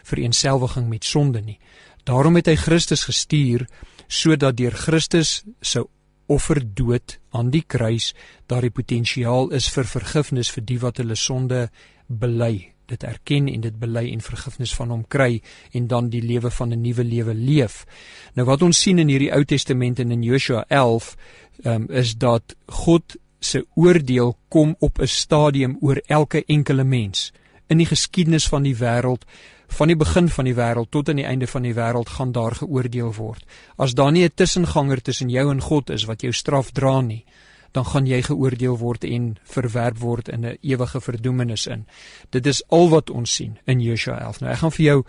vereenselwiging 0.03 0.89
met 0.89 1.05
sonde 1.05 1.41
nie. 1.41 1.59
Daarom 2.03 2.36
het 2.36 2.49
hy 2.49 2.55
Christus 2.55 3.05
gestuur 3.07 3.68
sodat 4.07 4.57
deur 4.57 4.74
Christus 4.74 5.43
se 5.61 5.86
offer 6.28 6.59
dood 6.76 7.20
aan 7.32 7.51
die 7.53 7.64
kruis 7.68 8.14
daar 8.47 8.66
die 8.66 8.74
potensiaal 8.74 9.51
is 9.55 9.70
vir 9.70 9.88
vergifnis 9.88 10.51
vir 10.51 10.66
die 10.66 10.80
wat 10.82 11.01
hulle 11.01 11.18
sonde 11.20 11.68
bely 12.07 12.72
dit 12.86 13.03
erken 13.03 13.47
en 13.47 13.61
dit 13.61 13.79
bely 13.79 14.11
en 14.11 14.21
vergifnis 14.21 14.75
van 14.75 14.89
hom 14.89 15.07
kry 15.07 15.41
en 15.71 15.88
dan 15.88 16.09
die 16.09 16.21
lewe 16.21 16.51
van 16.51 16.73
'n 16.73 16.81
nuwe 16.81 17.03
lewe 17.03 17.34
leef. 17.34 17.86
Nou 18.34 18.47
wat 18.47 18.61
ons 18.61 18.81
sien 18.81 18.99
in 18.99 19.07
hierdie 19.07 19.34
Ou 19.34 19.43
Testament 19.45 19.99
en 19.99 20.11
in 20.11 20.23
Joshua 20.23 20.65
11 20.67 21.15
um, 21.63 21.88
is 21.89 22.15
dat 22.17 22.55
God 22.67 23.15
se 23.39 23.65
oordeel 23.75 24.38
kom 24.47 24.75
op 24.79 24.99
'n 24.99 25.07
stadium 25.07 25.77
oor 25.81 26.01
elke 26.07 26.43
enkele 26.45 26.84
mens. 26.84 27.31
In 27.67 27.77
die 27.77 27.86
geskiedenis 27.86 28.47
van 28.47 28.63
die 28.63 28.75
wêreld, 28.75 29.25
van 29.67 29.88
die 29.88 29.95
begin 29.95 30.29
van 30.29 30.45
die 30.45 30.55
wêreld 30.55 30.91
tot 30.91 31.09
aan 31.09 31.15
die 31.15 31.25
einde 31.25 31.47
van 31.47 31.61
die 31.61 31.73
wêreld 31.73 32.09
gaan 32.09 32.31
daar 32.31 32.55
geoordeel 32.55 33.13
word. 33.13 33.45
As 33.75 33.93
daar 33.93 34.11
nie 34.11 34.23
'n 34.23 34.31
tussenganger 34.36 35.01
tussen 35.01 35.29
jou 35.29 35.51
en 35.51 35.61
God 35.61 35.89
is 35.89 36.03
wat 36.03 36.21
jou 36.21 36.34
straf 36.34 36.71
dra 36.71 37.01
nie, 37.01 37.25
dan 37.74 37.86
gaan 37.86 38.07
jy 38.07 38.21
geoordeel 38.21 38.78
word 38.78 39.03
en 39.03 39.34
verwerp 39.49 39.97
word 39.99 40.30
in 40.30 40.45
'n 40.45 40.57
ewige 40.61 41.01
verdoemenis 41.01 41.67
in. 41.67 41.86
Dit 42.30 42.45
is 42.45 42.63
al 42.69 42.89
wat 42.89 43.09
ons 43.09 43.36
sien 43.36 43.57
in 43.65 43.82
Josua 43.82 44.19
11. 44.19 44.41
Nou 44.41 44.51
ek 44.51 44.59
gaan 44.59 44.71
vir 44.71 44.86
jou 44.86 45.03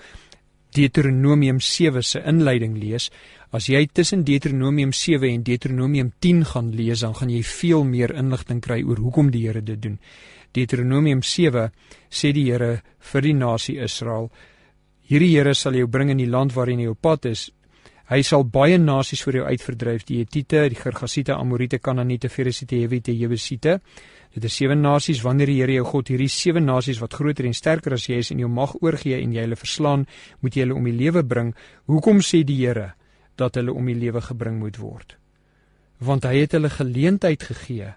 Deuteronomium 0.75 1.61
7 1.61 2.03
se 2.03 2.23
inleiding 2.27 2.79
lees. 2.79 3.11
As 3.51 3.67
jy 3.67 3.87
tussen 3.93 4.25
Deuteronomium 4.25 4.93
7 4.93 5.29
en 5.29 5.43
Deuteronomium 5.43 6.13
10 6.19 6.45
gaan 6.45 6.73
lees, 6.75 7.01
dan 7.01 7.15
gaan 7.15 7.31
jy 7.31 7.43
veel 7.43 7.85
meer 7.85 8.15
inligting 8.15 8.61
kry 8.61 8.83
oor 8.83 8.97
hoekom 8.97 9.31
die 9.31 9.47
Here 9.47 9.63
dit 9.63 9.83
doen. 9.83 9.99
Deuteronomium 10.53 11.23
7 11.23 11.71
sê 12.11 12.33
die 12.33 12.51
Here 12.51 12.83
vir 12.99 13.21
die 13.23 13.35
nasie 13.35 13.79
Israel: 13.79 14.31
Hierdie 15.07 15.37
Here 15.37 15.55
sal 15.55 15.75
jou 15.75 15.87
bring 15.87 16.11
in 16.11 16.19
die 16.19 16.31
land 16.31 16.55
waarin 16.55 16.81
jy 16.81 16.89
op 16.89 17.01
pad 17.01 17.27
is 17.27 17.51
Hy 18.05 18.21
sal 18.21 18.43
baie 18.45 18.77
nasies 18.77 19.23
voor 19.25 19.39
jou 19.39 19.45
uitverdryf: 19.49 20.03
die 20.05 20.19
Hittite, 20.21 20.67
die 20.69 20.77
Gergasiete, 20.77 21.33
Amorite, 21.39 21.79
Kanaaniete, 21.79 22.29
Ferisite, 22.29 22.77
Hewite, 22.77 23.15
Jebusite. 23.17 23.79
Dit 24.35 24.45
is 24.45 24.57
sewe 24.59 24.75
nasies 24.77 25.23
wanneer 25.25 25.49
die 25.49 25.57
Here 25.63 25.79
jou 25.79 25.87
God 25.89 26.11
hierdie 26.13 26.29
sewe 26.29 26.61
nasies 26.61 27.01
wat 27.01 27.15
groter 27.17 27.49
en 27.49 27.57
sterker 27.57 27.95
as 27.97 28.09
jy 28.09 28.19
is 28.21 28.33
en 28.35 28.43
jou 28.43 28.51
mag 28.51 28.75
oorgee 28.83 29.23
en 29.23 29.33
jy 29.33 29.47
hulle 29.47 29.57
verslaan, 29.57 30.05
moet 30.43 30.57
jy 30.57 30.67
hulle 30.67 30.77
om 30.77 30.89
die 30.91 30.97
lewe 30.99 31.23
bring. 31.25 31.55
Hoekom 31.89 32.21
sê 32.21 32.43
die 32.45 32.59
Here 32.61 32.91
dat 33.41 33.57
hulle 33.57 33.73
om 33.73 33.87
die 33.89 33.97
lewe 33.97 34.21
gebring 34.21 34.59
moet 34.61 34.77
word? 34.83 35.17
Want 36.05 36.27
hy 36.29 36.43
het 36.43 36.59
hulle 36.59 36.69
geleentheid 36.75 37.47
gegee 37.47 37.95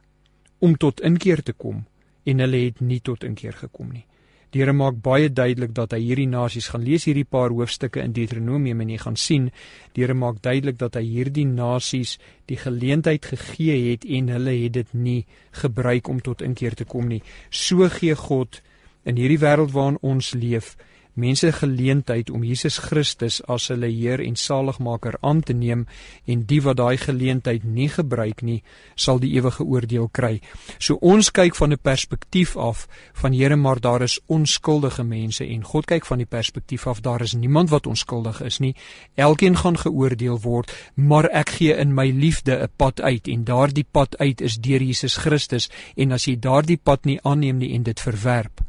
om 0.63 0.77
tot 0.77 1.01
inkeer 1.01 1.43
te 1.43 1.57
kom 1.57 1.83
en 2.23 2.45
hulle 2.45 2.63
het 2.69 2.79
nie 2.79 3.01
tot 3.03 3.25
inkeer 3.27 3.57
gekom 3.59 3.91
nie. 3.91 4.05
Die 4.53 4.61
Here 4.61 4.73
maak 4.73 5.01
baie 5.03 5.27
duidelik 5.27 5.73
dat 5.75 5.91
hy 5.91 5.99
hierdie 6.05 6.29
nasies 6.31 6.69
gaan 6.71 6.85
lees 6.87 7.03
hierdie 7.09 7.27
paar 7.27 7.51
hoofstukke 7.51 7.99
in 7.99 8.13
Deuteronomium 8.15 8.79
en 8.83 8.93
jy 8.93 8.99
gaan 9.01 9.19
sien 9.19 9.49
die 9.95 10.05
Here 10.05 10.15
maak 10.15 10.39
duidelik 10.45 10.77
dat 10.79 10.95
hy 10.95 11.03
hierdie 11.03 11.45
nasies 11.49 12.15
die 12.47 12.59
geleentheid 12.61 13.27
gegee 13.27 13.75
het 13.89 14.07
en 14.07 14.31
hulle 14.31 14.55
het 14.63 14.77
dit 14.79 14.93
nie 14.95 15.19
gebruik 15.61 16.07
om 16.07 16.21
tot 16.23 16.45
inkeer 16.45 16.79
te 16.79 16.87
kom 16.87 17.11
nie. 17.11 17.23
So 17.51 17.89
gee 17.91 18.15
God 18.15 18.61
in 19.03 19.19
hierdie 19.19 19.41
wêreld 19.43 19.75
waarin 19.75 19.99
ons 20.01 20.31
leef 20.35 20.77
mense 21.17 21.51
geleentheid 21.51 22.29
om 22.29 22.43
Jesus 22.43 22.77
Christus 22.77 23.41
as 23.49 23.67
hulle 23.71 23.89
Heer 23.89 24.21
en 24.23 24.35
Saligmaker 24.35 25.17
aan 25.21 25.41
te 25.41 25.53
neem 25.53 25.85
en 26.25 26.45
die 26.45 26.61
wat 26.61 26.77
daai 26.77 26.97
geleentheid 26.97 27.63
nie 27.63 27.89
gebruik 27.89 28.41
nie, 28.41 28.61
sal 28.95 29.19
die 29.19 29.33
ewige 29.35 29.63
oordeel 29.63 30.07
kry. 30.13 30.39
So 30.79 30.97
ons 31.01 31.31
kyk 31.31 31.55
van 31.55 31.73
'n 31.73 31.81
perspektief 31.81 32.55
af 32.57 32.87
van 33.13 33.33
Here, 33.33 33.55
maar 33.55 33.79
daar 33.79 34.01
is 34.01 34.19
onskuldige 34.27 35.03
mense 35.03 35.45
en 35.45 35.63
God 35.63 35.85
kyk 35.85 36.05
van 36.05 36.17
die 36.17 36.25
perspektief 36.25 36.87
af 36.87 37.01
daar 37.01 37.21
is 37.21 37.33
niemand 37.33 37.69
wat 37.69 37.87
onskuldig 37.87 38.41
is 38.41 38.59
nie. 38.59 38.75
Elkeen 39.15 39.57
gaan 39.57 39.77
geoordeel 39.77 40.39
word, 40.39 40.71
maar 40.95 41.25
ek 41.25 41.49
gee 41.49 41.75
in 41.75 41.93
my 41.93 42.09
liefde 42.09 42.53
'n 42.63 42.69
pad 42.75 43.01
uit 43.01 43.27
en 43.27 43.43
daardie 43.43 43.87
pad 43.91 44.17
uit 44.17 44.41
is 44.41 44.55
deur 44.55 44.81
Jesus 44.81 45.17
Christus 45.17 45.69
en 45.95 46.11
as 46.11 46.25
jy 46.25 46.39
daardie 46.39 46.77
pad 46.77 47.05
nie 47.05 47.19
aanneem 47.23 47.57
nie 47.57 47.73
en 47.73 47.83
dit 47.83 47.99
verwerp, 47.99 48.61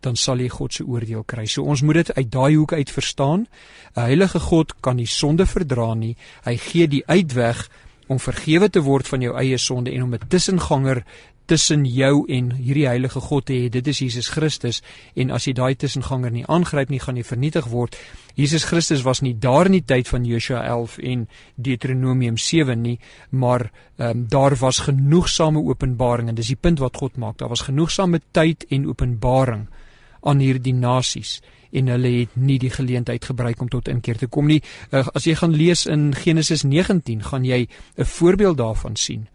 dan 0.00 0.16
sal 0.16 0.40
jy 0.40 0.48
God 0.48 0.74
se 0.74 0.84
oordeel 0.84 1.24
kry. 1.28 1.46
So 1.46 1.62
ons 1.62 1.82
moet 1.82 1.94
dit 1.94 2.14
uit 2.16 2.30
daai 2.32 2.54
hoek 2.56 2.72
uit 2.72 2.90
verstaan. 2.90 3.46
'n 3.96 4.00
Heilige 4.00 4.40
God 4.40 4.74
kan 4.80 4.96
nie 4.96 5.06
sonde 5.06 5.46
verdra 5.46 5.94
nie. 5.94 6.16
Hy 6.44 6.56
gee 6.56 6.88
die 6.88 7.04
uitweg 7.06 7.68
om 8.08 8.18
vergewe 8.18 8.68
te 8.70 8.80
word 8.82 9.08
van 9.08 9.20
jou 9.20 9.36
eie 9.36 9.58
sonde 9.58 9.92
en 9.92 10.02
om 10.02 10.14
'n 10.14 10.28
tussenganger 10.28 11.04
tussen 11.50 11.84
jou 11.84 12.24
en 12.30 12.52
hierdie 12.54 12.86
heilige 12.86 13.20
God 13.20 13.46
te 13.46 13.52
hê. 13.52 13.68
Dit 13.68 13.88
is 13.90 13.98
Jesus 13.98 14.28
Christus 14.28 14.82
en 15.18 15.32
as 15.34 15.48
jy 15.48 15.54
daai 15.58 15.74
tussenganger 15.74 16.30
nie 16.30 16.44
aangryp 16.46 16.92
nie, 16.92 17.00
gaan 17.02 17.18
jy 17.18 17.24
vernietig 17.26 17.66
word. 17.72 17.96
Jesus 18.38 18.64
Christus 18.70 19.02
was 19.02 19.20
nie 19.20 19.34
daar 19.34 19.66
in 19.66 19.72
die 19.72 19.84
tyd 19.84 20.08
van 20.08 20.24
Joshua 20.24 20.62
11 20.62 20.98
en 20.98 21.26
Deuteronomium 21.56 22.38
7 22.38 22.78
nie, 22.82 22.98
maar 23.30 23.70
ehm 23.98 24.10
um, 24.10 24.26
daar 24.30 24.56
was 24.56 24.78
genoegsame 24.86 25.60
openbaring 25.60 26.28
en 26.28 26.38
dis 26.38 26.54
die 26.54 26.60
punt 26.60 26.78
wat 26.78 26.96
God 26.96 27.18
maak. 27.18 27.38
Daar 27.38 27.50
was 27.50 27.66
genoegsame 27.66 28.20
tyd 28.32 28.64
en 28.70 28.86
openbaring 28.86 29.66
aan 30.22 30.38
hierdie 30.38 30.74
nasies 30.74 31.40
en 31.70 31.86
hulle 31.86 32.10
het 32.20 32.34
nie 32.34 32.58
die 32.58 32.70
geleentheid 32.70 33.24
gebruik 33.24 33.60
om 33.60 33.68
tot 33.68 33.88
inkeer 33.88 34.18
te 34.18 34.26
kom 34.26 34.46
nie. 34.50 34.62
Uh, 34.90 35.06
as 35.14 35.26
jy 35.26 35.36
gaan 35.38 35.54
lees 35.54 35.86
in 35.86 36.10
Genesis 36.14 36.64
19, 36.66 37.22
gaan 37.22 37.44
jy 37.44 37.68
'n 37.96 38.04
voorbeeld 38.04 38.56
daarvan 38.58 38.96
sien 38.96 39.28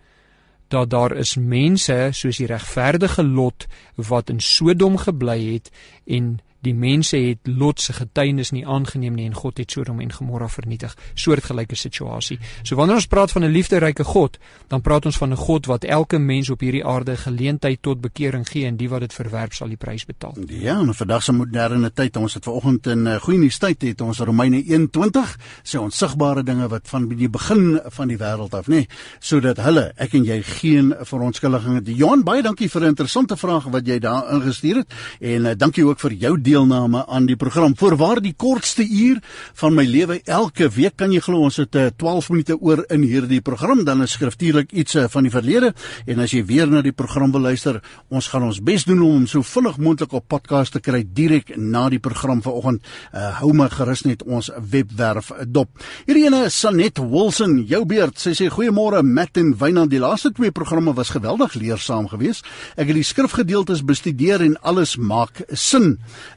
dat 0.67 0.89
daar 0.89 1.13
is 1.15 1.35
mense 1.35 2.09
soos 2.11 2.37
die 2.37 2.49
regverdige 2.49 3.23
Lot 3.23 3.67
wat 3.95 4.29
in 4.29 4.39
Sodom 4.39 4.97
gebly 4.97 5.53
het 5.53 5.71
en 6.05 6.39
die 6.65 6.73
mense 6.73 7.17
het 7.17 7.47
Lot 7.47 7.81
se 7.81 7.93
getuienis 7.93 8.51
nie 8.55 8.65
aangeneem 8.65 9.15
nie 9.15 9.27
en 9.29 9.37
God 9.37 9.59
het 9.61 9.71
Sodom 9.71 10.01
en 10.01 10.11
Gomorra 10.11 10.47
vernietig. 10.49 10.95
Soortgelyke 11.13 11.77
situasie. 11.77 12.39
So 12.63 12.75
wanneer 12.79 13.01
ons 13.01 13.07
praat 13.07 13.31
van 13.31 13.43
'n 13.43 13.51
liefderyke 13.51 14.03
God, 14.03 14.37
dan 14.67 14.81
praat 14.81 15.05
ons 15.05 15.17
van 15.17 15.31
'n 15.31 15.37
God 15.37 15.65
wat 15.65 15.83
elke 15.83 16.17
mens 16.17 16.49
op 16.49 16.59
hierdie 16.59 16.85
aarde 16.85 17.17
geleentheid 17.17 17.81
tot 17.81 18.01
bekering 18.01 18.47
gee 18.47 18.65
en 18.65 18.77
die 18.77 18.89
wat 18.89 18.99
dit 18.99 19.13
verwerp 19.13 19.53
sal 19.53 19.67
die 19.67 19.77
prys 19.77 20.05
betaal. 20.05 20.33
Ja, 20.47 20.79
en 20.79 20.93
vandag 20.93 21.23
se 21.23 21.31
moderne 21.31 21.91
tyd, 21.93 22.17
ons 22.17 22.33
het 22.33 22.43
vanoggend 22.43 22.87
in 22.87 23.05
uh, 23.07 23.15
goeie 23.15 23.39
nuus 23.39 23.57
tyd 23.57 23.81
het 23.81 24.01
ons 24.01 24.19
Romeine 24.19 24.63
21 24.63 25.37
sê 25.63 25.77
onsigbare 25.77 26.43
dinge 26.43 26.67
wat 26.67 26.87
van 26.87 27.07
die 27.07 27.29
begin 27.29 27.79
van 27.85 28.07
die 28.07 28.17
wêreld 28.17 28.53
af, 28.53 28.67
nê, 28.67 28.85
sodat 29.19 29.57
hulle, 29.57 29.91
ek 29.97 30.13
en 30.13 30.23
jy 30.25 30.41
geen 30.41 30.93
verontskuldigings 31.01 31.75
het. 31.75 31.97
Johan, 31.97 32.23
baie 32.23 32.41
dankie 32.41 32.69
vir 32.69 32.81
'n 32.81 32.87
interessante 32.87 33.37
vraag 33.37 33.63
wat 33.63 33.87
jy 33.87 33.99
daar 33.99 34.33
ingestuur 34.33 34.75
het 34.75 34.93
en 35.19 35.45
uh, 35.45 35.51
dankie 35.57 35.85
ook 35.85 35.99
vir 35.99 36.13
jou 36.13 36.41
deel 36.41 36.54
deelname 36.55 37.03
aan 37.11 37.27
die 37.27 37.35
program. 37.35 37.73
Voorwaar 37.75 38.21
die 38.23 38.33
kortste 38.37 38.85
uur 38.85 39.19
van 39.59 39.75
my 39.75 39.83
lewe 39.87 40.21
elke 40.23 40.69
week 40.71 40.95
kan 40.99 41.11
jy 41.11 41.19
glo 41.23 41.43
ons 41.43 41.59
het 41.59 41.75
12 41.99 41.99
eh, 41.99 42.31
minute 42.31 42.55
oor 42.61 42.83
in 42.93 43.03
hierdie 43.03 43.41
program 43.43 43.83
dan 43.87 44.03
is 44.05 44.15
skriftuurlik 44.15 44.71
iets 44.71 44.95
eh, 44.95 45.09
van 45.11 45.27
die 45.27 45.33
verlede 45.33 45.73
en 46.07 46.21
as 46.23 46.31
jy 46.31 46.45
weer 46.47 46.69
na 46.71 46.83
die 46.85 46.93
program 46.95 47.33
wil 47.35 47.43
luister, 47.49 47.81
ons 48.09 48.29
gaan 48.31 48.45
ons 48.47 48.61
bes 48.63 48.85
doen 48.87 49.01
om 49.03 49.17
hom 49.17 49.25
so 49.27 49.43
vinnig 49.43 49.79
moontlik 49.81 50.13
op 50.15 50.27
podcast 50.31 50.75
te 50.77 50.81
kry 50.83 51.01
direk 51.17 51.51
na 51.57 51.87
die 51.91 51.99
program 51.99 52.41
vanoggend. 52.45 52.83
Uh, 53.11 53.27
hou 53.41 53.51
my 53.55 53.67
gerus 53.73 54.05
net 54.05 54.23
ons 54.23 54.49
webwerf 54.71 55.31
dop. 55.51 55.71
Hierdie 56.07 56.25
ene 56.29 56.45
Sanet 56.53 56.99
Wilson, 57.01 57.57
jou 57.67 57.81
beurt. 57.89 58.19
Sy 58.21 58.35
sê 58.37 58.49
goeiemôre 58.53 59.01
Matt 59.05 59.39
en 59.41 59.53
Wynand. 59.59 59.91
Die 59.91 60.01
laaste 60.01 60.31
twee 60.35 60.53
programme 60.55 60.93
was 60.95 61.13
geweldig 61.15 61.57
leersaam 61.59 62.07
geweest. 62.11 62.45
Ek 62.75 62.89
het 62.89 62.99
die 62.99 63.07
skrifgedeeltes 63.07 63.83
bestudeer 63.87 64.43
en 64.45 64.57
alles 64.63 64.95
maak 64.97 65.43
sin. 65.51 65.95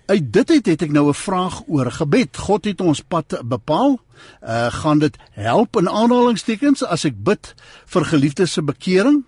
Uit 0.09 0.33
dit 0.33 0.49
het, 0.49 0.67
het 0.67 0.83
ek 0.83 0.93
nou 0.93 1.09
'n 1.09 1.15
vraag 1.15 1.63
oor 1.69 1.91
gebed. 1.93 2.37
God 2.37 2.65
het 2.65 2.81
ons 2.81 3.01
pad 3.01 3.41
bepaal. 3.45 4.01
Uh 4.43 4.73
gaan 4.73 4.99
dit 4.99 5.17
help 5.31 5.77
in 5.77 5.89
aanhalingstekens 5.89 6.85
as 6.85 7.05
ek 7.05 7.15
bid 7.25 7.55
vir 7.87 8.05
geliefdes 8.05 8.53
se 8.53 8.63
bekering? 8.63 9.25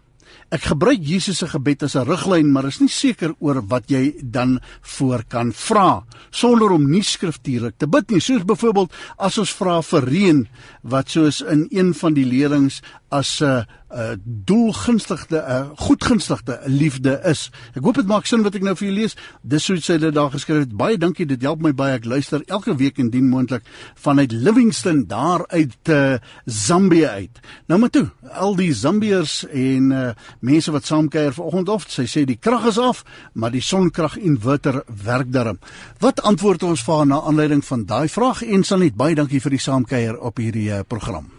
Ek 0.51 0.65
gebruik 0.67 0.99
Jesus 1.07 1.39
se 1.39 1.47
gebed 1.47 1.85
as 1.87 1.95
'n 1.95 2.09
riglyn, 2.09 2.51
maar 2.53 2.67
is 2.67 2.81
nie 2.81 2.89
seker 2.89 3.35
oor 3.39 3.63
wat 3.69 3.87
jy 3.87 4.15
dan 4.23 4.61
voor 4.83 5.23
kan 5.29 5.53
vra 5.53 6.03
sonder 6.31 6.71
om 6.71 6.91
nie 6.91 7.03
skriftuurlik 7.03 7.79
te 7.79 7.87
bid 7.87 8.11
nie. 8.11 8.21
Soos 8.21 8.45
byvoorbeeld 8.45 8.93
as 9.19 9.39
ons 9.39 9.53
vra 9.53 9.81
vir 9.83 10.05
reën 10.05 10.49
wat 10.83 11.11
soos 11.11 11.41
in 11.41 11.67
een 11.71 11.95
van 11.95 12.15
die 12.15 12.27
leerlings 12.27 12.83
as 13.11 13.41
'n 13.41 13.45
uh, 13.45 13.63
uh, 13.91 14.15
doelgunstigde 14.25 15.37
'n 15.37 15.51
uh, 15.51 15.69
goedgunstigde 15.77 16.61
liefde 16.67 17.21
is. 17.25 17.51
Ek 17.75 17.83
hoop 17.83 17.95
dit 17.95 18.07
maak 18.07 18.27
sin 18.27 18.43
wat 18.43 18.55
ek 18.55 18.63
nou 18.63 18.75
vir 18.77 18.89
julle 18.89 19.01
lees. 19.01 19.17
Dis 19.43 19.67
hoe 19.69 19.79
sy 19.81 19.99
dit 19.99 20.15
daar 20.15 20.31
geskryf 20.31 20.65
het. 20.65 20.77
Baie 20.77 20.99
dankie, 20.99 21.27
dit 21.27 21.43
help 21.43 21.63
my 21.63 21.73
baie. 21.75 21.95
Ek 21.95 22.05
luister 22.05 22.43
elke 22.47 22.77
week 22.77 22.99
indien 22.99 23.29
moontlik 23.29 23.63
vanuit 23.95 24.33
Livingstone 24.33 25.07
daar 25.07 25.47
uit 25.49 25.89
uh, 25.89 26.19
Zambië 26.47 27.07
uit. 27.07 27.41
Nou 27.67 27.81
maar 27.81 27.91
toe, 27.91 28.11
al 28.33 28.57
die 28.57 28.73
Zambiërs 28.75 29.47
en 29.49 29.91
uh, 29.91 30.11
mense 30.41 30.73
wat 30.73 30.85
saamkuier 30.85 31.33
vanoggend 31.33 31.69
of 31.69 31.85
sy 31.89 32.07
sê 32.09 32.25
die 32.25 32.39
krag 32.41 32.67
is 32.73 32.79
af, 32.79 33.05
maar 33.33 33.51
die 33.51 33.65
sonkrag 33.65 34.17
inverter 34.17 34.83
werk 35.05 35.33
darm. 35.33 35.59
Wat 36.01 36.23
antwoord 36.23 36.63
ons 36.63 36.85
vir 36.85 37.05
na 37.07 37.21
aanleiding 37.21 37.65
van 37.65 37.85
daai 37.85 38.09
vraag 38.09 38.43
en 38.43 38.65
Sanet, 38.65 38.97
baie 38.97 39.15
dankie 39.15 39.41
vir 39.41 39.51
die 39.51 39.65
saamkuier 39.67 40.19
op 40.19 40.41
hierdie 40.41 40.71
uh, 40.73 40.81
program. 40.89 41.31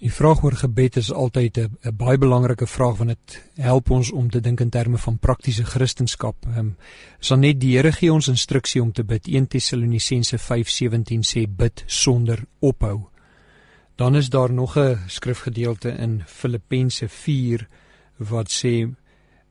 Die 0.00 0.12
vraag 0.12 0.44
oor 0.44 0.54
gebed 0.56 0.96
is 0.96 1.10
altyd 1.12 1.58
'n 1.58 1.96
baie 1.96 2.18
belangrike 2.18 2.66
vraag 2.66 2.96
want 2.96 3.10
dit 3.10 3.42
help 3.60 3.90
ons 3.90 4.10
om 4.10 4.30
te 4.30 4.40
dink 4.40 4.60
in 4.60 4.70
terme 4.70 4.98
van 4.98 5.18
praktiese 5.18 5.62
kristendom. 5.62 6.34
Ehm 6.56 6.70
sal 7.18 7.38
net 7.38 7.60
die 7.60 7.76
Here 7.76 7.92
gee 7.92 8.12
ons 8.12 8.28
instruksie 8.28 8.82
om 8.82 8.92
te 8.92 9.04
bid. 9.04 9.28
1 9.28 9.46
Tessalonisense 9.46 10.38
5:17 10.38 11.20
sê 11.20 11.46
bid 11.46 11.84
sonder 11.86 12.44
ophou. 12.60 13.08
Dan 13.96 14.16
is 14.16 14.30
daar 14.30 14.52
nog 14.52 14.78
'n 14.78 14.98
skrifgedeelte 15.06 15.90
in 15.90 16.22
Filippense 16.26 17.08
4 17.08 17.68
wat 18.20 18.52
sê 18.52 18.92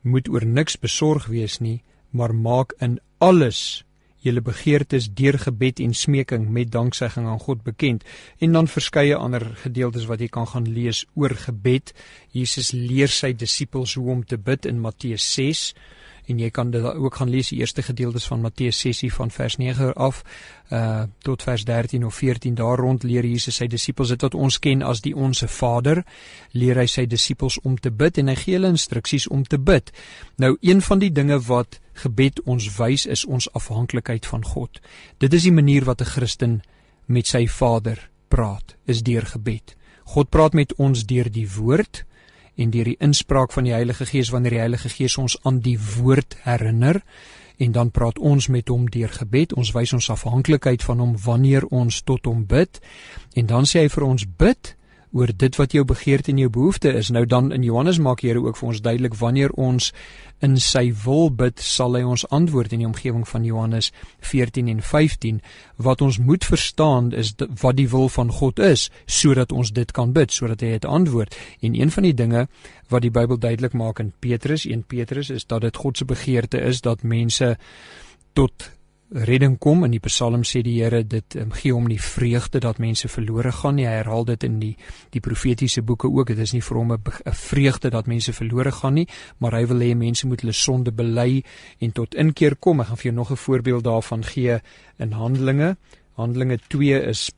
moet 0.02 0.30
oor 0.30 0.46
niks 0.46 0.78
besorg 0.80 1.28
wees 1.28 1.60
nie, 1.60 1.82
maar 2.12 2.34
maak 2.34 2.74
in 2.80 3.00
alles 3.18 3.84
julle 4.24 4.42
begeertes 4.44 5.08
deur 5.16 5.38
gebed 5.40 5.80
en 5.80 5.94
smeking 5.96 6.50
met 6.52 6.72
danksegging 6.72 7.28
aan 7.28 7.40
God 7.40 7.64
bekend 7.64 8.04
en 8.44 8.56
dan 8.56 8.68
verskeie 8.68 9.16
ander 9.16 9.46
gedeeltes 9.64 10.10
wat 10.12 10.20
jy 10.20 10.28
kan 10.28 10.48
gaan 10.48 10.68
lees 10.68 11.06
oor 11.16 11.36
gebed. 11.48 11.94
Jesus 12.36 12.74
leer 12.76 13.12
sy 13.12 13.32
disippels 13.34 13.96
hoe 13.96 14.10
om 14.12 14.26
te 14.28 14.38
bid 14.38 14.68
in 14.68 14.82
Matteus 14.84 15.26
6 15.36 15.72
en 16.30 16.40
jy 16.40 16.50
kan 16.54 16.72
dit 16.72 16.84
ook 16.84 17.16
gaan 17.16 17.30
lees 17.30 17.50
die 17.50 17.60
eerste 17.60 17.82
gedeeltes 17.82 18.28
van 18.30 18.42
Matteus 18.42 18.80
6 18.80 19.04
van 19.14 19.32
vers 19.32 19.58
9 19.58 19.94
af. 19.94 20.24
Uh 20.70 21.04
tot 21.26 21.44
vers 21.44 21.64
13 21.66 22.06
of 22.06 22.16
14 22.16 22.56
daar 22.56 22.78
rond 22.78 23.04
leer 23.04 23.26
Jesus 23.26 23.56
sy 23.56 23.68
disippels 23.68 24.10
dit 24.14 24.22
wat 24.22 24.36
ons 24.36 24.60
ken 24.60 24.82
as 24.86 25.02
die 25.02 25.16
onsse 25.16 25.48
Vader 25.48 26.04
leer 26.52 26.78
hy 26.78 26.86
sy 26.86 27.06
disippels 27.10 27.60
om 27.66 27.78
te 27.78 27.92
bid 27.92 28.18
en 28.18 28.30
hy 28.30 28.36
gee 28.36 28.58
hulle 28.58 28.74
instruksies 28.76 29.28
om 29.28 29.44
te 29.44 29.58
bid. 29.58 29.92
Nou 30.38 30.58
een 30.62 30.82
van 30.82 31.00
die 31.00 31.12
dinge 31.12 31.40
wat 31.48 31.80
gebed 32.04 32.42
ons 32.46 32.70
wys 32.78 33.06
is 33.06 33.26
ons 33.26 33.50
afhanklikheid 33.54 34.26
van 34.26 34.46
God. 34.46 34.80
Dit 35.18 35.34
is 35.34 35.44
die 35.44 35.56
manier 35.56 35.86
wat 35.86 36.02
'n 36.02 36.12
Christen 36.14 36.62
met 37.06 37.28
sy 37.28 37.48
Vader 37.48 38.10
praat 38.28 38.76
is 38.86 39.04
deur 39.04 39.26
gebed. 39.26 39.76
God 40.04 40.30
praat 40.30 40.54
met 40.54 40.74
ons 40.78 41.06
deur 41.06 41.32
die 41.32 41.48
woord 41.50 42.06
en 42.60 42.72
deur 42.74 42.92
die 42.92 43.00
inspraak 43.00 43.54
van 43.56 43.68
die 43.68 43.74
Heilige 43.74 44.06
Gees 44.10 44.32
wanneer 44.36 44.58
die 44.58 44.64
Heilige 44.64 44.92
Gees 44.92 45.18
ons 45.18 45.38
aan 45.48 45.62
die 45.64 45.78
woord 45.80 46.36
herinner 46.44 47.02
en 47.60 47.72
dan 47.76 47.92
praat 47.92 48.20
ons 48.20 48.48
met 48.48 48.70
hom 48.72 48.88
deur 48.92 49.12
gebed. 49.12 49.54
Ons 49.60 49.74
wys 49.76 49.94
ons 49.96 50.10
afhanklikheid 50.14 50.84
van 50.84 51.00
hom 51.04 51.16
wanneer 51.24 51.66
ons 51.76 52.02
tot 52.08 52.28
hom 52.30 52.46
bid. 52.48 52.80
En 53.36 53.50
dan 53.52 53.68
sê 53.68 53.84
hy 53.84 53.90
vir 53.92 54.06
ons 54.08 54.28
bid 54.40 54.76
oor 55.12 55.32
dit 55.36 55.56
wat 55.56 55.74
jou 55.74 55.84
begeerte 55.86 56.32
en 56.32 56.38
jou 56.38 56.50
behoefte 56.50 56.94
is. 56.94 57.10
Nou 57.10 57.26
dan 57.26 57.52
in 57.52 57.64
Johannes 57.64 58.00
maak 58.00 58.22
Here 58.22 58.42
ook 58.42 58.58
vir 58.58 58.68
ons 58.68 58.82
duidelik 58.82 59.16
wanneer 59.18 59.52
ons 59.58 59.92
in 60.40 60.58
sy 60.62 60.92
wil 61.04 61.32
bid, 61.36 61.60
sal 61.60 61.98
hy 61.98 62.04
ons 62.08 62.26
antwoord 62.30 62.74
in 62.74 62.84
die 62.84 62.88
omgewing 62.88 63.26
van 63.28 63.44
Johannes 63.44 63.92
14 64.20 64.70
en 64.72 64.82
15. 64.82 65.42
Wat 65.76 66.02
ons 66.02 66.20
moet 66.20 66.46
verstaan 66.46 67.12
is 67.12 67.34
wat 67.62 67.76
die 67.76 67.90
wil 67.90 68.10
van 68.10 68.32
God 68.32 68.60
is 68.60 68.90
sodat 69.06 69.52
ons 69.52 69.74
dit 69.76 69.92
kan 69.92 70.14
bid, 70.14 70.32
sodat 70.32 70.62
hy 70.62 70.76
dit 70.78 70.86
antwoord. 70.86 71.36
En 71.62 71.76
een 71.76 71.92
van 71.92 72.08
die 72.08 72.16
dinge 72.16 72.48
wat 72.90 73.02
die 73.06 73.14
Bybel 73.14 73.38
duidelik 73.38 73.74
maak 73.74 74.00
in 74.00 74.14
Petrus 74.20 74.66
1 74.66 74.86
Petrus 74.88 75.30
is 75.30 75.46
dat 75.46 75.62
dit 75.62 75.76
God 75.76 75.98
se 75.98 76.06
begeerte 76.06 76.62
is 76.62 76.82
dat 76.82 77.04
mense 77.04 77.56
tot 78.34 78.70
redding 79.12 79.58
kom. 79.58 79.84
In 79.84 79.92
die 79.92 80.00
Psalm 80.00 80.44
sê 80.44 80.62
die 80.62 80.82
Here 80.82 81.04
dit 81.04 81.36
um, 81.36 81.52
gee 81.52 81.74
hom 81.74 81.88
die 81.90 82.02
vreugde 82.02 82.60
dat 82.60 82.80
mense 82.80 83.08
verlore 83.08 83.52
gaan 83.52 83.76
nie. 83.76 83.88
Hy 83.88 83.98
herhaal 84.02 84.26
dit 84.26 84.44
in 84.44 84.60
die 84.60 84.76
die 85.12 85.22
profetiese 85.22 85.82
boeke 85.82 86.08
ook. 86.08 86.28
Dit 86.28 86.40
is 86.40 86.54
nie 86.54 86.62
vir 86.62 86.78
hom 86.78 86.94
'n 86.94 87.02
vreugde 87.34 87.90
dat 87.90 88.08
mense 88.08 88.34
verlore 88.34 88.72
gaan 88.72 88.94
nie 88.94 89.08
maar 89.40 89.56
hy 89.58 89.66
wil 89.72 89.82
hê 89.84 89.94
mense 89.98 90.28
moet 90.28 90.44
hulle 90.44 90.56
sonde 90.56 90.92
bely 90.96 91.44
en 91.80 91.96
tot 91.96 92.16
inkeer 92.16 92.58
kom. 92.60 92.82
Ek 92.82 92.92
gaan 92.92 93.02
vir 93.02 93.10
jou 93.12 93.16
nog 93.16 93.32
'n 93.32 93.44
voorbeeld 93.46 93.84
daarvan 93.84 94.24
gee 94.24 94.60
in 95.00 95.12
Handelinge. 95.12 95.78
Handelinge 96.16 96.60
2 96.68 97.02
is 97.08 97.32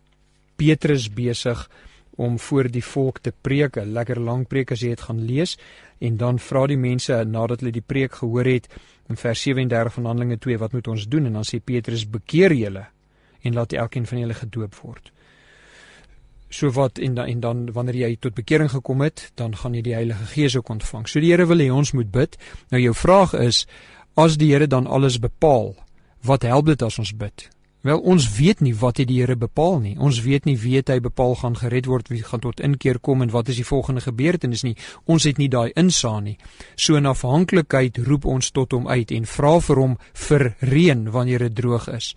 Petrus 0.55 1.09
besig 1.09 1.69
om 2.17 2.39
voor 2.39 2.69
die 2.69 2.83
volk 2.83 3.19
te 3.19 3.31
preek 3.31 3.77
'n 3.77 3.93
lekker 3.93 4.19
lang 4.19 4.47
preek 4.47 4.71
as 4.71 4.81
jy 4.81 4.89
dit 4.89 5.01
gaan 5.01 5.25
lees. 5.25 5.57
En 5.99 6.17
dan 6.17 6.39
vra 6.39 6.67
die 6.67 6.77
mense 6.77 7.23
nadat 7.23 7.59
hulle 7.59 7.71
die 7.71 7.87
preek 7.87 8.13
gehoor 8.13 8.45
het 8.45 8.67
in 9.11 9.19
vers 9.19 9.43
37 9.43 9.93
van 9.99 10.09
Handelinge 10.09 10.39
2 10.41 10.59
wat 10.61 10.75
moet 10.75 10.87
ons 10.91 11.07
doen 11.11 11.27
en 11.29 11.39
dan 11.39 11.47
sê 11.47 11.59
Petrus 11.59 12.07
bekeer 12.09 12.55
julle 12.55 12.85
en 13.41 13.57
laat 13.57 13.73
elkeen 13.73 14.07
van 14.07 14.21
julle 14.23 14.37
gedoop 14.37 14.75
word. 14.81 15.11
So 16.51 16.71
wat 16.75 16.99
en 16.99 17.15
dan 17.15 17.29
en 17.31 17.39
dan 17.39 17.63
wanneer 17.71 17.95
jy 17.95 18.15
tot 18.19 18.35
bekering 18.35 18.69
gekom 18.71 19.01
het, 19.01 19.31
dan 19.39 19.55
gaan 19.55 19.73
jy 19.73 19.81
die 19.85 19.95
Heilige 19.95 20.25
Gees 20.33 20.57
ook 20.59 20.69
ontvang. 20.69 21.07
So 21.07 21.23
die 21.23 21.31
Here 21.31 21.47
wil 21.47 21.63
hê 21.63 21.69
ons 21.71 21.93
moet 21.95 22.11
bid. 22.11 22.35
Nou 22.71 22.81
jou 22.81 22.93
vraag 22.95 23.33
is 23.39 23.65
as 24.19 24.35
die 24.37 24.51
Here 24.51 24.67
dan 24.67 24.87
alles 24.87 25.19
bepaal, 25.19 25.73
wat 26.27 26.43
help 26.43 26.67
dit 26.67 26.83
as 26.83 26.99
ons 26.99 27.15
bid? 27.15 27.47
Wel 27.81 27.97
ons 27.97 28.27
weet 28.37 28.59
nie 28.61 28.73
wat 28.77 28.99
hy 29.01 29.07
die 29.09 29.17
Here 29.23 29.35
bepaal 29.35 29.79
nie. 29.81 29.95
Ons 29.97 30.19
weet 30.21 30.45
nie 30.45 30.53
wie 30.61 30.77
hy 30.77 30.99
bepaal 31.01 31.33
gaan 31.39 31.55
gered 31.57 31.87
word, 31.89 32.11
wie 32.13 32.21
gaan 32.21 32.43
tot 32.43 32.61
inkeer 32.61 32.99
kom 33.01 33.23
en 33.25 33.33
wat 33.33 33.49
is 33.49 33.57
die 33.57 33.65
volgende 33.65 34.03
gebeurtenis 34.05 34.63
nie. 34.63 34.75
Ons 35.05 35.25
het 35.25 35.41
nie 35.41 35.49
daai 35.49 35.71
insaan 35.75 36.29
nie. 36.29 36.37
So 36.75 36.95
in 36.95 37.09
afhanklikheid 37.09 37.97
roep 38.05 38.25
ons 38.25 38.51
tot 38.51 38.71
hom 38.77 38.87
uit 38.87 39.11
en 39.11 39.25
vra 39.25 39.57
vir 39.59 39.81
hom 39.81 39.97
vir 40.27 40.53
reën 40.61 41.09
wanneer 41.11 41.47
dit 41.47 41.55
droog 41.57 41.89
is. 41.89 42.13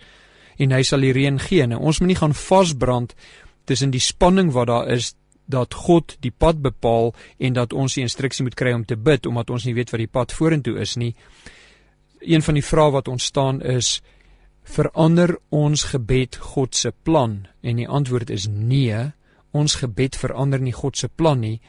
En 0.60 0.70
hy 0.70 0.82
sal 0.84 1.00
die 1.00 1.14
reën 1.16 1.40
gee. 1.40 1.66
Nou, 1.66 1.80
ons 1.80 2.00
moet 2.00 2.12
nie 2.12 2.20
gaan 2.20 2.36
vasbrand 2.36 3.16
tussen 3.64 3.90
die 3.90 4.04
spanning 4.04 4.52
wat 4.52 4.68
daar 4.68 4.90
is 4.92 5.14
dat 5.46 5.74
God 5.74 6.16
die 6.20 6.32
pad 6.32 6.60
bepaal 6.62 7.14
en 7.38 7.56
dat 7.56 7.72
ons 7.72 7.96
die 7.96 8.04
instruksie 8.04 8.44
moet 8.44 8.56
kry 8.56 8.72
om 8.72 8.84
te 8.84 8.96
bid 8.96 9.26
omdat 9.26 9.50
ons 9.50 9.64
nie 9.64 9.74
weet 9.76 9.92
wat 9.92 10.00
die 10.00 10.12
pad 10.12 10.32
vorentoe 10.32 10.76
is 10.80 10.96
nie. 11.00 11.14
Een 12.20 12.42
van 12.42 12.56
die 12.56 12.64
vrae 12.64 12.92
wat 12.92 13.08
ontstaan 13.08 13.60
is 13.62 14.00
verander 14.64 15.36
ons 15.48 15.84
gebed 15.92 16.36
God 16.36 16.76
se 16.76 16.92
plan? 17.02 17.46
En 17.60 17.76
die 17.76 17.88
antwoord 17.88 18.30
is 18.30 18.46
nee. 18.48 19.12
Ons 19.52 19.78
gebed 19.80 20.16
verander 20.16 20.60
nie 20.60 20.74
God 20.74 20.96
se 20.96 21.08
plan 21.08 21.40
nie. 21.40 21.60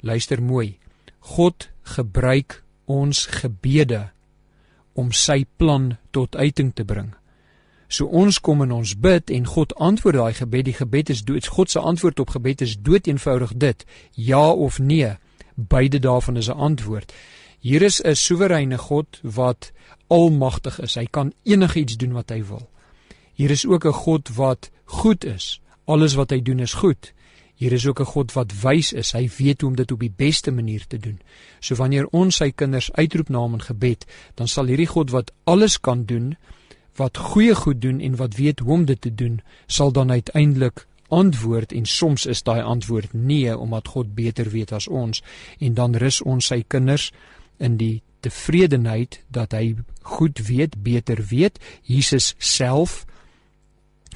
Luister 0.00 0.42
mooi. 0.42 0.78
God 1.20 1.70
gebruik 1.82 2.62
ons 2.84 3.26
gebede 3.26 4.10
om 4.98 5.12
sy 5.12 5.44
plan 5.56 5.96
tot 6.10 6.36
uiting 6.36 6.74
te 6.74 6.84
bring. 6.84 7.14
So 7.90 8.06
ons 8.06 8.38
kom 8.38 8.62
en 8.62 8.72
ons 8.72 8.92
bid 9.02 9.30
en 9.34 9.48
God 9.50 9.74
antwoord 9.82 10.18
daai 10.20 10.34
gebed. 10.38 10.68
Die 10.68 10.76
gebed 10.78 11.10
is 11.10 11.24
dood 11.26 11.48
God 11.50 11.72
se 11.72 11.82
antwoord 11.82 12.22
op 12.22 12.36
gebed 12.36 12.62
is 12.62 12.76
dood 12.78 13.10
eenvoudig 13.10 13.56
dit. 13.56 13.84
Ja 14.14 14.50
of 14.50 14.78
nee? 14.78 15.16
Beide 15.54 15.98
daarvan 15.98 16.36
is 16.36 16.48
'n 16.48 16.58
antwoord. 16.70 17.12
Hier 17.60 17.82
is 17.82 18.00
'n 18.02 18.14
soewereine 18.14 18.78
God 18.78 19.20
wat 19.22 19.72
almagtig 20.10 20.80
is. 20.82 20.98
Hy 20.98 21.06
kan 21.10 21.32
enigiets 21.48 21.96
doen 22.00 22.12
wat 22.18 22.34
hy 22.34 22.42
wil. 22.44 22.66
Hier 23.38 23.50
is 23.50 23.64
ook 23.66 23.86
'n 23.86 24.02
God 24.02 24.34
wat 24.36 24.70
goed 24.84 25.24
is. 25.24 25.60
Alles 25.84 26.14
wat 26.14 26.30
hy 26.30 26.42
doen 26.42 26.58
is 26.60 26.74
goed. 26.82 27.12
Hier 27.54 27.72
is 27.72 27.86
ook 27.86 28.00
'n 28.00 28.12
God 28.12 28.32
wat 28.32 28.52
wys 28.62 28.92
is. 28.92 29.12
Hy 29.12 29.30
weet 29.38 29.60
hoe 29.60 29.70
om 29.70 29.76
dit 29.76 29.92
op 29.92 30.00
die 30.00 30.14
beste 30.16 30.50
manier 30.50 30.86
te 30.86 30.98
doen. 30.98 31.20
So 31.60 31.74
wanneer 31.74 32.06
ons 32.06 32.36
sy 32.36 32.50
kinders 32.50 32.92
uitroep 32.92 33.28
na 33.28 33.38
hom 33.38 33.52
in 33.52 33.62
gebed, 33.62 34.06
dan 34.34 34.48
sal 34.48 34.66
hierdie 34.66 34.86
God 34.86 35.10
wat 35.10 35.32
alles 35.44 35.80
kan 35.80 36.04
doen, 36.04 36.36
wat 36.96 37.16
goeie 37.16 37.54
goed 37.54 37.80
doen 37.80 38.00
en 38.00 38.16
wat 38.16 38.34
weet 38.34 38.58
hoe 38.58 38.72
om 38.72 38.84
dit 38.84 39.00
te 39.00 39.14
doen, 39.14 39.42
sal 39.66 39.92
dan 39.92 40.10
uiteindelik 40.10 40.86
antwoord 41.08 41.72
en 41.72 41.86
soms 41.86 42.26
is 42.26 42.42
daai 42.42 42.62
antwoord 42.62 43.12
nee 43.12 43.58
omdat 43.58 43.88
God 43.88 44.14
beter 44.14 44.50
weet 44.50 44.72
as 44.72 44.88
ons 44.88 45.22
en 45.58 45.74
dan 45.74 45.94
rus 45.94 46.22
ons 46.22 46.46
sy 46.46 46.62
kinders 46.66 47.10
in 47.58 47.76
die 47.76 48.02
tevredenheid 48.20 49.20
dat 49.28 49.54
hy 49.56 49.76
goed 50.16 50.42
weet, 50.46 50.82
beter 50.82 51.22
weet. 51.30 51.60
Jesus 51.82 52.34
self 52.38 53.04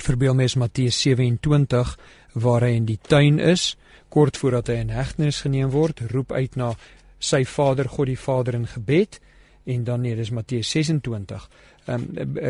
verbeel 0.02 0.34
mes 0.34 0.57
Matteus 0.59 0.98
27 1.00 1.96
waar 2.34 2.66
hy 2.66 2.74
in 2.74 2.86
die 2.88 2.98
tuin 2.98 3.38
is, 3.38 3.74
kort 4.11 4.38
voordat 4.38 4.72
hy 4.72 4.80
in 4.82 4.90
hegtenis 4.94 5.42
geneem 5.44 5.70
word, 5.70 6.02
roep 6.11 6.32
uit 6.34 6.57
na 6.59 6.72
sy 7.22 7.44
Vader, 7.46 7.88
God 7.88 8.11
die 8.11 8.18
Vader 8.18 8.59
in 8.59 8.66
gebed 8.66 9.20
en 9.70 9.84
dan 9.86 10.02
nee, 10.05 10.16
dis 10.16 10.32
Matteus 10.34 10.70
26. 10.74 11.46
Um, 11.87 12.07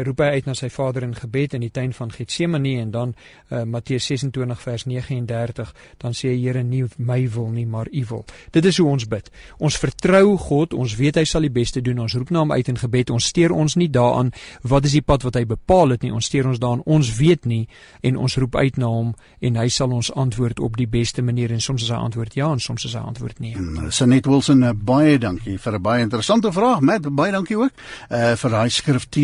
roep 0.07 0.21
hy 0.25 0.31
uit 0.39 0.47
na 0.47 0.55
sy 0.59 0.69
Vader 0.73 1.03
in 1.07 1.15
gebed 1.17 1.55
in 1.55 1.65
die 1.65 1.73
tuin 1.75 1.93
van 1.97 2.13
Getsemane 2.13 2.77
en 2.81 2.91
dan 2.95 3.15
uh, 3.15 3.63
Matteus 3.65 4.07
26 4.11 4.61
vers 4.63 4.85
39 4.87 5.73
dan 6.03 6.17
sê 6.17 6.33
hy 6.33 6.41
Here 6.45 6.63
nie 6.63 6.85
my 6.99 7.23
wil 7.33 7.49
nie 7.55 7.67
maar 7.67 7.89
u 7.89 8.05
wil. 8.11 8.25
Dit 8.53 8.67
is 8.69 8.79
hoe 8.79 8.89
ons 8.91 9.07
bid. 9.09 9.31
Ons 9.59 9.79
vertrou 9.81 10.37
God, 10.39 10.75
ons 10.75 10.97
weet 10.99 11.17
hy 11.17 11.25
sal 11.29 11.47
die 11.47 11.53
beste 11.53 11.81
doen. 11.81 12.03
Ons 12.05 12.17
roep 12.19 12.31
na 12.35 12.43
hom 12.43 12.53
uit 12.53 12.69
in 12.69 12.79
gebed. 12.79 13.11
Ons 13.15 13.31
steur 13.33 13.55
ons 13.55 13.77
nie 13.81 13.89
daaraan 13.89 14.33
wat 14.63 14.85
is 14.85 14.97
die 14.99 15.05
pad 15.05 15.25
wat 15.25 15.39
hy 15.39 15.45
bepaal 15.49 15.95
het 15.95 16.05
nie. 16.05 16.13
Ons 16.13 16.29
steur 16.29 16.51
ons 16.51 16.61
daaraan 16.61 16.85
ons 16.85 17.13
weet 17.17 17.49
nie 17.49 17.65
en 18.05 18.19
ons 18.21 18.37
roep 18.43 18.59
uit 18.61 18.77
na 18.81 18.91
hom 18.93 19.15
en 19.41 19.61
hy 19.61 19.69
sal 19.73 19.95
ons 19.97 20.13
antwoord 20.13 20.61
op 20.61 20.77
die 20.77 20.89
beste 20.91 21.25
manier 21.25 21.53
en 21.55 21.63
soms 21.65 21.87
is 21.87 21.91
sy 21.91 21.99
antwoord 21.99 22.37
ja 22.37 22.51
en 22.53 22.61
soms 22.63 22.85
is 22.85 22.95
sy 22.95 23.03
antwoord 23.03 23.41
nee. 23.41 23.57
Hmm, 23.57 23.91
Sanet 23.95 24.29
Wilson 24.29 24.63
uh, 24.67 24.75
baie 24.75 25.17
dankie 25.19 25.57
vir 25.59 25.79
'n 25.79 25.83
baie 25.83 26.03
interessante 26.03 26.53
vraag. 26.53 26.81
Matt 26.81 27.09
baie 27.09 27.33
dankie 27.33 27.57
ook 27.57 27.73
uh, 28.11 28.35
vir 28.37 28.51
daai 28.51 28.71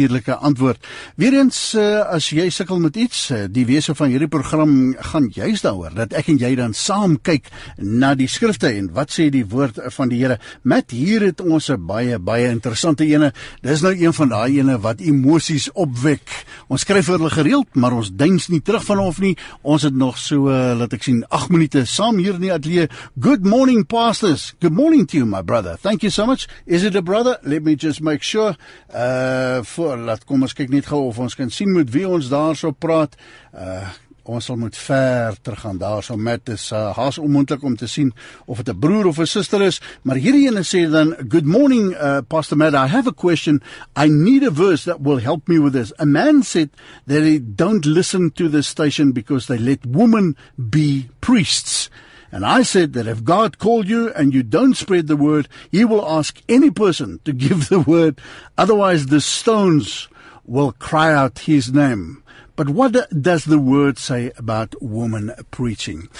skriftuurlike 0.00 0.34
antwoord. 0.40 0.80
Weerens 1.20 1.74
uh, 1.74 2.02
as 2.08 2.30
jy 2.32 2.48
sukkel 2.52 2.80
met 2.80 2.96
iets, 2.96 3.30
uh, 3.34 3.44
die 3.50 3.66
wese 3.68 3.94
van 3.94 4.10
hierdie 4.12 4.30
program 4.30 4.94
gaan 5.10 5.28
juist 5.34 5.66
daaroor 5.66 5.94
dat 5.94 6.14
ek 6.16 6.30
en 6.32 6.40
jy 6.40 6.54
dan 6.56 6.74
saam 6.74 7.18
kyk 7.22 7.50
na 7.76 8.14
die 8.14 8.28
skrifte 8.30 8.70
en 8.70 8.90
wat 8.96 9.12
sê 9.12 9.28
die 9.30 9.44
woord 9.44 9.80
van 9.96 10.10
die 10.10 10.20
Here. 10.20 10.38
Matt 10.62 10.92
hier 10.92 11.22
het 11.24 11.40
ons 11.40 11.70
'n 11.70 11.86
baie 11.86 12.18
baie 12.18 12.48
interessante 12.50 13.04
ene. 13.04 13.32
Dis 13.62 13.80
nou 13.82 13.92
een 13.92 14.12
van 14.12 14.28
daai 14.28 14.60
ene 14.60 14.78
wat 14.78 15.00
emosies 15.00 15.70
opwek. 15.72 16.28
Ons 16.68 16.82
skryf 16.82 17.06
vir 17.06 17.18
hulle 17.18 17.30
gereeld, 17.30 17.74
maar 17.74 17.92
ons 17.92 18.10
duins 18.12 18.48
nie 18.48 18.60
terug 18.60 18.84
van 18.84 18.98
of 18.98 19.20
nie. 19.20 19.36
Ons 19.62 19.82
het 19.82 19.94
nog 19.94 20.18
so 20.18 20.48
uh, 20.48 20.76
laat 20.76 20.92
ek 20.92 21.02
sien 21.02 21.24
8 21.28 21.50
minute 21.50 21.84
saam 21.86 22.18
hier 22.18 22.34
in 22.34 22.40
die 22.40 22.52
ateljee. 22.52 22.88
Good 23.18 23.44
morning 23.44 23.86
pastors. 23.86 24.54
Good 24.60 24.74
morning 24.74 25.06
to 25.06 25.16
you 25.16 25.26
my 25.26 25.42
brother. 25.42 25.76
Thank 25.76 26.02
you 26.02 26.10
so 26.10 26.26
much. 26.26 26.48
Is 26.66 26.84
it 26.84 26.94
a 26.94 27.02
brother? 27.02 27.38
Let 27.42 27.62
me 27.62 27.76
just 27.76 28.00
make 28.00 28.22
sure. 28.22 28.56
Uh 28.92 29.62
voor 29.90 30.04
laat 30.06 30.22
kom 30.28 30.44
ons 30.46 30.54
kyk 30.54 30.70
net 30.70 30.86
gou 30.86 31.08
of 31.08 31.18
ons 31.18 31.34
kan 31.34 31.50
sien 31.50 31.70
met 31.74 31.88
wie 31.90 32.06
ons 32.06 32.30
daarso 32.30 32.72
praat. 32.76 33.18
Uh 33.54 33.88
ons 34.30 34.44
sal 34.46 34.58
moet 34.60 34.76
ver 34.76 35.34
teruggaan 35.42 35.78
daarso 35.80 36.14
met 36.14 36.50
is 36.52 36.68
uh, 36.70 36.92
haas 36.94 37.16
onmoontlik 37.18 37.64
om 37.66 37.74
te 37.74 37.88
sien 37.90 38.12
of 38.46 38.60
dit 38.62 38.68
'n 38.74 38.78
broer 38.78 39.06
of 39.06 39.18
'n 39.18 39.26
suster 39.26 39.62
is. 39.62 39.80
Maar 40.02 40.16
hierdie 40.16 40.46
ene 40.46 40.62
sê 40.62 40.86
dan 40.90 41.16
good 41.28 41.44
morning 41.44 41.96
uh, 41.96 42.20
pastor 42.28 42.56
Matt. 42.56 42.74
I 42.74 42.86
have 42.86 43.08
a 43.08 43.12
question. 43.12 43.62
I 43.96 44.06
need 44.06 44.44
a 44.44 44.52
verse 44.52 44.84
that 44.84 45.00
will 45.00 45.18
help 45.18 45.48
me 45.48 45.58
with 45.58 45.72
this. 45.72 45.92
A 45.98 46.06
man 46.06 46.42
said 46.42 46.68
that 47.06 47.22
he 47.22 47.40
don't 47.40 47.84
listen 47.84 48.30
to 48.32 48.48
the 48.48 48.62
station 48.62 49.12
because 49.12 49.46
they 49.46 49.58
let 49.58 49.86
women 49.86 50.36
be 50.54 51.08
priests 51.20 51.90
And 52.32 52.46
I 52.46 52.62
said 52.62 52.92
that 52.92 53.06
if 53.06 53.24
God 53.24 53.58
called 53.58 53.88
you 53.88 54.12
and 54.12 54.32
you 54.32 54.42
don't 54.42 54.76
spread 54.76 55.06
the 55.08 55.16
word, 55.16 55.48
he 55.70 55.84
will 55.84 56.08
ask 56.08 56.40
any 56.48 56.70
person 56.70 57.20
to 57.24 57.32
give 57.44 57.68
the 57.68 57.80
word. 57.80 58.20
Otherwise, 58.56 59.06
the 59.06 59.20
stones 59.20 60.08
will 60.44 60.72
cry 60.78 61.12
out 61.12 61.46
his 61.46 61.72
name. 61.72 62.22
But 62.60 62.68
what 62.76 62.92
does 63.08 63.44
the 63.44 63.58
word 63.58 63.98
say 63.98 64.32
about 64.36 64.74
woman 64.82 65.32
preaching? 65.50 66.10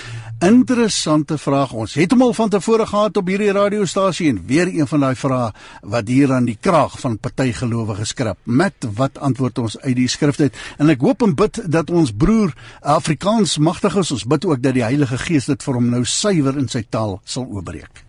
Interessante 0.41 1.37
vraag. 1.37 1.75
Ons 1.77 1.99
het 2.01 2.15
hom 2.15 2.23
al 2.25 2.33
van 2.33 2.49
tevore 2.49 2.87
gehad 2.89 3.21
op 3.21 3.29
hierdie 3.29 3.51
radiostasie 3.53 4.31
en 4.31 4.39
weer 4.49 4.71
een 4.73 4.89
van 4.89 5.05
daai 5.05 5.19
vrae 5.21 5.51
wat 5.83 6.09
hier 6.09 6.33
aan 6.33 6.49
die 6.49 6.57
kraag 6.57 6.97
van 7.03 7.19
party 7.21 7.51
gelowiges 7.59 8.15
skryf. 8.15 8.41
Met 8.45 8.89
wat 8.97 9.21
antwoord 9.21 9.61
ons 9.61 9.79
uit 9.85 9.97
die 10.01 10.09
skrif 10.09 10.41
uit? 10.41 10.57
En 10.81 10.89
ek 10.89 11.05
hoop 11.05 11.29
en 11.29 11.37
bid 11.37 11.61
dat 11.69 11.93
ons 11.93 12.09
broer 12.17 12.57
Afrikaans 12.81 13.59
magtig 13.61 14.01
is. 14.01 14.17
Ons 14.17 14.25
bid 14.25 14.49
ook 14.49 14.65
dat 14.65 14.81
die 14.81 14.87
Heilige 14.87 15.21
Gees 15.21 15.51
dit 15.51 15.69
vir 15.69 15.77
hom 15.77 15.93
nou 15.93 16.07
suiwer 16.09 16.57
in 16.57 16.73
sy 16.73 16.87
taal 16.89 17.19
sal 17.29 17.45
oopbreek. 17.53 18.07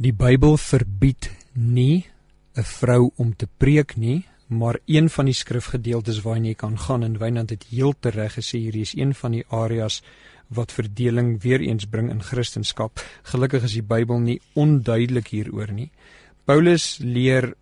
Die 0.00 0.16
Bybel 0.16 0.56
verbied 0.56 1.28
nie 1.52 2.06
'n 2.58 2.64
vrou 2.64 3.10
om 3.16 3.36
te 3.36 3.46
preek 3.56 3.96
nie, 3.96 4.26
maar 4.46 4.78
een 4.86 5.08
van 5.08 5.24
die 5.24 5.34
skrifgedeeltes 5.34 6.22
waarna 6.24 6.48
jy 6.48 6.54
kan 6.54 6.78
gaan 6.78 7.02
en 7.02 7.18
Wynand 7.18 7.50
het 7.50 7.66
heel 7.70 7.94
tereg 8.00 8.34
gesê 8.34 8.58
hierdie 8.58 8.82
is 8.82 8.96
een 8.96 9.14
van 9.14 9.36
die 9.36 9.44
areas 9.48 10.02
wat 10.48 10.72
verdeling 10.72 11.42
weer 11.42 11.60
eens 11.60 11.86
bring 11.86 12.10
in 12.10 12.22
Christendom. 12.22 12.90
Gelukkig 13.22 13.62
is 13.62 13.76
die 13.76 13.84
Bybel 13.84 14.18
nie 14.18 14.40
onduidelik 14.54 15.28
hieroor 15.28 15.72
nie. 15.72 15.90
Paulus 16.44 16.98
leer 16.98 17.54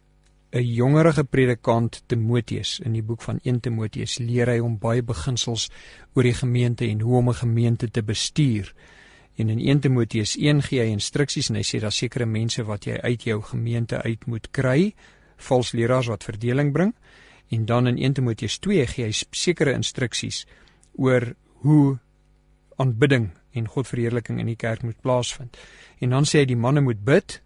'n 0.53 0.62
jongerige 0.62 1.24
predikant 1.24 2.03
Timoteus 2.07 2.80
in 2.80 2.92
die 2.92 3.03
boek 3.03 3.22
van 3.22 3.40
1 3.42 3.61
Timoteus 3.61 4.18
leer 4.18 4.49
hy 4.49 4.59
hom 4.59 4.78
baie 4.78 5.03
beginsels 5.03 5.68
oor 6.14 6.22
die 6.22 6.34
gemeente 6.34 6.86
en 6.86 7.01
hoe 7.01 7.16
om 7.16 7.28
'n 7.28 7.34
gemeente 7.34 7.90
te 7.90 8.03
bestuur. 8.03 8.72
En 9.37 9.51
in 9.53 9.61
1 9.61 9.80
Timoteus 9.84 10.37
1 10.41 10.62
gee 10.68 10.80
hy 10.80 10.93
instruksies 10.95 11.51
en 11.51 11.61
hy 11.61 11.64
sê 11.66 11.80
daar 11.82 11.93
sekere 11.93 12.26
mense 12.26 12.64
wat 12.64 12.87
jy 12.89 12.97
uit 13.03 13.26
jou 13.28 13.43
gemeente 13.43 14.01
uit 14.03 14.26
moet 14.26 14.49
kry 14.51 14.95
vals 15.49 15.72
leraars 15.76 16.09
wat 16.09 16.24
verdeling 16.24 16.72
bring 16.72 16.95
en 17.53 17.66
dan 17.68 17.87
in 17.87 17.99
1 17.99 18.16
Timoteus 18.20 18.59
2 18.64 18.87
gee 18.95 19.11
hy 19.11 19.12
sekere 19.14 19.76
instruksies 19.76 20.45
oor 20.97 21.34
hoe 21.64 21.99
aanbidding 22.80 23.30
en 23.57 23.68
Godverheerliking 23.68 24.41
in 24.41 24.51
die 24.51 24.59
kerk 24.61 24.82
moet 24.84 24.99
plaasvind. 25.01 25.57
En 26.01 26.12
dan 26.12 26.26
sê 26.28 26.43
hy 26.43 26.49
die 26.51 26.61
manne 26.61 26.82
moet 26.84 27.01
bid 27.05 27.41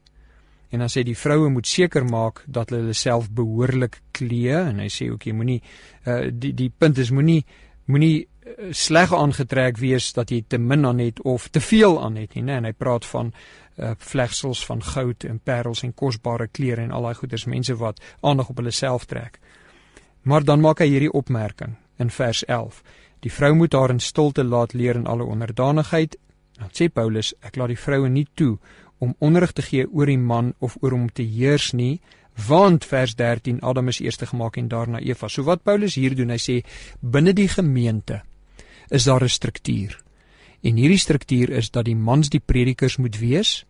en 0.71 0.83
dan 0.83 0.91
sê 0.91 1.03
die 1.07 1.19
vroue 1.19 1.51
moet 1.51 1.67
seker 1.67 2.07
maak 2.07 2.45
dat 2.47 2.71
hulle 2.75 2.95
self 2.95 3.31
behoorlik 3.35 4.01
klee 4.17 4.55
en 4.55 4.83
hy 4.83 4.89
sê 4.93 5.11
ook 5.11 5.27
jy 5.27 5.35
moenie 5.35 5.59
uh, 6.07 6.31
die 6.31 6.53
die 6.55 6.71
punt 6.71 6.99
is 7.03 7.11
moenie 7.15 7.43
moenie 7.91 8.29
sleg 8.71 9.13
aangetrek 9.13 9.79
wees 9.79 10.13
dat 10.17 10.31
jy 10.33 10.43
te 10.49 10.59
min 10.59 10.87
aan 10.87 10.99
het 10.99 11.21
of 11.23 11.49
te 11.49 11.61
veel 11.61 11.99
aan 12.03 12.17
het 12.17 12.35
nie, 12.35 12.43
nee, 12.43 12.57
en 12.57 12.65
hy 12.65 12.73
praat 12.73 13.05
van 13.07 13.33
uh, 13.33 13.93
vlegsels 13.99 14.63
van 14.67 14.83
goud 14.83 15.25
en 15.29 15.39
parels 15.39 15.83
en 15.85 15.95
kosbare 15.95 16.49
klere 16.49 16.83
en 16.83 16.95
al 16.97 17.09
daai 17.09 17.21
goeders 17.21 17.45
mense 17.45 17.77
wat 17.77 18.01
aandag 18.21 18.49
op 18.49 18.63
hulle 18.63 18.73
self 18.73 19.05
trek. 19.05 19.39
Maar 20.23 20.45
dan 20.45 20.61
maak 20.61 20.81
hy 20.81 20.89
hierdie 20.89 21.13
opmerking 21.13 21.77
in 22.01 22.11
vers 22.11 22.45
11. 22.45 22.83
Die 23.21 23.33
vrou 23.33 23.53
moet 23.55 23.77
haar 23.77 23.93
in 23.93 24.01
stilte 24.01 24.45
laat 24.45 24.73
leer 24.73 24.97
in 24.97 25.07
alle 25.07 25.25
onderdanigheid. 25.25 26.17
Dan 26.57 26.73
sê 26.77 26.89
Paulus, 26.89 27.35
ek 27.45 27.57
laat 27.57 27.73
die 27.73 27.81
vroue 27.81 28.09
nie 28.09 28.27
toe 28.35 28.57
om 29.01 29.15
onderrig 29.19 29.53
te 29.53 29.65
gee 29.65 29.87
oor 29.89 30.09
die 30.09 30.21
man 30.21 30.55
of 30.61 30.77
oor 30.81 30.97
hom 30.97 31.09
te 31.13 31.25
heers 31.25 31.73
nie, 31.73 32.01
want 32.49 32.85
vers 32.89 33.15
13 33.17 33.61
Adam 33.61 33.89
is 33.89 34.01
eerste 34.01 34.27
gemaak 34.29 34.57
en 34.57 34.69
daarna 34.69 35.01
Eva. 35.01 35.29
So 35.29 35.45
wat 35.45 35.65
Paulus 35.65 35.97
hier 35.97 36.17
doen, 36.17 36.33
hy 36.33 36.41
sê 36.41 36.61
binne 37.01 37.33
die 37.37 37.49
gemeente 37.49 38.23
is 38.91 39.05
daar 39.05 39.23
'n 39.23 39.29
struktuur. 39.29 40.03
En 40.63 40.77
hierdie 40.77 40.99
struktuur 40.99 41.51
is 41.51 41.71
dat 41.71 41.85
die 41.85 41.97
mans 41.97 42.29
die 42.29 42.43
predikers 42.45 42.97
moet 42.97 43.19
wees 43.19 43.65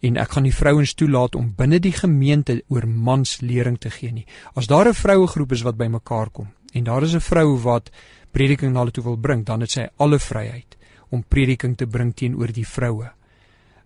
en 0.00 0.16
ek 0.16 0.30
gaan 0.36 0.42
die 0.42 0.54
vrouens 0.54 0.94
toelaat 0.94 1.34
om 1.34 1.54
binne 1.56 1.78
die 1.80 1.92
gemeente 1.92 2.62
oor 2.68 2.86
mans 2.86 3.40
lering 3.40 3.78
te 3.78 3.90
gee 3.90 4.12
nie. 4.12 4.26
As 4.54 4.66
daar 4.66 4.88
'n 4.88 4.94
vroue 4.94 5.26
groep 5.26 5.52
is 5.52 5.62
wat 5.62 5.76
bymekaar 5.76 6.30
kom 6.30 6.48
en 6.72 6.84
daar 6.84 7.02
is 7.02 7.14
'n 7.14 7.20
vrou 7.20 7.56
wat 7.62 7.90
prediking 8.30 8.72
na 8.72 8.78
hulle 8.78 8.90
toe 8.90 9.04
wil 9.04 9.16
bring, 9.16 9.44
dan 9.44 9.60
het 9.60 9.70
sy 9.70 9.88
alle 9.96 10.18
vryheid 10.18 10.76
om 11.08 11.24
prediking 11.28 11.76
te 11.76 11.86
bring 11.86 12.14
teenoor 12.14 12.52
die 12.52 12.66
vroue. 12.66 13.10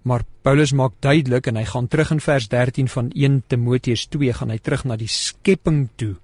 Maar 0.03 0.25
Paulus 0.43 0.73
maak 0.73 0.93
duidelik 1.01 1.47
en 1.47 1.57
hy 1.57 1.65
gaan 1.65 1.89
terug 1.89 2.11
in 2.11 2.21
vers 2.21 2.49
13 2.49 2.89
van 2.89 3.11
1 3.15 3.43
Timoteus 3.47 4.07
2 4.07 4.33
gaan 4.33 4.51
hy 4.51 4.59
terug 4.59 4.85
na 4.85 4.97
die 4.97 5.09
skepping 5.09 5.89
toe. 6.01 6.15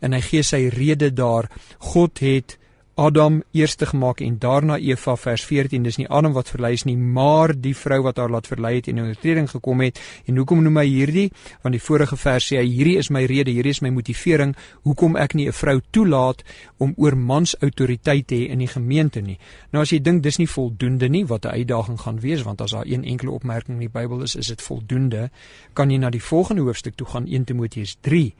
En 0.00 0.16
hy 0.16 0.20
gee 0.24 0.42
sy 0.42 0.68
rede 0.72 1.10
daar. 1.12 1.50
God 1.78 2.22
het 2.24 2.56
Adam 3.00 3.42
eerste 3.56 3.86
gemaak 3.86 4.18
en 4.20 4.34
daarna 4.38 4.76
Eva 4.76 5.14
vers 5.16 5.44
14 5.48 5.82
dis 5.82 5.96
nie 5.96 6.08
Adam 6.12 6.34
wat 6.36 6.50
verlei 6.52 6.74
is 6.76 6.82
nie 6.84 6.98
maar 7.00 7.54
die 7.56 7.72
vrou 7.72 8.02
wat 8.04 8.18
haar 8.20 8.28
laat 8.28 8.48
verlei 8.50 8.74
het 8.74 8.90
en 8.92 8.98
in 9.00 9.06
oortreding 9.08 9.48
gekom 9.48 9.80
het. 9.80 10.00
En 10.28 10.36
hoekom 10.36 10.60
noem 10.62 10.76
hy 10.82 10.84
hierdie? 10.84 11.30
Want 11.62 11.72
die 11.72 11.80
vorige 11.80 12.18
vers 12.20 12.50
sê 12.50 12.58
hy 12.60 12.66
hierdie 12.68 12.98
is 13.00 13.08
my 13.08 13.22
rede 13.24 13.54
hierdie 13.56 13.72
is 13.72 13.80
my 13.80 13.88
motivering. 13.94 14.52
Hoekom 14.84 15.16
ek 15.16 15.34
nie 15.34 15.48
'n 15.48 15.56
vrou 15.56 15.80
toelaat 15.90 16.44
om 16.76 16.92
oor 16.96 17.16
mans 17.16 17.56
autoriteit 17.60 18.26
te 18.26 18.34
hê 18.34 18.50
in 18.50 18.58
die 18.58 18.68
gemeente 18.68 19.20
nie? 19.22 19.38
Nou 19.72 19.80
as 19.80 19.92
jy 19.92 20.02
dink 20.02 20.22
dis 20.22 20.38
nie 20.38 20.48
voldoende 20.48 21.08
nie 21.08 21.24
wat 21.24 21.46
'n 21.46 21.56
uitdaging 21.56 22.00
gaan 22.00 22.20
wees 22.20 22.42
want 22.42 22.60
as 22.60 22.70
daar 22.70 22.86
een 22.86 23.04
enkele 23.04 23.30
opmerking 23.30 23.80
in 23.80 23.88
die 23.88 24.00
Bybel 24.00 24.22
is 24.22 24.36
is 24.36 24.48
dit 24.48 24.62
voldoende 24.62 25.30
kan 25.72 25.90
jy 25.90 25.96
na 25.96 26.10
die 26.10 26.22
volgende 26.22 26.62
hoofstuk 26.62 26.96
toe 26.96 27.06
gaan 27.06 27.26
1 27.26 27.44
Timoteus 27.44 27.96
3 28.00 28.34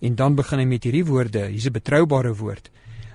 en 0.00 0.14
dan 0.14 0.34
begin 0.34 0.58
hy 0.58 0.64
met 0.64 0.84
hierdie 0.84 1.04
woorde 1.04 1.46
hier's 1.46 1.66
'n 1.66 1.72
betroubare 1.72 2.34
woord 2.34 2.70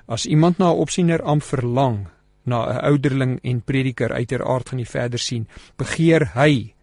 As 0.07 0.25
iemand 0.25 0.57
na 0.57 0.69
'n 0.69 0.77
opsiener 0.77 1.21
amp 1.21 1.43
verlang, 1.43 2.07
na 2.43 2.65
'n 2.65 2.85
ouderling 2.85 3.39
en 3.43 3.61
prediker 3.61 4.13
uiteraard 4.13 4.69
gaan 4.69 4.77
nie 4.77 4.85
verder 4.89 5.19
sien, 5.19 5.47
begeer 5.77 6.31
hy 6.33 6.73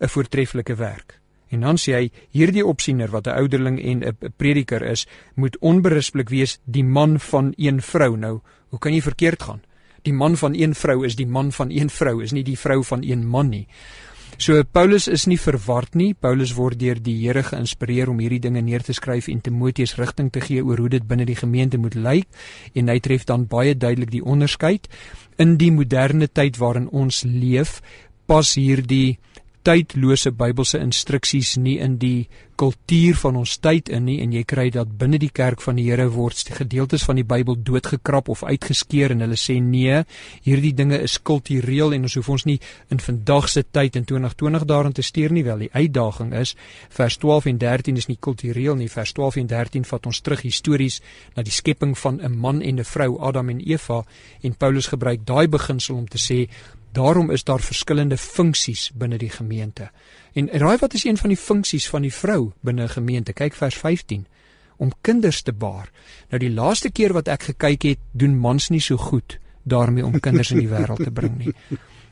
'n 0.00 0.08
voortreffelike 0.08 0.74
werk. 0.74 1.20
En 1.48 1.60
dan 1.60 1.76
sê 1.76 1.92
hy 1.92 2.10
hierdie 2.30 2.66
opsiener 2.66 3.10
wat 3.10 3.26
'n 3.26 3.36
ouderling 3.36 3.78
en 3.82 4.04
'n 4.04 4.32
prediker 4.36 4.82
is, 4.82 5.06
moet 5.34 5.58
onberispelik 5.58 6.28
wees 6.28 6.60
die 6.64 6.84
man 6.84 7.20
van 7.20 7.52
een 7.56 7.82
vrou. 7.82 8.16
Nou, 8.16 8.40
hoe 8.68 8.78
kan 8.78 8.92
jy 8.92 9.00
verkeerd 9.00 9.42
gaan? 9.42 9.62
Die 10.02 10.12
man 10.12 10.36
van 10.36 10.54
een 10.54 10.74
vrou 10.74 11.04
is 11.04 11.16
die 11.16 11.26
man 11.26 11.52
van 11.52 11.70
een 11.70 11.90
vrou, 11.90 12.22
is 12.22 12.32
nie 12.32 12.44
die 12.44 12.58
vrou 12.58 12.84
van 12.84 13.02
een 13.02 13.26
man 13.26 13.48
nie. 13.48 13.66
So 14.36 14.64
Paulus 14.64 15.06
is 15.06 15.26
nie 15.30 15.38
verward 15.38 15.94
nie. 15.94 16.12
Paulus 16.14 16.54
word 16.56 16.80
deur 16.80 16.98
die 16.98 17.14
Here 17.20 17.44
geïnspireer 17.46 18.10
om 18.10 18.18
hierdie 18.18 18.40
dinge 18.42 18.62
neer 18.66 18.82
te 18.82 18.94
skryf 18.96 19.28
en 19.30 19.40
Timoteus 19.40 19.94
rigting 19.98 20.32
te 20.34 20.42
gee 20.42 20.64
oor 20.64 20.82
hoe 20.82 20.90
dit 20.96 21.06
binne 21.06 21.26
die 21.28 21.38
gemeente 21.38 21.78
moet 21.78 21.94
lyk 21.94 22.26
en 22.74 22.90
hy 22.90 22.98
tref 23.04 23.28
dan 23.30 23.46
baie 23.46 23.76
duidelik 23.78 24.10
die 24.10 24.24
onderskeid 24.24 24.88
in 25.38 25.54
die 25.60 25.70
moderne 25.70 26.26
tyd 26.26 26.58
waarin 26.58 26.90
ons 26.90 27.22
leef 27.24 27.78
pas 28.26 28.54
hierdie 28.58 29.18
tydlose 29.64 30.32
Bybelse 30.36 30.78
instruksies 30.78 31.56
nie 31.56 31.78
in 31.80 31.96
die 31.98 32.26
kultuur 32.60 33.16
van 33.18 33.38
ons 33.40 33.56
tyd 33.58 33.88
in 33.90 34.04
nie 34.06 34.18
en 34.22 34.32
jy 34.34 34.44
kry 34.46 34.68
dat 34.74 34.90
binne 34.98 35.18
die 35.18 35.30
kerk 35.34 35.62
van 35.64 35.78
die 35.78 35.86
Here 35.88 36.06
word 36.12 36.52
gedeeltes 36.54 37.02
van 37.08 37.18
die 37.18 37.26
Bybel 37.26 37.56
doodgekrap 37.66 38.28
of 38.30 38.44
uitgeskeur 38.44 39.14
en 39.14 39.24
hulle 39.24 39.38
sê 39.40 39.56
nee, 39.62 40.02
hierdie 40.46 40.74
dinge 40.76 41.00
is 41.02 41.16
kultureel 41.18 41.96
en 41.96 42.06
ons 42.06 42.16
hoef 42.20 42.30
ons 42.36 42.46
nie 42.46 42.58
in 42.94 43.02
vandag 43.02 43.48
se 43.50 43.64
tyd 43.64 43.98
in 43.98 44.06
2020 44.06 44.68
daarin 44.70 44.94
te 44.94 45.02
steur 45.02 45.34
nie 45.34 45.44
wel. 45.46 45.66
Die 45.66 45.72
uitdaging 45.72 46.34
is 46.38 46.54
vers 46.94 47.18
12 47.22 47.50
en 47.54 47.60
13 47.64 48.00
is 48.04 48.08
nie 48.10 48.20
kultureel 48.20 48.78
nie. 48.78 48.90
Vers 48.92 49.16
12 49.16 49.40
en 49.42 49.50
13 49.50 49.90
vat 49.90 50.06
ons 50.12 50.22
terug 50.22 50.44
histories 50.46 51.00
na 51.34 51.42
die 51.42 51.54
skepping 51.54 51.96
van 51.98 52.20
'n 52.20 52.38
man 52.38 52.62
en 52.62 52.78
'n 52.78 52.84
vrou, 52.84 53.18
Adam 53.20 53.48
en 53.48 53.60
Eva 53.60 54.04
en 54.42 54.54
Paulus 54.54 54.86
gebruik 54.86 55.26
daai 55.26 55.48
beginsel 55.48 55.96
om 55.96 56.06
te 56.06 56.18
sê 56.18 56.48
Daarom 56.94 57.30
is 57.30 57.44
daar 57.44 57.60
verskillende 57.60 58.16
funksies 58.16 58.90
binne 58.94 59.18
die 59.18 59.30
gemeente. 59.30 59.90
En 60.32 60.50
raai 60.62 60.76
wat 60.78 60.94
is 60.94 61.04
een 61.04 61.16
van 61.18 61.32
die 61.32 61.40
funksies 61.40 61.88
van 61.90 62.06
die 62.06 62.12
vrou 62.12 62.52
binne 62.60 62.84
'n 62.84 62.88
gemeente? 62.88 63.32
Kyk 63.32 63.54
vers 63.54 63.74
15 63.74 64.26
om 64.76 64.92
kinders 65.00 65.42
te 65.42 65.52
baar. 65.52 65.90
Nou 66.28 66.38
die 66.38 66.50
laaste 66.50 66.90
keer 66.90 67.12
wat 67.12 67.28
ek 67.28 67.42
gekyk 67.42 67.82
het, 67.82 67.98
doen 68.12 68.38
mans 68.38 68.68
nie 68.68 68.80
so 68.80 68.96
goed 68.96 69.38
daarmee 69.62 70.04
om 70.04 70.20
kinders 70.20 70.50
in 70.50 70.58
die 70.58 70.68
wêreld 70.68 71.04
te 71.04 71.10
bring 71.10 71.38
nie. 71.38 71.54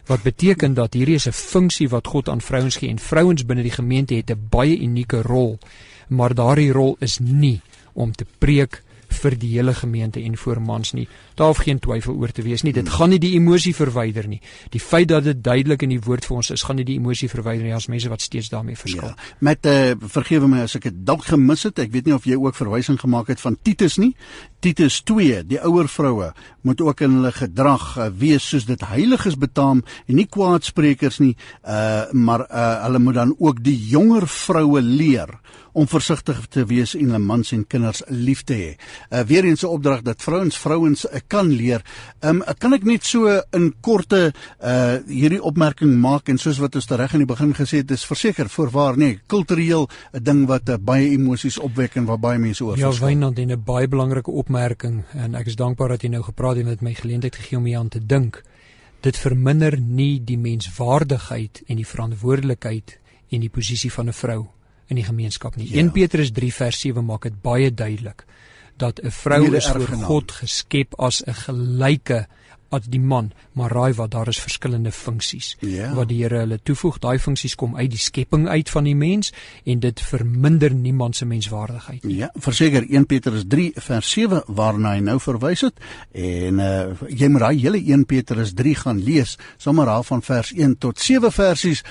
Wat 0.06 0.22
beteken 0.22 0.74
dat 0.74 0.94
hierdie 0.94 1.14
is 1.14 1.28
'n 1.28 1.32
funksie 1.32 1.88
wat 1.88 2.06
God 2.06 2.28
aan 2.28 2.40
vrouens 2.40 2.76
gee 2.76 2.90
en 2.90 2.98
vrouens 2.98 3.46
binne 3.46 3.62
die 3.62 3.76
gemeente 3.78 4.14
het 4.14 4.30
'n 4.30 4.46
baie 4.50 4.78
unieke 4.78 5.22
rol, 5.22 5.58
maar 6.08 6.34
daardie 6.34 6.72
rol 6.72 6.96
is 6.98 7.18
nie 7.18 7.60
om 7.92 8.12
te 8.12 8.26
preek 8.38 8.82
vir 9.12 9.36
die 9.38 9.50
hele 9.54 9.74
gemeente 9.74 10.20
en 10.20 10.36
vir 10.36 10.60
mans 10.60 10.92
nie. 10.96 11.06
Daar 11.38 11.52
hoef 11.52 11.62
geen 11.66 11.80
twyfel 11.82 12.14
oor 12.14 12.32
te 12.32 12.42
wees 12.42 12.62
nie. 12.62 12.72
Dit 12.72 12.88
gaan 12.88 13.12
nie 13.12 13.20
die 13.22 13.34
emosie 13.36 13.74
verwyder 13.74 14.28
nie. 14.28 14.40
Die 14.74 14.80
feit 14.80 15.08
dat 15.08 15.24
dit 15.24 15.42
duidelik 15.44 15.82
in 15.86 15.94
die 15.94 16.00
woord 16.02 16.26
vir 16.28 16.36
ons 16.36 16.50
is, 16.54 16.64
gaan 16.66 16.76
nie 16.80 16.86
die 16.88 16.98
emosie 17.00 17.28
verwyder 17.28 17.64
nie 17.66 17.74
as 17.76 17.88
mense 17.92 18.10
wat 18.12 18.24
steeds 18.24 18.50
daarmee 18.52 18.78
verskil. 18.78 19.12
Ja, 19.12 19.32
met 19.40 19.66
eh 19.66 19.92
uh, 19.92 20.08
vergewe 20.12 20.48
my 20.48 20.62
as 20.66 20.76
ek 20.76 20.88
dit 20.90 21.04
dalk 21.06 21.24
gemis 21.24 21.62
het. 21.68 21.78
Ek 21.78 21.92
weet 21.92 22.06
nie 22.06 22.14
of 22.14 22.26
jy 22.28 22.36
ook 22.36 22.56
verwysing 22.56 23.00
gemaak 23.00 23.28
het 23.28 23.40
van 23.40 23.56
Titus 23.62 23.98
nie. 23.98 24.14
Titus 24.60 25.00
2, 25.02 25.42
die 25.46 25.60
ouer 25.60 25.88
vroue 25.88 26.32
moet 26.62 26.80
ook 26.80 27.00
in 27.00 27.18
hulle 27.18 27.32
gedrag 27.32 27.96
uh, 27.98 28.10
wees 28.14 28.48
soos 28.48 28.66
dit 28.66 28.80
heiliges 28.86 29.38
betaam 29.38 29.82
en 30.06 30.16
nie 30.16 30.26
kwaadsprekers 30.26 31.18
nie. 31.18 31.36
Uh 31.62 32.10
maar 32.12 32.46
uh 32.50 32.82
hulle 32.84 32.98
moet 32.98 33.14
dan 33.14 33.34
ook 33.38 33.62
die 33.64 33.76
jonger 33.88 34.26
vroue 34.28 34.82
leer 34.82 35.38
om 35.72 35.88
versigtig 35.88 36.46
te 36.52 36.64
wees 36.68 36.94
en 36.94 37.10
hulle 37.10 37.18
mans 37.18 37.52
en 37.52 37.64
kinders 37.66 38.02
lief 38.08 38.44
te 38.44 38.54
hê. 38.54 38.70
Uh 39.10 39.24
weer 39.28 39.44
eens 39.44 39.62
'n 39.62 39.66
opdrag 39.66 40.02
dat 40.02 40.22
vrouens 40.22 40.58
vrouens 40.58 41.04
uh, 41.04 41.20
kan 41.26 41.48
leer. 41.48 41.82
Um 42.20 42.42
kan 42.58 42.72
ek 42.72 42.84
net 42.84 43.04
so 43.04 43.40
in 43.52 43.74
korte 43.80 44.32
uh 44.60 44.98
hierdie 45.06 45.42
opmerking 45.42 45.96
maak 46.00 46.28
en 46.28 46.38
soos 46.38 46.58
wat 46.58 46.74
ons 46.74 46.88
reg 46.88 47.12
in 47.12 47.24
die 47.24 47.26
begin 47.34 47.54
gesê 47.54 47.76
het, 47.76 47.90
is 47.90 48.04
verseker 48.04 48.48
voorwaar 48.48 48.96
nee, 48.96 49.20
kultureel 49.26 49.88
'n 50.12 50.22
ding 50.22 50.46
wat 50.46 50.68
uh, 50.68 50.76
baie 50.76 51.10
emosies 51.10 51.58
opwek 51.58 51.96
en 51.96 52.04
waar 52.04 52.18
baie 52.18 52.38
mense 52.38 52.64
oor 52.64 52.78
Ja, 52.78 52.92
Wynand 52.92 53.38
en 53.38 53.50
'n 53.52 53.62
baie 53.64 53.88
belangrike 53.88 54.30
opmerking 54.30 55.04
en 55.14 55.34
ek 55.34 55.46
is 55.46 55.56
dankbaar 55.56 55.88
dat 55.88 56.02
jy 56.02 56.08
nou 56.08 56.22
gepraat 56.22 56.56
het 56.56 56.64
en 56.64 56.70
dit 56.70 56.80
my 56.80 56.94
geleentheid 56.94 57.36
gegee 57.36 57.58
om 57.58 57.64
hieraan 57.64 57.88
te 57.88 58.06
dink. 58.06 58.42
Dit 59.00 59.16
verminder 59.16 59.80
nie 59.80 60.20
die 60.24 60.38
menswaardigheid 60.38 61.62
en 61.66 61.76
die 61.76 61.86
verantwoordelikheid 61.86 62.98
en 63.30 63.40
die 63.40 63.50
posisie 63.50 63.92
van 63.92 64.08
'n 64.08 64.12
vrou 64.12 64.46
in 64.88 64.96
die 64.96 65.04
gemeenskap 65.04 65.56
nie. 65.56 65.68
Ja. 65.68 65.82
1 65.82 65.92
Petrus 65.92 66.32
3 66.32 66.52
vers 66.52 66.80
7 66.80 67.04
maak 67.04 67.22
dit 67.22 67.42
baie 67.42 67.70
duidelik 67.74 68.24
dat 68.76 69.00
'n 69.02 69.10
vrou 69.10 69.54
is 69.54 69.66
vir 69.66 69.86
God 70.06 70.32
geskep 70.32 70.94
as 70.98 71.22
'n 71.26 71.34
gelyke 71.34 72.26
as 72.72 72.88
die 72.90 73.00
man, 73.00 73.30
maar 73.58 73.72
raai 73.72 73.92
wat 73.98 74.12
daar 74.14 74.28
is 74.28 74.40
verskillende 74.40 74.92
funksies 74.92 75.56
ja. 75.60 75.92
wat 75.94 76.08
die 76.10 76.22
Here 76.22 76.42
hulle 76.44 76.58
toevoeg. 76.62 76.98
Daai 77.02 77.18
funksies 77.18 77.54
kom 77.58 77.76
uit 77.76 77.90
die 77.92 78.00
skepping 78.00 78.48
uit 78.48 78.70
van 78.70 78.88
die 78.88 78.96
mens 78.96 79.32
en 79.68 79.82
dit 79.82 80.00
verminder 80.00 80.74
niemand 80.74 81.16
se 81.16 81.26
menswaardigheid 81.28 82.04
nie. 82.06 82.20
Ja, 82.22 82.30
verseker 82.34 82.86
1 82.88 83.06
Petrus 83.10 83.44
3 83.48 83.72
vers 83.88 84.12
7 84.16 84.42
waarna 84.46 84.94
hy 84.96 85.02
nou 85.04 85.18
verwys 85.22 85.66
het 85.66 85.82
en 86.12 86.62
uh, 86.62 86.70
jy 87.08 87.28
moet 87.32 87.46
daai 87.46 87.58
hele 87.60 87.82
1 87.82 88.06
Petrus 88.08 88.54
3 88.58 88.74
gaan 88.84 89.02
lees, 89.02 89.36
sommer 89.60 89.90
daar 89.90 90.06
van 90.06 90.22
vers 90.22 90.52
1 90.56 90.78
tot 90.82 91.00
7 91.00 91.32
versies. 91.32 91.82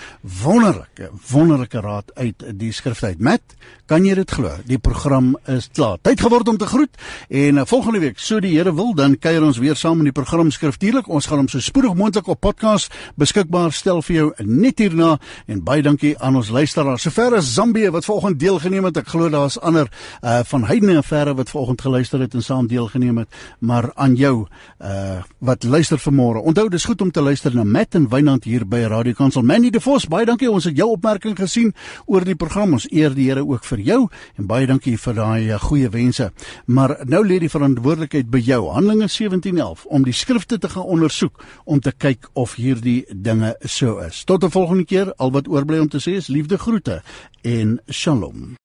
Wonderlike, 0.42 1.12
wonderlike 1.32 1.82
raad 1.82 2.12
uit 2.16 2.46
die 2.58 2.72
skrif 2.76 3.04
uit. 3.04 3.20
Met 3.20 3.56
kan 3.92 4.06
jy 4.08 4.16
dit 4.16 4.32
glo? 4.32 4.54
Die 4.68 4.80
program 4.80 5.34
is 5.52 5.68
klaar. 5.76 5.98
Tyd 6.06 6.22
geword 6.24 6.48
om 6.48 6.58
te 6.60 6.68
groet 6.70 6.96
en 7.28 7.60
uh, 7.60 7.66
volgende 7.68 8.00
week, 8.00 8.20
so 8.20 8.40
die 8.40 8.54
Here 8.56 8.72
wil, 8.76 8.94
dan 8.96 9.18
kuier 9.20 9.44
ons 9.44 9.60
weer 9.60 9.76
saam 9.80 10.00
in 10.00 10.10
die 10.12 10.16
program 10.16 10.52
skryf 10.52 10.71
skriftuurlik. 10.72 11.10
Ons 11.10 11.28
gaan 11.28 11.42
hom 11.42 11.48
so 11.52 11.60
spoedig 11.60 11.96
moontlik 11.96 12.28
op 12.32 12.40
podcast 12.40 12.92
beskikbaar 13.20 13.74
stel 13.76 14.02
vir 14.02 14.16
jou 14.16 14.28
net 14.46 14.80
hierna 14.80 15.18
en 15.48 15.64
baie 15.64 15.84
dankie 15.84 16.14
aan 16.20 16.38
ons 16.40 16.50
luisteraars. 16.50 17.04
Sover 17.04 17.36
as 17.36 17.54
Zambië 17.54 17.92
wat 17.92 18.06
vanoggend 18.06 18.40
deelgeneem 18.40 18.88
het. 18.88 18.98
Ek 19.02 19.10
glo 19.12 19.30
daar's 19.30 19.60
ander 19.60 19.90
uh 20.24 20.42
van 20.52 20.66
Heidene 20.66 20.98
en 21.00 21.04
verre 21.04 21.34
wat 21.36 21.50
vanoggend 21.50 21.82
geluister 21.82 22.20
het 22.20 22.34
en 22.34 22.44
saam 22.44 22.68
deelgeneem 22.68 23.18
het. 23.18 23.30
Maar 23.60 23.92
aan 23.96 24.16
jou 24.16 24.48
uh 24.80 25.22
wat 25.40 25.64
luister 25.64 26.00
vanmôre. 26.00 26.42
Onthou 26.42 26.70
dis 26.70 26.86
goed 26.86 27.02
om 27.02 27.12
te 27.12 27.22
luister 27.22 27.56
na 27.56 27.64
Matt 27.64 27.96
en 27.96 28.08
Wynand 28.10 28.44
hier 28.44 28.66
by 28.68 28.86
Radio 28.88 29.14
Kansel. 29.14 29.42
Manny 29.42 29.70
de 29.70 29.82
Vos, 29.82 30.08
baie 30.08 30.26
dankie. 30.26 30.52
Ons 30.52 30.70
het 30.70 30.78
jou 30.78 30.90
opmerking 30.92 31.36
gesien 31.38 31.74
oor 32.06 32.24
die 32.26 32.36
program. 32.36 32.74
Ons 32.74 32.88
eer 32.92 33.14
die 33.16 33.30
Here 33.32 33.44
ook 33.46 33.66
vir 33.66 33.80
jou 33.80 34.00
en 34.38 34.48
baie 34.48 34.68
dankie 34.68 34.98
vir 34.98 35.14
daai 35.18 35.52
uh, 35.52 35.60
goeie 35.60 35.90
wense. 35.90 36.32
Maar 36.66 36.98
nou 37.06 37.24
lê 37.26 37.40
die 37.40 37.52
verantwoordelikheid 37.52 38.30
by 38.32 38.42
jou. 38.46 38.62
Handelinge 38.72 39.10
17:11 39.10 39.86
om 39.90 40.04
die 40.04 40.16
skrifte 40.16 40.61
te 40.62 40.70
gaan 40.70 40.84
ondersoek 40.84 41.44
om 41.66 41.80
te 41.80 41.92
kyk 41.92 42.30
of 42.34 42.56
hierdie 42.56 43.06
dinge 43.10 43.56
so 43.66 43.98
is. 44.06 44.24
Tot 44.24 44.44
'n 44.44 44.54
volgende 44.54 44.86
keer, 44.86 45.14
al 45.18 45.32
wat 45.32 45.48
oorbly 45.48 45.80
om 45.80 45.90
te 45.90 46.02
sê 46.02 46.16
is 46.16 46.28
liefde 46.28 46.58
groete 46.58 47.02
en 47.42 47.80
shalom. 47.90 48.58